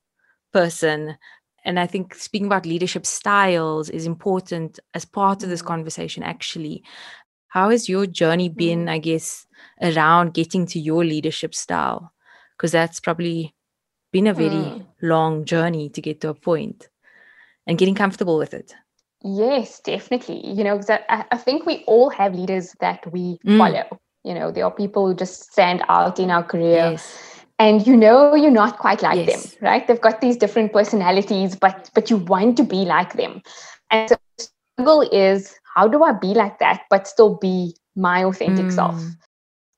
person 0.52 1.16
and 1.64 1.78
i 1.78 1.86
think 1.86 2.14
speaking 2.14 2.46
about 2.46 2.66
leadership 2.66 3.04
styles 3.06 3.90
is 3.90 4.06
important 4.06 4.78
as 4.94 5.04
part 5.04 5.42
of 5.42 5.48
this 5.48 5.62
mm. 5.62 5.66
conversation 5.66 6.22
actually 6.22 6.82
how 7.48 7.70
has 7.70 7.88
your 7.88 8.06
journey 8.06 8.48
been 8.48 8.88
i 8.88 8.98
guess 8.98 9.46
around 9.82 10.34
getting 10.34 10.66
to 10.66 10.78
your 10.78 11.04
leadership 11.04 11.54
style 11.54 12.12
because 12.56 12.72
that's 12.72 13.00
probably 13.00 13.54
been 14.12 14.26
a 14.28 14.34
very 14.34 14.54
mm. 14.54 14.86
long 15.02 15.44
journey 15.44 15.88
to 15.90 16.00
get 16.00 16.20
to 16.20 16.28
a 16.28 16.34
point 16.34 16.88
and 17.66 17.78
getting 17.78 17.94
comfortable 17.94 18.38
with 18.38 18.54
it. 18.54 18.74
Yes, 19.22 19.80
definitely. 19.80 20.46
You 20.46 20.64
know, 20.64 20.80
I, 20.88 21.24
I 21.30 21.36
think 21.36 21.66
we 21.66 21.82
all 21.86 22.10
have 22.10 22.34
leaders 22.34 22.74
that 22.80 23.10
we 23.10 23.38
mm. 23.44 23.58
follow. 23.58 23.98
You 24.22 24.34
know, 24.34 24.52
there 24.52 24.64
are 24.64 24.70
people 24.70 25.06
who 25.06 25.14
just 25.14 25.50
stand 25.50 25.82
out 25.88 26.18
in 26.18 26.30
our 26.30 26.44
career. 26.44 26.92
Yes. 26.92 27.33
And 27.58 27.86
you 27.86 27.96
know 27.96 28.34
you're 28.34 28.50
not 28.50 28.78
quite 28.78 29.00
like 29.00 29.26
yes. 29.26 29.52
them, 29.52 29.58
right? 29.62 29.86
They've 29.86 30.00
got 30.00 30.20
these 30.20 30.36
different 30.36 30.72
personalities, 30.72 31.54
but 31.54 31.90
but 31.94 32.10
you 32.10 32.16
want 32.16 32.56
to 32.56 32.64
be 32.64 32.84
like 32.84 33.12
them. 33.14 33.42
And 33.90 34.08
so 34.08 34.16
the 34.38 34.48
struggle 34.76 35.02
is 35.02 35.54
how 35.74 35.86
do 35.88 36.02
I 36.02 36.12
be 36.12 36.34
like 36.34 36.58
that, 36.58 36.82
but 36.90 37.06
still 37.06 37.36
be 37.36 37.76
my 37.94 38.24
authentic 38.24 38.66
mm. 38.66 38.72
self? 38.72 39.00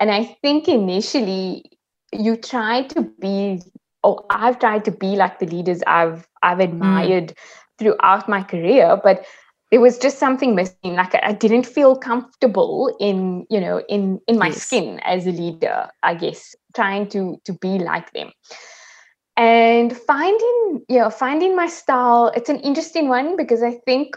And 0.00 0.10
I 0.10 0.36
think 0.42 0.68
initially 0.68 1.64
you 2.12 2.36
try 2.36 2.82
to 2.82 3.02
be, 3.20 3.60
oh, 4.04 4.24
I've 4.30 4.58
tried 4.58 4.84
to 4.86 4.90
be 4.90 5.16
like 5.16 5.38
the 5.38 5.46
leaders 5.46 5.82
I've 5.86 6.26
I've 6.42 6.58
mm. 6.58 6.64
admired 6.64 7.28
mm 7.28 7.36
throughout 7.78 8.26
my 8.26 8.42
career 8.42 8.98
but 9.04 9.26
there 9.70 9.80
was 9.80 9.98
just 9.98 10.18
something 10.18 10.54
missing 10.54 10.94
like 10.94 11.14
i 11.22 11.32
didn't 11.32 11.66
feel 11.66 11.96
comfortable 11.96 12.96
in 13.00 13.46
you 13.50 13.60
know 13.60 13.82
in 13.88 14.20
in 14.26 14.38
my 14.38 14.48
yes. 14.48 14.62
skin 14.62 15.00
as 15.00 15.26
a 15.26 15.32
leader 15.32 15.88
i 16.02 16.14
guess 16.14 16.54
trying 16.74 17.08
to 17.08 17.40
to 17.44 17.52
be 17.54 17.78
like 17.78 18.12
them 18.12 18.30
and 19.36 19.96
finding 19.96 20.84
you 20.88 20.98
know 20.98 21.10
finding 21.10 21.54
my 21.54 21.66
style 21.66 22.32
it's 22.34 22.48
an 22.48 22.60
interesting 22.60 23.08
one 23.08 23.36
because 23.36 23.62
i 23.62 23.72
think 23.86 24.16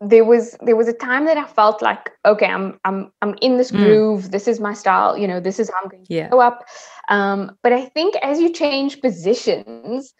there 0.00 0.24
was 0.24 0.56
there 0.60 0.76
was 0.76 0.88
a 0.88 0.92
time 0.92 1.24
that 1.24 1.36
i 1.36 1.44
felt 1.44 1.80
like 1.80 2.10
okay 2.24 2.46
i'm 2.46 2.78
i'm 2.84 3.10
i'm 3.22 3.34
in 3.40 3.56
this 3.56 3.70
mm. 3.70 3.78
groove 3.78 4.30
this 4.30 4.46
is 4.46 4.60
my 4.60 4.74
style 4.74 5.16
you 5.16 5.26
know 5.26 5.40
this 5.40 5.58
is 5.58 5.70
how 5.70 5.76
i'm 5.82 5.88
going 5.88 6.04
to 6.04 6.14
yeah. 6.14 6.28
go 6.28 6.40
up 6.40 6.66
um, 7.08 7.56
but 7.62 7.72
i 7.72 7.84
think 7.84 8.14
as 8.22 8.40
you 8.40 8.52
change 8.52 9.00
positions 9.00 10.12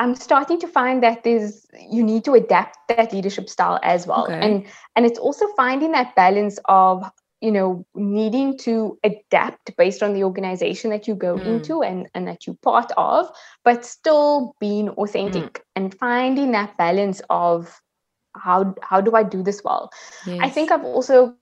I'm 0.00 0.14
starting 0.14 0.58
to 0.60 0.66
find 0.66 1.02
that 1.02 1.24
there's 1.24 1.66
you 1.90 2.02
need 2.02 2.24
to 2.24 2.32
adapt 2.32 2.78
that 2.88 3.12
leadership 3.12 3.50
style 3.50 3.78
as 3.82 4.06
well. 4.06 4.24
Okay. 4.24 4.40
And 4.40 4.66
and 4.96 5.04
it's 5.04 5.18
also 5.18 5.46
finding 5.56 5.92
that 5.92 6.16
balance 6.16 6.58
of 6.64 7.04
you 7.42 7.52
know 7.52 7.84
needing 7.94 8.56
to 8.58 8.98
adapt 9.04 9.76
based 9.76 10.02
on 10.02 10.14
the 10.14 10.24
organization 10.24 10.88
that 10.90 11.06
you 11.06 11.14
go 11.14 11.36
mm. 11.36 11.44
into 11.44 11.82
and 11.82 12.08
and 12.14 12.26
that 12.26 12.46
you're 12.46 12.56
part 12.62 12.90
of 12.96 13.30
but 13.64 13.84
still 13.84 14.54
being 14.60 14.88
authentic 14.90 15.54
mm. 15.54 15.62
and 15.76 15.94
finding 15.94 16.52
that 16.52 16.76
balance 16.76 17.22
of 17.30 17.80
how 18.36 18.74
how 18.82 19.00
do 19.00 19.16
i 19.16 19.22
do 19.22 19.42
this 19.42 19.64
well 19.64 19.90
yes. 20.26 20.38
i 20.42 20.50
think 20.50 20.70
i've 20.70 20.84
also 20.84 21.34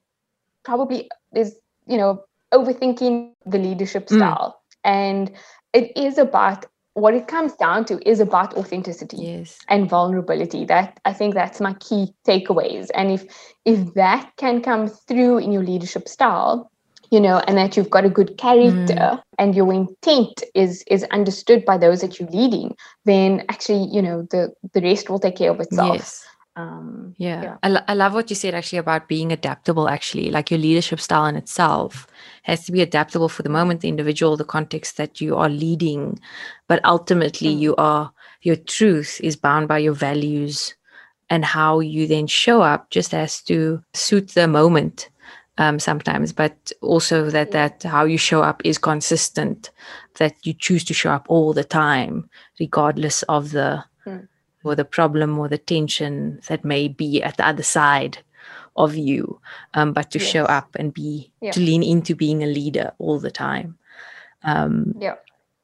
probably 0.64 1.10
is 1.34 1.56
you 1.86 1.96
know 1.96 2.24
overthinking 2.54 3.32
the 3.44 3.58
leadership 3.58 4.06
mm. 4.06 4.16
style 4.16 4.60
mm. 4.62 4.78
and 4.84 5.32
it 5.72 5.96
is 5.96 6.16
about 6.16 6.64
what 6.98 7.14
it 7.14 7.28
comes 7.28 7.54
down 7.54 7.84
to 7.84 8.08
is 8.08 8.20
about 8.20 8.54
authenticity 8.54 9.16
yes. 9.18 9.58
and 9.68 9.88
vulnerability 9.88 10.64
that 10.64 10.98
i 11.04 11.12
think 11.12 11.34
that's 11.34 11.60
my 11.60 11.74
key 11.74 12.12
takeaways 12.26 12.88
and 12.94 13.10
if 13.10 13.24
if 13.64 13.94
that 13.94 14.30
can 14.36 14.60
come 14.60 14.88
through 14.88 15.38
in 15.38 15.52
your 15.52 15.62
leadership 15.62 16.08
style 16.08 16.70
you 17.10 17.20
know 17.20 17.38
and 17.46 17.56
that 17.56 17.76
you've 17.76 17.90
got 17.90 18.04
a 18.04 18.10
good 18.10 18.36
character 18.36 18.94
mm. 18.94 19.22
and 19.38 19.54
your 19.54 19.72
intent 19.72 20.42
is 20.54 20.82
is 20.88 21.04
understood 21.10 21.64
by 21.64 21.78
those 21.78 22.00
that 22.00 22.18
you're 22.18 22.28
leading 22.30 22.74
then 23.04 23.44
actually 23.48 23.88
you 23.90 24.02
know 24.02 24.22
the 24.30 24.52
the 24.74 24.80
rest 24.80 25.08
will 25.08 25.20
take 25.20 25.36
care 25.36 25.50
of 25.50 25.60
itself 25.60 25.96
yes 25.96 26.24
um, 26.58 27.14
yeah, 27.18 27.42
yeah. 27.42 27.56
I, 27.62 27.82
I 27.86 27.94
love 27.94 28.14
what 28.14 28.30
you 28.30 28.36
said 28.36 28.52
actually 28.52 28.78
about 28.78 29.06
being 29.06 29.30
adaptable 29.30 29.88
actually. 29.88 30.30
Like 30.30 30.50
your 30.50 30.58
leadership 30.58 31.00
style 31.00 31.26
in 31.26 31.36
itself 31.36 32.08
has 32.42 32.64
to 32.64 32.72
be 32.72 32.82
adaptable 32.82 33.28
for 33.28 33.44
the 33.44 33.48
moment 33.48 33.80
the 33.80 33.88
individual 33.88 34.36
the 34.36 34.44
context 34.44 34.96
that 34.96 35.20
you 35.20 35.36
are 35.36 35.48
leading. 35.48 36.18
But 36.66 36.84
ultimately 36.84 37.54
mm. 37.54 37.60
you 37.60 37.76
are 37.76 38.12
your 38.42 38.56
truth 38.56 39.20
is 39.22 39.36
bound 39.36 39.68
by 39.68 39.78
your 39.78 39.92
values 39.94 40.74
and 41.30 41.44
how 41.44 41.78
you 41.78 42.08
then 42.08 42.26
show 42.26 42.60
up 42.60 42.90
just 42.90 43.12
has 43.12 43.40
to 43.42 43.80
suit 43.94 44.30
the 44.30 44.48
moment 44.48 45.10
um, 45.58 45.78
sometimes. 45.78 46.32
But 46.32 46.72
also 46.80 47.30
that 47.30 47.52
that 47.52 47.84
how 47.84 48.04
you 48.04 48.18
show 48.18 48.42
up 48.42 48.62
is 48.64 48.78
consistent 48.78 49.70
that 50.18 50.34
you 50.44 50.54
choose 50.54 50.82
to 50.86 50.94
show 50.94 51.12
up 51.12 51.26
all 51.28 51.52
the 51.52 51.62
time 51.62 52.28
regardless 52.58 53.22
of 53.24 53.52
the 53.52 53.84
mm 54.04 54.26
or 54.64 54.74
the 54.74 54.84
problem 54.84 55.38
or 55.38 55.48
the 55.48 55.58
tension 55.58 56.40
that 56.48 56.64
may 56.64 56.88
be 56.88 57.22
at 57.22 57.36
the 57.36 57.46
other 57.46 57.62
side 57.62 58.18
of 58.76 58.96
you 58.96 59.40
um, 59.74 59.92
but 59.92 60.10
to 60.10 60.18
yes. 60.18 60.28
show 60.28 60.44
up 60.44 60.74
and 60.76 60.94
be 60.94 61.30
yeah. 61.40 61.50
to 61.50 61.60
lean 61.60 61.82
into 61.82 62.14
being 62.14 62.42
a 62.42 62.46
leader 62.46 62.92
all 62.98 63.18
the 63.18 63.30
time 63.30 63.76
um, 64.44 64.94
yeah 64.98 65.16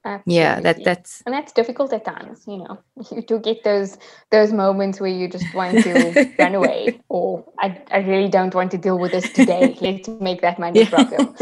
Absolutely. 0.06 0.34
yeah 0.34 0.60
that 0.60 0.84
that's 0.84 1.22
and 1.24 1.34
that's 1.34 1.50
difficult 1.52 1.90
at 1.94 2.04
times 2.04 2.42
you 2.46 2.58
know 2.58 2.78
you 3.10 3.22
do 3.22 3.38
get 3.38 3.64
those 3.64 3.96
those 4.30 4.52
moments 4.52 5.00
where 5.00 5.10
you 5.10 5.28
just 5.28 5.46
want 5.54 5.82
to 5.82 6.30
run 6.38 6.54
away 6.54 7.00
or 7.08 7.42
I, 7.58 7.80
I 7.90 7.98
really 7.98 8.28
don't 8.28 8.54
want 8.54 8.70
to 8.72 8.78
deal 8.78 8.98
with 8.98 9.12
this 9.12 9.32
today 9.32 9.74
let's 9.80 10.08
make 10.08 10.42
that 10.42 10.58
money 10.58 10.80
yeah. 10.80 10.90
problem 10.90 11.34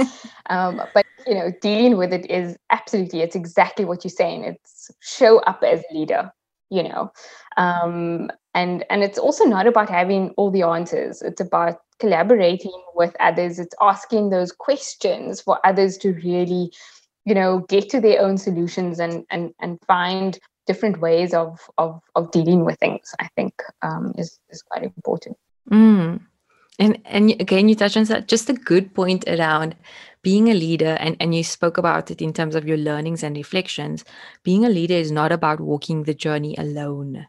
um, 0.47 0.81
but 0.95 1.05
you 1.27 1.35
know 1.35 1.51
dealing 1.61 1.97
with 1.97 2.13
it 2.13 2.31
is 2.31 2.57
absolutely 2.71 3.23
it's 3.23 3.35
exactly 3.35 3.85
what 3.85 4.05
you're 4.05 4.11
saying 4.11 4.45
it's 4.45 4.93
show 5.01 5.39
up 5.41 5.65
as 5.65 5.83
a 5.91 5.95
leader 5.95 6.31
you 6.73 6.83
know 6.83 7.13
um, 7.57 8.31
and 8.55 8.85
and 8.91 9.03
it's 9.03 9.19
also 9.19 9.45
not 9.45 9.67
about 9.67 9.89
having 9.89 10.31
all 10.31 10.51
the 10.51 10.63
answers. 10.63 11.23
It's 11.23 11.41
about 11.41 11.79
collaborating 11.99 12.83
with 12.95 13.17
others. 13.21 13.59
It's 13.59 13.75
asking 13.81 14.31
those 14.31 14.53
questions 14.53 15.41
for 15.41 15.59
others 15.65 15.97
to 15.99 16.13
really 16.15 16.73
you 17.25 17.35
know 17.35 17.61
get 17.69 17.89
to 17.91 18.01
their 18.01 18.21
own 18.21 18.39
solutions 18.39 18.99
and 18.99 19.25
and 19.31 19.55
and 19.61 19.79
find 19.87 20.39
different 20.67 21.01
ways 21.01 21.35
of 21.35 21.59
of 21.79 22.01
of 22.15 22.31
dealing 22.31 22.65
with 22.65 22.79
things 22.79 23.15
i 23.19 23.29
think 23.37 23.53
um, 23.83 24.13
is 24.19 24.39
is 24.51 24.63
quite 24.63 24.83
important. 24.83 25.37
Mm. 25.71 26.21
And 26.79 26.99
and 27.05 27.31
again 27.33 27.69
you 27.69 27.75
touch 27.75 27.97
on 27.97 28.05
that 28.05 28.29
just 28.29 28.49
a 28.49 28.55
good 28.55 28.95
point 28.95 29.25
around 29.29 29.77
being 30.23 30.49
a 30.49 30.55
leader, 30.55 30.97
and, 31.01 31.17
and 31.19 31.35
you 31.35 31.43
spoke 31.43 31.79
about 31.79 32.11
it 32.11 32.23
in 32.23 32.33
terms 32.33 32.55
of 32.55 32.67
your 32.67 32.77
learnings 32.77 33.23
and 33.25 33.37
reflections, 33.37 34.05
being 34.45 34.65
a 34.65 34.69
leader 34.69 34.95
is 34.95 35.11
not 35.11 35.33
about 35.33 35.61
walking 35.61 36.05
the 36.05 36.15
journey 36.15 36.55
alone. 36.57 37.27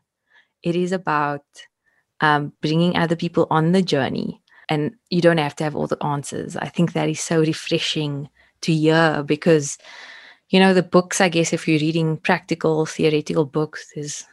It 0.61 0.75
is 0.75 0.91
about 0.91 1.43
um, 2.21 2.53
bringing 2.61 2.95
other 2.95 3.15
people 3.15 3.47
on 3.49 3.71
the 3.71 3.81
journey. 3.81 4.41
And 4.69 4.93
you 5.09 5.21
don't 5.21 5.39
have 5.39 5.55
to 5.57 5.63
have 5.63 5.75
all 5.75 5.87
the 5.87 6.01
answers. 6.03 6.55
I 6.55 6.69
think 6.69 6.93
that 6.93 7.09
is 7.09 7.19
so 7.19 7.39
refreshing 7.39 8.29
to 8.61 8.73
hear 8.73 9.23
because, 9.25 9.77
you 10.49 10.59
know, 10.59 10.73
the 10.73 10.83
books, 10.83 11.19
I 11.19 11.29
guess, 11.29 11.51
if 11.51 11.67
you're 11.67 11.79
reading 11.79 12.17
practical, 12.17 12.85
theoretical 12.85 13.45
books, 13.45 13.91
there's, 13.93 14.23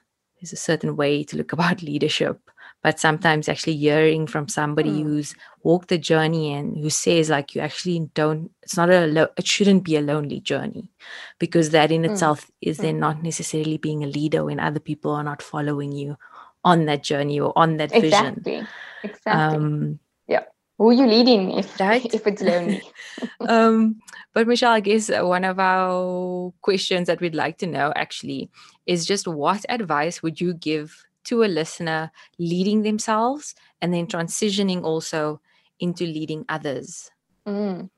there's 0.40 0.52
a 0.52 0.56
certain 0.56 0.96
way 0.96 1.24
to 1.24 1.36
look 1.36 1.52
about 1.54 1.82
leadership 1.82 2.38
but 2.82 2.98
sometimes 2.98 3.48
actually 3.48 3.76
hearing 3.76 4.26
from 4.26 4.48
somebody 4.48 4.90
mm. 4.90 5.02
who's 5.02 5.34
walked 5.62 5.88
the 5.88 5.98
journey 5.98 6.52
and 6.52 6.76
who 6.78 6.88
says 6.88 7.28
like 7.30 7.54
you 7.54 7.60
actually 7.60 8.00
don't 8.14 8.50
it's 8.62 8.76
not 8.76 8.90
a 8.90 9.06
lo- 9.06 9.28
it 9.36 9.46
shouldn't 9.46 9.84
be 9.84 9.96
a 9.96 10.00
lonely 10.00 10.40
journey 10.40 10.90
because 11.38 11.70
that 11.70 11.90
in 11.90 12.02
mm. 12.02 12.10
itself 12.10 12.50
is 12.60 12.78
mm. 12.78 12.82
then 12.82 12.98
not 12.98 13.22
necessarily 13.22 13.76
being 13.76 14.02
a 14.02 14.06
leader 14.06 14.44
when 14.44 14.60
other 14.60 14.80
people 14.80 15.12
are 15.12 15.24
not 15.24 15.42
following 15.42 15.92
you 15.92 16.16
on 16.64 16.86
that 16.86 17.02
journey 17.02 17.40
or 17.40 17.52
on 17.56 17.76
that 17.76 17.94
exactly. 17.94 18.42
vision 18.42 18.68
exactly 19.02 19.56
um, 19.56 19.98
yeah 20.28 20.44
who 20.78 20.88
are 20.88 20.92
you 20.92 21.06
leading 21.06 21.52
if 21.52 21.78
right? 21.80 22.04
if 22.14 22.26
it's 22.26 22.42
lonely 22.42 22.82
um 23.48 24.00
but 24.32 24.46
michelle 24.46 24.72
i 24.72 24.80
guess 24.80 25.10
one 25.10 25.44
of 25.44 25.58
our 25.58 26.52
questions 26.62 27.06
that 27.06 27.20
we'd 27.20 27.34
like 27.34 27.58
to 27.58 27.66
know 27.66 27.92
actually 27.96 28.50
is 28.86 29.06
just 29.06 29.26
what 29.28 29.64
advice 29.68 30.22
would 30.22 30.40
you 30.40 30.54
give 30.54 31.06
to 31.30 31.44
a 31.44 31.46
listener 31.46 32.10
leading 32.38 32.82
themselves 32.82 33.54
and 33.80 33.94
then 33.94 34.06
transitioning 34.06 34.82
also 34.82 35.40
into 35.78 36.04
leading 36.04 36.44
others? 36.48 37.10
Mm. 37.46 37.88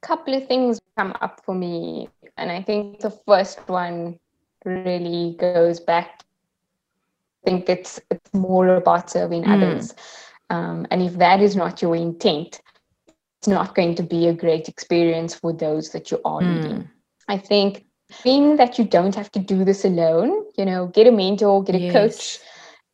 Couple 0.00 0.34
of 0.34 0.48
things 0.48 0.80
come 0.96 1.14
up 1.20 1.42
for 1.44 1.54
me. 1.54 2.08
And 2.38 2.50
I 2.50 2.62
think 2.62 3.00
the 3.00 3.10
first 3.10 3.60
one 3.68 4.18
really 4.64 5.36
goes 5.38 5.78
back. 5.78 6.24
I 7.44 7.50
think 7.50 7.68
it's 7.68 8.00
it's 8.10 8.32
more 8.32 8.76
about 8.76 9.10
serving 9.10 9.44
mm. 9.44 9.54
others. 9.54 9.94
Um, 10.48 10.86
and 10.90 11.02
if 11.02 11.14
that 11.18 11.40
is 11.40 11.54
not 11.54 11.82
your 11.82 11.96
intent, 11.96 12.60
it's 13.38 13.48
not 13.48 13.74
going 13.74 13.94
to 13.96 14.02
be 14.02 14.28
a 14.28 14.34
great 14.34 14.68
experience 14.68 15.34
for 15.34 15.52
those 15.52 15.90
that 15.90 16.10
you 16.10 16.20
are 16.24 16.40
mm. 16.40 16.54
leading. 16.54 16.88
I 17.28 17.36
think 17.36 17.84
being 18.22 18.56
that 18.56 18.78
you 18.78 18.84
don't 18.84 19.14
have 19.14 19.30
to 19.32 19.38
do 19.38 19.64
this 19.64 19.84
alone, 19.84 20.44
you 20.56 20.64
know, 20.64 20.88
get 20.88 21.06
a 21.06 21.12
mentor, 21.12 21.62
get 21.62 21.74
a 21.74 21.78
yes. 21.78 21.92
coach. 21.92 22.38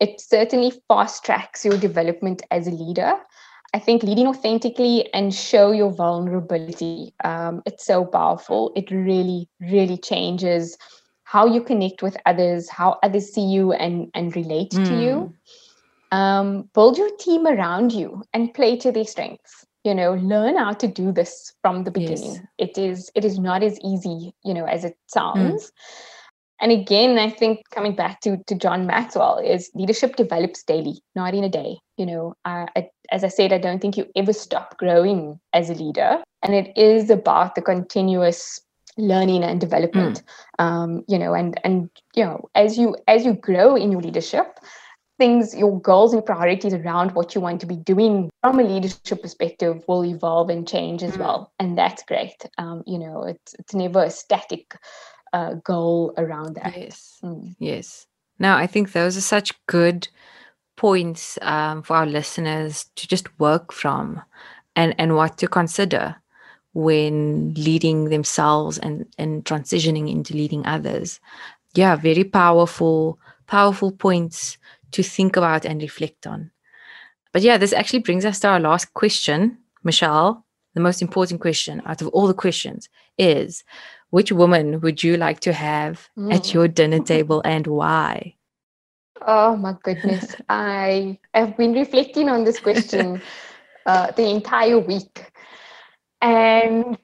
It 0.01 0.21
certainly 0.21 0.73
fast 0.89 1.25
tracks 1.25 1.65
your 1.65 1.77
development 1.79 2.43
as 2.51 2.67
a 2.67 2.71
leader. 2.71 3.15
I 3.75 3.79
think 3.79 4.03
leading 4.03 4.27
authentically 4.27 5.13
and 5.13 5.35
show 5.35 5.73
your 5.73 5.93
vulnerability. 5.93 7.15
Um, 7.25 7.63
it's 7.67 7.85
so 7.85 8.05
powerful. 8.05 8.73
It 8.75 8.91
really, 8.91 9.49
really 9.61 9.99
changes 9.99 10.79
how 11.25 11.47
you 11.47 11.63
connect 11.63 12.03
with 12.03 12.17
others, 12.25 12.71
how 12.71 12.99
others 13.03 13.33
see 13.33 13.45
you 13.45 13.73
and, 13.73 14.11
and 14.15 14.35
relate 14.35 14.71
mm. 14.71 14.87
to 14.87 15.03
you. 15.03 15.35
Hmm. 16.11 16.19
Um, 16.19 16.71
build 16.73 16.97
your 16.97 17.15
team 17.19 17.47
around 17.47 17.93
you 17.93 18.23
and 18.33 18.55
play 18.55 18.79
to 18.79 18.91
their 18.91 19.05
strengths 19.05 19.67
you 19.89 19.95
know 19.95 20.13
learn 20.35 20.57
how 20.57 20.73
to 20.73 20.87
do 20.87 21.11
this 21.13 21.55
from 21.63 21.85
the 21.85 21.91
beginning 21.91 22.35
yes. 22.35 22.47
it 22.67 22.79
is 22.79 23.11
it 23.15 23.25
is 23.25 23.39
not 23.39 23.63
as 23.63 23.81
easy 23.93 24.35
you 24.45 24.55
know 24.55 24.67
as 24.67 24.85
it 24.85 24.95
mm. 24.95 25.11
sounds 25.17 25.67
mm. 25.67 25.73
and 26.61 26.73
again 26.73 27.19
i 27.19 27.29
think 27.31 27.65
coming 27.77 27.95
back 28.01 28.21
to 28.21 28.37
to 28.47 28.55
john 28.65 28.87
maxwell 28.87 29.39
is 29.39 29.71
leadership 29.75 30.17
develops 30.17 30.63
daily 30.63 30.97
not 31.15 31.35
in 31.35 31.45
a 31.45 31.49
day 31.49 31.79
you 31.97 32.07
know 32.07 32.35
uh, 32.45 32.67
I, 32.77 32.89
as 33.11 33.25
i 33.25 33.29
said 33.29 33.53
i 33.53 33.59
don't 33.67 33.81
think 33.81 33.97
you 33.97 34.07
ever 34.15 34.33
stop 34.33 34.77
growing 34.79 35.41
as 35.53 35.71
a 35.71 35.75
leader 35.75 36.19
and 36.43 36.55
it 36.55 36.73
is 36.77 37.11
about 37.11 37.55
the 37.55 37.63
continuous 37.63 38.61
learning 38.99 39.45
and 39.45 39.61
development 39.61 40.23
mm. 40.23 40.65
um, 40.65 41.05
you 41.09 41.19
know 41.19 41.33
and 41.35 41.61
and 41.65 41.89
you 42.15 42.25
know 42.25 42.49
as 42.55 42.77
you 42.77 42.97
as 43.07 43.25
you 43.25 43.35
grow 43.35 43.75
in 43.77 43.93
your 43.93 44.03
leadership 44.03 44.59
things, 45.19 45.55
your 45.55 45.81
goals 45.81 46.15
and 46.15 46.25
priorities 46.25 46.73
around 46.73 47.15
what 47.15 47.35
you 47.35 47.41
want 47.41 47.61
to 47.61 47.67
be 47.67 47.77
doing 47.77 48.31
from 48.41 48.61
a 48.61 48.63
leadership 48.63 49.21
perspective 49.21 49.85
will 49.89 50.05
evolve 50.05 50.49
and 50.49 50.67
change 50.67 51.03
as 51.03 51.17
mm. 51.17 51.19
well. 51.19 51.53
And 51.59 51.77
that's 51.77 52.03
great. 52.05 52.37
Um, 52.57 52.83
you 52.87 52.99
know, 52.99 53.25
it's, 53.25 53.55
it's 53.59 53.75
never 53.75 54.05
a 54.05 54.11
static 54.11 54.75
uh, 55.33 55.55
goal 55.55 56.15
around 56.17 56.55
that. 56.55 56.77
Yes. 56.77 57.19
Mm. 57.23 57.55
Yes. 57.59 58.07
Now, 58.39 58.57
I 58.57 58.67
think 58.67 58.93
those 58.93 59.17
are 59.17 59.23
such 59.23 59.53
good 59.67 60.09
points 60.77 61.39
um, 61.43 61.83
for 61.83 61.97
our 61.97 62.07
listeners 62.07 62.87
to 62.95 63.09
just 63.09 63.39
work 63.41 63.73
from 63.73 64.23
and, 64.77 64.95
and 64.97 65.17
what 65.17 65.37
to 65.39 65.49
consider 65.49 66.15
when 66.73 67.53
leading 67.55 68.11
themselves 68.11 68.79
and, 68.79 69.05
and 69.19 69.45
transitioning 69.45 70.09
into 70.09 70.35
leading 70.35 70.65
others. 70.65 71.19
Yeah, 71.75 71.97
very 71.97 72.23
powerful, 72.23 73.19
powerful 73.49 73.91
points 73.91 74.57
to 74.93 75.03
think 75.03 75.37
about 75.37 75.65
and 75.65 75.83
reflect 75.83 76.27
on. 76.27 76.51
But 77.33 77.43
yeah, 77.43 77.59
this 77.59 77.73
actually 77.73 78.01
brings 78.01 78.25
us 78.25 78.41
to 78.41 78.49
our 78.49 78.61
last 78.61 78.95
question, 78.95 79.59
Michelle. 79.85 80.45
The 80.75 80.81
most 80.81 81.03
important 81.03 81.41
question 81.41 81.83
out 81.87 82.03
of 82.03 82.09
all 82.09 82.27
the 82.27 82.35
questions 82.35 82.89
is 83.19 83.65
which 84.11 84.33
woman 84.33 84.81
would 84.81 85.03
you 85.03 85.17
like 85.17 85.41
to 85.41 85.53
have 85.53 86.09
mm. 86.17 86.33
at 86.33 86.55
your 86.55 86.69
dinner 86.69 87.01
table 87.01 87.43
and 87.45 87.67
why? 87.67 88.35
Oh 89.27 89.57
my 89.57 89.75
goodness. 89.83 90.37
I 90.49 91.19
have 91.35 91.57
been 91.57 91.73
reflecting 91.73 92.29
on 92.29 92.45
this 92.45 92.61
question 92.61 93.21
uh, 93.87 94.13
the 94.13 94.29
entire 94.29 94.79
week. 94.79 95.33
And 96.21 96.97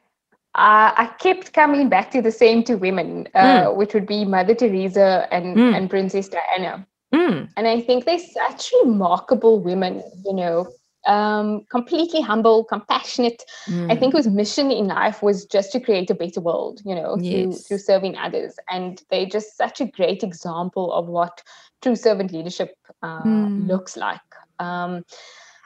uh, 0.55 0.93
I 0.97 1.11
kept 1.18 1.53
coming 1.53 1.89
back 1.89 2.11
to 2.12 2.22
the 2.22 2.30
same 2.30 2.62
two 2.62 2.76
women, 2.76 3.28
uh, 3.35 3.64
mm. 3.64 3.76
which 3.76 3.95
would 3.95 4.07
be 4.07 4.24
Mother 4.24 4.55
Teresa 4.55 5.26
and, 5.30 5.57
mm. 5.57 5.76
and 5.76 5.91
Princess 5.91 6.28
Diana. 6.28 6.87
Mm. 7.15 7.49
And 7.57 7.69
I 7.69 7.81
think 7.81 8.05
they're 8.05 8.19
such 8.19 8.73
remarkable 8.83 9.61
women, 9.61 10.03
you 10.25 10.35
know, 10.35 10.69
um, 11.07 11.65
completely 11.71 12.21
humble, 12.21 12.65
compassionate. 12.65 13.43
Mm. 13.67 13.93
I 13.93 13.97
think 13.97 14.15
whose 14.15 14.27
mission 14.27 14.71
in 14.71 14.89
life 14.89 15.23
was 15.23 15.45
just 15.45 15.71
to 15.73 15.81
create 15.81 16.11
a 16.11 16.15
better 16.15 16.41
world, 16.41 16.81
you 16.85 16.95
know, 16.95 17.17
yes. 17.21 17.33
through, 17.33 17.53
through 17.53 17.79
serving 17.79 18.17
others. 18.17 18.57
And 18.69 19.01
they're 19.11 19.27
just 19.27 19.57
such 19.57 19.81
a 19.81 19.87
great 19.87 20.23
example 20.23 20.93
of 20.93 21.07
what 21.07 21.43
true 21.83 21.95
servant 21.95 22.33
leadership 22.33 22.75
uh, 23.03 23.23
mm. 23.23 23.69
looks 23.69 23.97
like. 23.97 24.21
Um, 24.59 25.05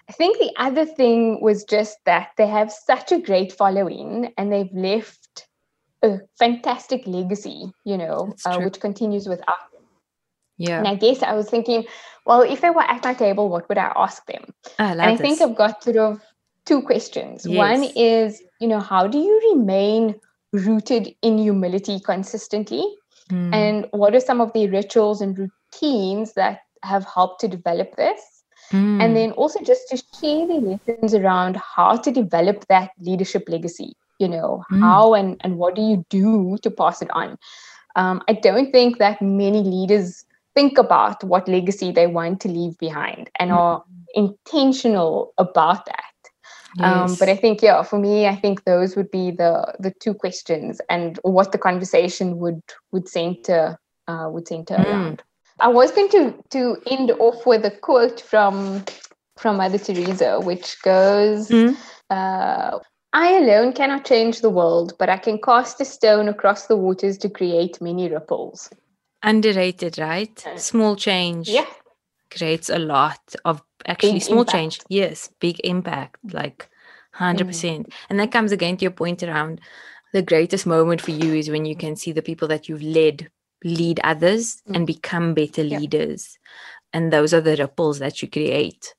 I 0.08 0.12
think 0.12 0.38
the 0.38 0.52
other 0.56 0.84
thing 0.84 1.40
was 1.40 1.64
just 1.64 1.98
that 2.04 2.30
they 2.36 2.46
have 2.46 2.72
such 2.72 3.12
a 3.12 3.20
great 3.20 3.52
following 3.52 4.32
and 4.36 4.52
they've 4.52 4.72
left 4.72 5.46
a 6.02 6.18
fantastic 6.38 7.06
legacy, 7.06 7.70
you 7.84 7.96
know, 7.98 8.34
uh, 8.46 8.58
which 8.60 8.80
continues 8.80 9.28
with 9.28 9.40
us 9.48 9.77
yeah. 10.58 10.78
And 10.78 10.88
I 10.88 10.94
guess 10.96 11.22
I 11.22 11.32
was 11.32 11.48
thinking, 11.48 11.84
well, 12.26 12.42
if 12.42 12.60
they 12.60 12.70
were 12.70 12.82
at 12.82 13.02
my 13.04 13.14
table, 13.14 13.48
what 13.48 13.68
would 13.68 13.78
I 13.78 13.92
ask 13.96 14.26
them? 14.26 14.52
I 14.78 14.92
and 14.92 15.02
I 15.02 15.12
this. 15.12 15.20
think 15.20 15.40
I've 15.40 15.56
got 15.56 15.82
sort 15.82 15.96
of 15.96 16.20
two 16.66 16.82
questions. 16.82 17.46
Yes. 17.46 17.56
One 17.56 17.84
is, 17.96 18.42
you 18.60 18.68
know, 18.68 18.80
how 18.80 19.06
do 19.06 19.18
you 19.18 19.54
remain 19.54 20.14
rooted 20.52 21.14
in 21.22 21.38
humility 21.38 22.00
consistently? 22.00 22.84
Mm. 23.30 23.54
And 23.54 23.86
what 23.92 24.14
are 24.14 24.20
some 24.20 24.40
of 24.40 24.52
the 24.52 24.68
rituals 24.68 25.20
and 25.20 25.38
routines 25.38 26.34
that 26.34 26.60
have 26.82 27.04
helped 27.06 27.40
to 27.40 27.48
develop 27.48 27.96
this? 27.96 28.20
Mm. 28.72 29.02
And 29.02 29.16
then 29.16 29.32
also 29.32 29.62
just 29.62 29.88
to 29.88 29.96
share 29.96 30.46
the 30.46 30.80
lessons 30.86 31.14
around 31.14 31.56
how 31.56 31.96
to 31.96 32.10
develop 32.10 32.66
that 32.68 32.90
leadership 33.00 33.48
legacy, 33.48 33.94
you 34.18 34.28
know, 34.28 34.64
mm. 34.70 34.80
how 34.80 35.14
and, 35.14 35.40
and 35.42 35.56
what 35.56 35.74
do 35.74 35.82
you 35.82 36.04
do 36.10 36.58
to 36.62 36.70
pass 36.70 37.00
it 37.00 37.10
on? 37.12 37.38
Um, 37.96 38.22
I 38.28 38.34
don't 38.34 38.70
think 38.70 38.98
that 38.98 39.22
many 39.22 39.62
leaders 39.62 40.24
think 40.58 40.76
about 40.76 41.22
what 41.22 41.46
legacy 41.46 41.92
they 41.92 42.08
want 42.08 42.40
to 42.40 42.48
leave 42.48 42.76
behind 42.78 43.30
and 43.38 43.50
mm-hmm. 43.50 43.60
are 43.60 43.84
intentional 44.14 45.32
about 45.38 45.86
that. 45.86 46.14
Yes. 46.76 47.10
Um, 47.10 47.16
but 47.20 47.28
I 47.28 47.36
think, 47.36 47.62
yeah, 47.62 47.82
for 47.84 47.98
me, 47.98 48.26
I 48.26 48.34
think 48.34 48.64
those 48.64 48.96
would 48.96 49.10
be 49.10 49.30
the 49.30 49.52
the 49.84 49.92
two 50.02 50.14
questions 50.14 50.80
and 50.94 51.18
what 51.22 51.52
the 51.52 51.58
conversation 51.68 52.38
would 52.42 52.62
would 52.92 53.08
center 53.08 53.78
uh, 54.08 54.28
would 54.32 54.48
center 54.48 54.76
mm. 54.76 54.84
around. 54.84 55.22
I 55.60 55.68
was 55.68 55.92
going 55.92 56.10
to 56.16 56.22
to 56.56 56.60
end 56.94 57.10
off 57.26 57.46
with 57.46 57.64
a 57.64 57.74
quote 57.86 58.20
from 58.20 58.84
from 59.40 59.56
Mother 59.56 59.78
Teresa, 59.78 60.40
which 60.50 60.68
goes. 60.82 61.48
Mm. 61.48 61.76
Uh, 62.10 62.78
I 63.12 63.28
alone 63.42 63.72
cannot 63.72 64.04
change 64.04 64.40
the 64.40 64.54
world, 64.60 64.92
but 64.98 65.08
I 65.08 65.18
can 65.26 65.38
cast 65.40 65.80
a 65.80 65.84
stone 65.84 66.28
across 66.28 66.66
the 66.66 66.76
waters 66.76 67.16
to 67.18 67.30
create 67.30 67.80
many 67.80 68.04
ripples 68.16 68.68
underrated 69.28 69.98
right 69.98 70.46
small 70.56 70.96
change 70.96 71.48
yeah 71.48 71.66
creates 72.30 72.68
a 72.68 72.78
lot 72.78 73.34
of 73.44 73.62
actually 73.86 74.12
big 74.14 74.22
small 74.22 74.40
impact. 74.40 74.56
change 74.56 74.80
yes 74.88 75.30
big 75.40 75.60
impact 75.64 76.16
like 76.32 76.68
100% 77.16 77.44
mm. 77.44 77.92
and 78.08 78.20
that 78.20 78.32
comes 78.32 78.52
again 78.52 78.76
to 78.76 78.82
your 78.82 78.90
point 78.90 79.22
around 79.22 79.60
the 80.12 80.22
greatest 80.22 80.66
moment 80.66 81.00
for 81.00 81.10
you 81.10 81.34
is 81.34 81.50
when 81.50 81.64
you 81.64 81.76
can 81.76 81.96
see 81.96 82.12
the 82.12 82.22
people 82.22 82.48
that 82.48 82.68
you've 82.68 82.82
led 82.82 83.30
lead 83.64 84.00
others 84.04 84.62
mm. 84.68 84.76
and 84.76 84.86
become 84.86 85.34
better 85.34 85.62
yeah. 85.62 85.78
leaders 85.78 86.38
and 86.92 87.12
those 87.12 87.34
are 87.34 87.40
the 87.40 87.56
ripples 87.56 87.98
that 87.98 88.22
you 88.22 88.28
create 88.28 88.94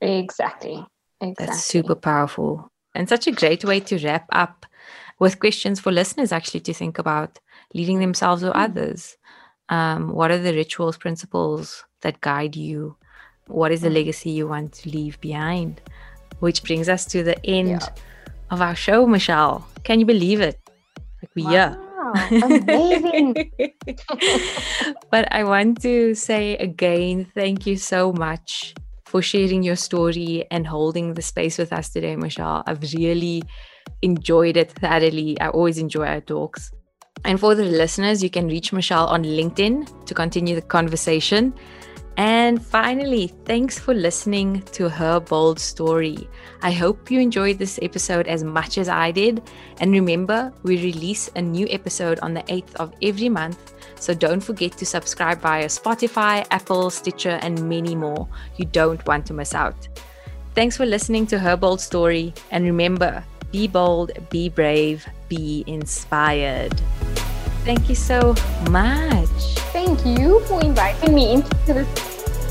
exactly 0.00 0.84
exactly 1.20 1.46
that's 1.46 1.64
super 1.64 1.94
powerful 1.94 2.70
and 2.94 3.08
such 3.08 3.26
a 3.26 3.32
great 3.32 3.64
way 3.64 3.80
to 3.80 3.98
wrap 3.98 4.26
up 4.32 4.66
with 5.18 5.40
questions 5.40 5.80
for 5.80 5.90
listeners 5.92 6.32
actually 6.32 6.60
to 6.60 6.72
think 6.72 6.98
about 6.98 7.38
leading 7.72 7.98
themselves 7.98 8.44
or 8.44 8.52
mm. 8.52 8.64
others 8.64 9.16
um, 9.68 10.12
what 10.12 10.30
are 10.30 10.38
the 10.38 10.52
rituals 10.52 10.96
principles 10.96 11.84
that 12.02 12.20
guide 12.20 12.56
you 12.56 12.96
what 13.46 13.72
is 13.72 13.82
the 13.82 13.88
mm. 13.88 13.94
legacy 13.94 14.30
you 14.30 14.48
want 14.48 14.72
to 14.72 14.88
leave 14.88 15.20
behind 15.20 15.80
which 16.40 16.62
brings 16.62 16.88
us 16.88 17.04
to 17.04 17.22
the 17.22 17.44
end 17.46 17.68
yeah. 17.68 17.88
of 18.50 18.60
our 18.60 18.74
show 18.74 19.06
michelle 19.06 19.66
can 19.84 20.00
you 20.00 20.06
believe 20.06 20.40
it 20.40 20.58
like 21.22 21.30
we 21.34 21.44
wow. 21.44 21.76
Amazing. 22.14 23.50
but 25.10 25.32
I 25.32 25.44
want 25.44 25.80
to 25.82 26.14
say 26.14 26.56
again, 26.56 27.26
thank 27.34 27.66
you 27.66 27.76
so 27.76 28.12
much 28.12 28.74
for 29.04 29.22
sharing 29.22 29.62
your 29.62 29.76
story 29.76 30.44
and 30.50 30.66
holding 30.66 31.14
the 31.14 31.22
space 31.22 31.58
with 31.58 31.72
us 31.72 31.90
today, 31.90 32.16
Michelle. 32.16 32.62
I've 32.66 32.82
really 32.94 33.42
enjoyed 34.02 34.56
it 34.56 34.72
thoroughly. 34.72 35.40
I 35.40 35.48
always 35.48 35.78
enjoy 35.78 36.06
our 36.06 36.20
talks. 36.20 36.72
And 37.24 37.40
for 37.40 37.54
the 37.54 37.64
listeners, 37.64 38.22
you 38.22 38.30
can 38.30 38.48
reach 38.48 38.72
Michelle 38.72 39.06
on 39.06 39.24
LinkedIn 39.24 40.06
to 40.06 40.14
continue 40.14 40.54
the 40.54 40.62
conversation. 40.62 41.54
And 42.16 42.64
finally, 42.64 43.32
thanks 43.44 43.78
for 43.78 43.92
listening 43.92 44.62
to 44.72 44.88
her 44.88 45.18
bold 45.18 45.58
story. 45.58 46.28
I 46.62 46.70
hope 46.70 47.10
you 47.10 47.18
enjoyed 47.18 47.58
this 47.58 47.80
episode 47.82 48.28
as 48.28 48.44
much 48.44 48.78
as 48.78 48.88
I 48.88 49.10
did. 49.10 49.42
And 49.80 49.90
remember, 49.90 50.52
we 50.62 50.76
release 50.76 51.28
a 51.34 51.42
new 51.42 51.66
episode 51.70 52.20
on 52.20 52.34
the 52.34 52.42
8th 52.42 52.74
of 52.76 52.92
every 53.02 53.28
month. 53.28 53.74
So 53.98 54.14
don't 54.14 54.40
forget 54.40 54.72
to 54.72 54.86
subscribe 54.86 55.40
via 55.40 55.66
Spotify, 55.66 56.46
Apple, 56.50 56.90
Stitcher, 56.90 57.40
and 57.42 57.68
many 57.68 57.96
more. 57.96 58.28
You 58.56 58.66
don't 58.66 59.04
want 59.06 59.26
to 59.26 59.34
miss 59.34 59.54
out. 59.54 59.88
Thanks 60.54 60.76
for 60.76 60.86
listening 60.86 61.26
to 61.28 61.38
her 61.38 61.56
bold 61.56 61.80
story. 61.80 62.32
And 62.52 62.64
remember, 62.64 63.24
be 63.50 63.66
bold, 63.66 64.12
be 64.30 64.48
brave, 64.48 65.04
be 65.28 65.64
inspired. 65.66 66.80
Thank 67.64 67.88
you 67.88 67.94
so 67.94 68.34
much. 68.70 69.28
Thank 69.72 70.04
you 70.04 70.40
for 70.40 70.60
inviting 70.62 71.14
me 71.14 71.32
into 71.32 71.72
this 71.72 71.88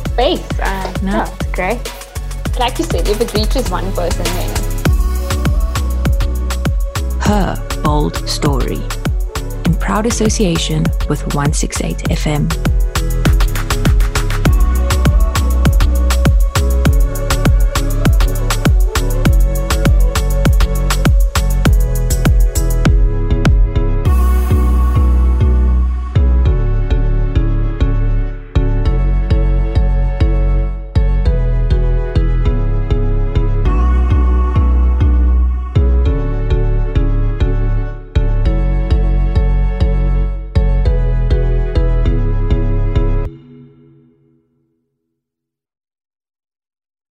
space. 0.05 0.59
Uh, 0.59 0.93
no. 1.03 1.11
Yeah, 1.11 1.35
it's 1.35 1.51
great. 1.51 2.59
Like 2.59 2.79
you 2.79 2.85
said, 2.85 3.07
if 3.07 3.21
it 3.21 3.31
reaches 3.35 3.69
one 3.69 3.91
person, 3.93 4.23
then. 4.23 4.49
Her 7.21 7.81
bold 7.83 8.27
story. 8.27 8.81
In 9.65 9.75
proud 9.75 10.07
association 10.07 10.83
with 11.07 11.21
168 11.35 11.97
FM. 12.09 12.82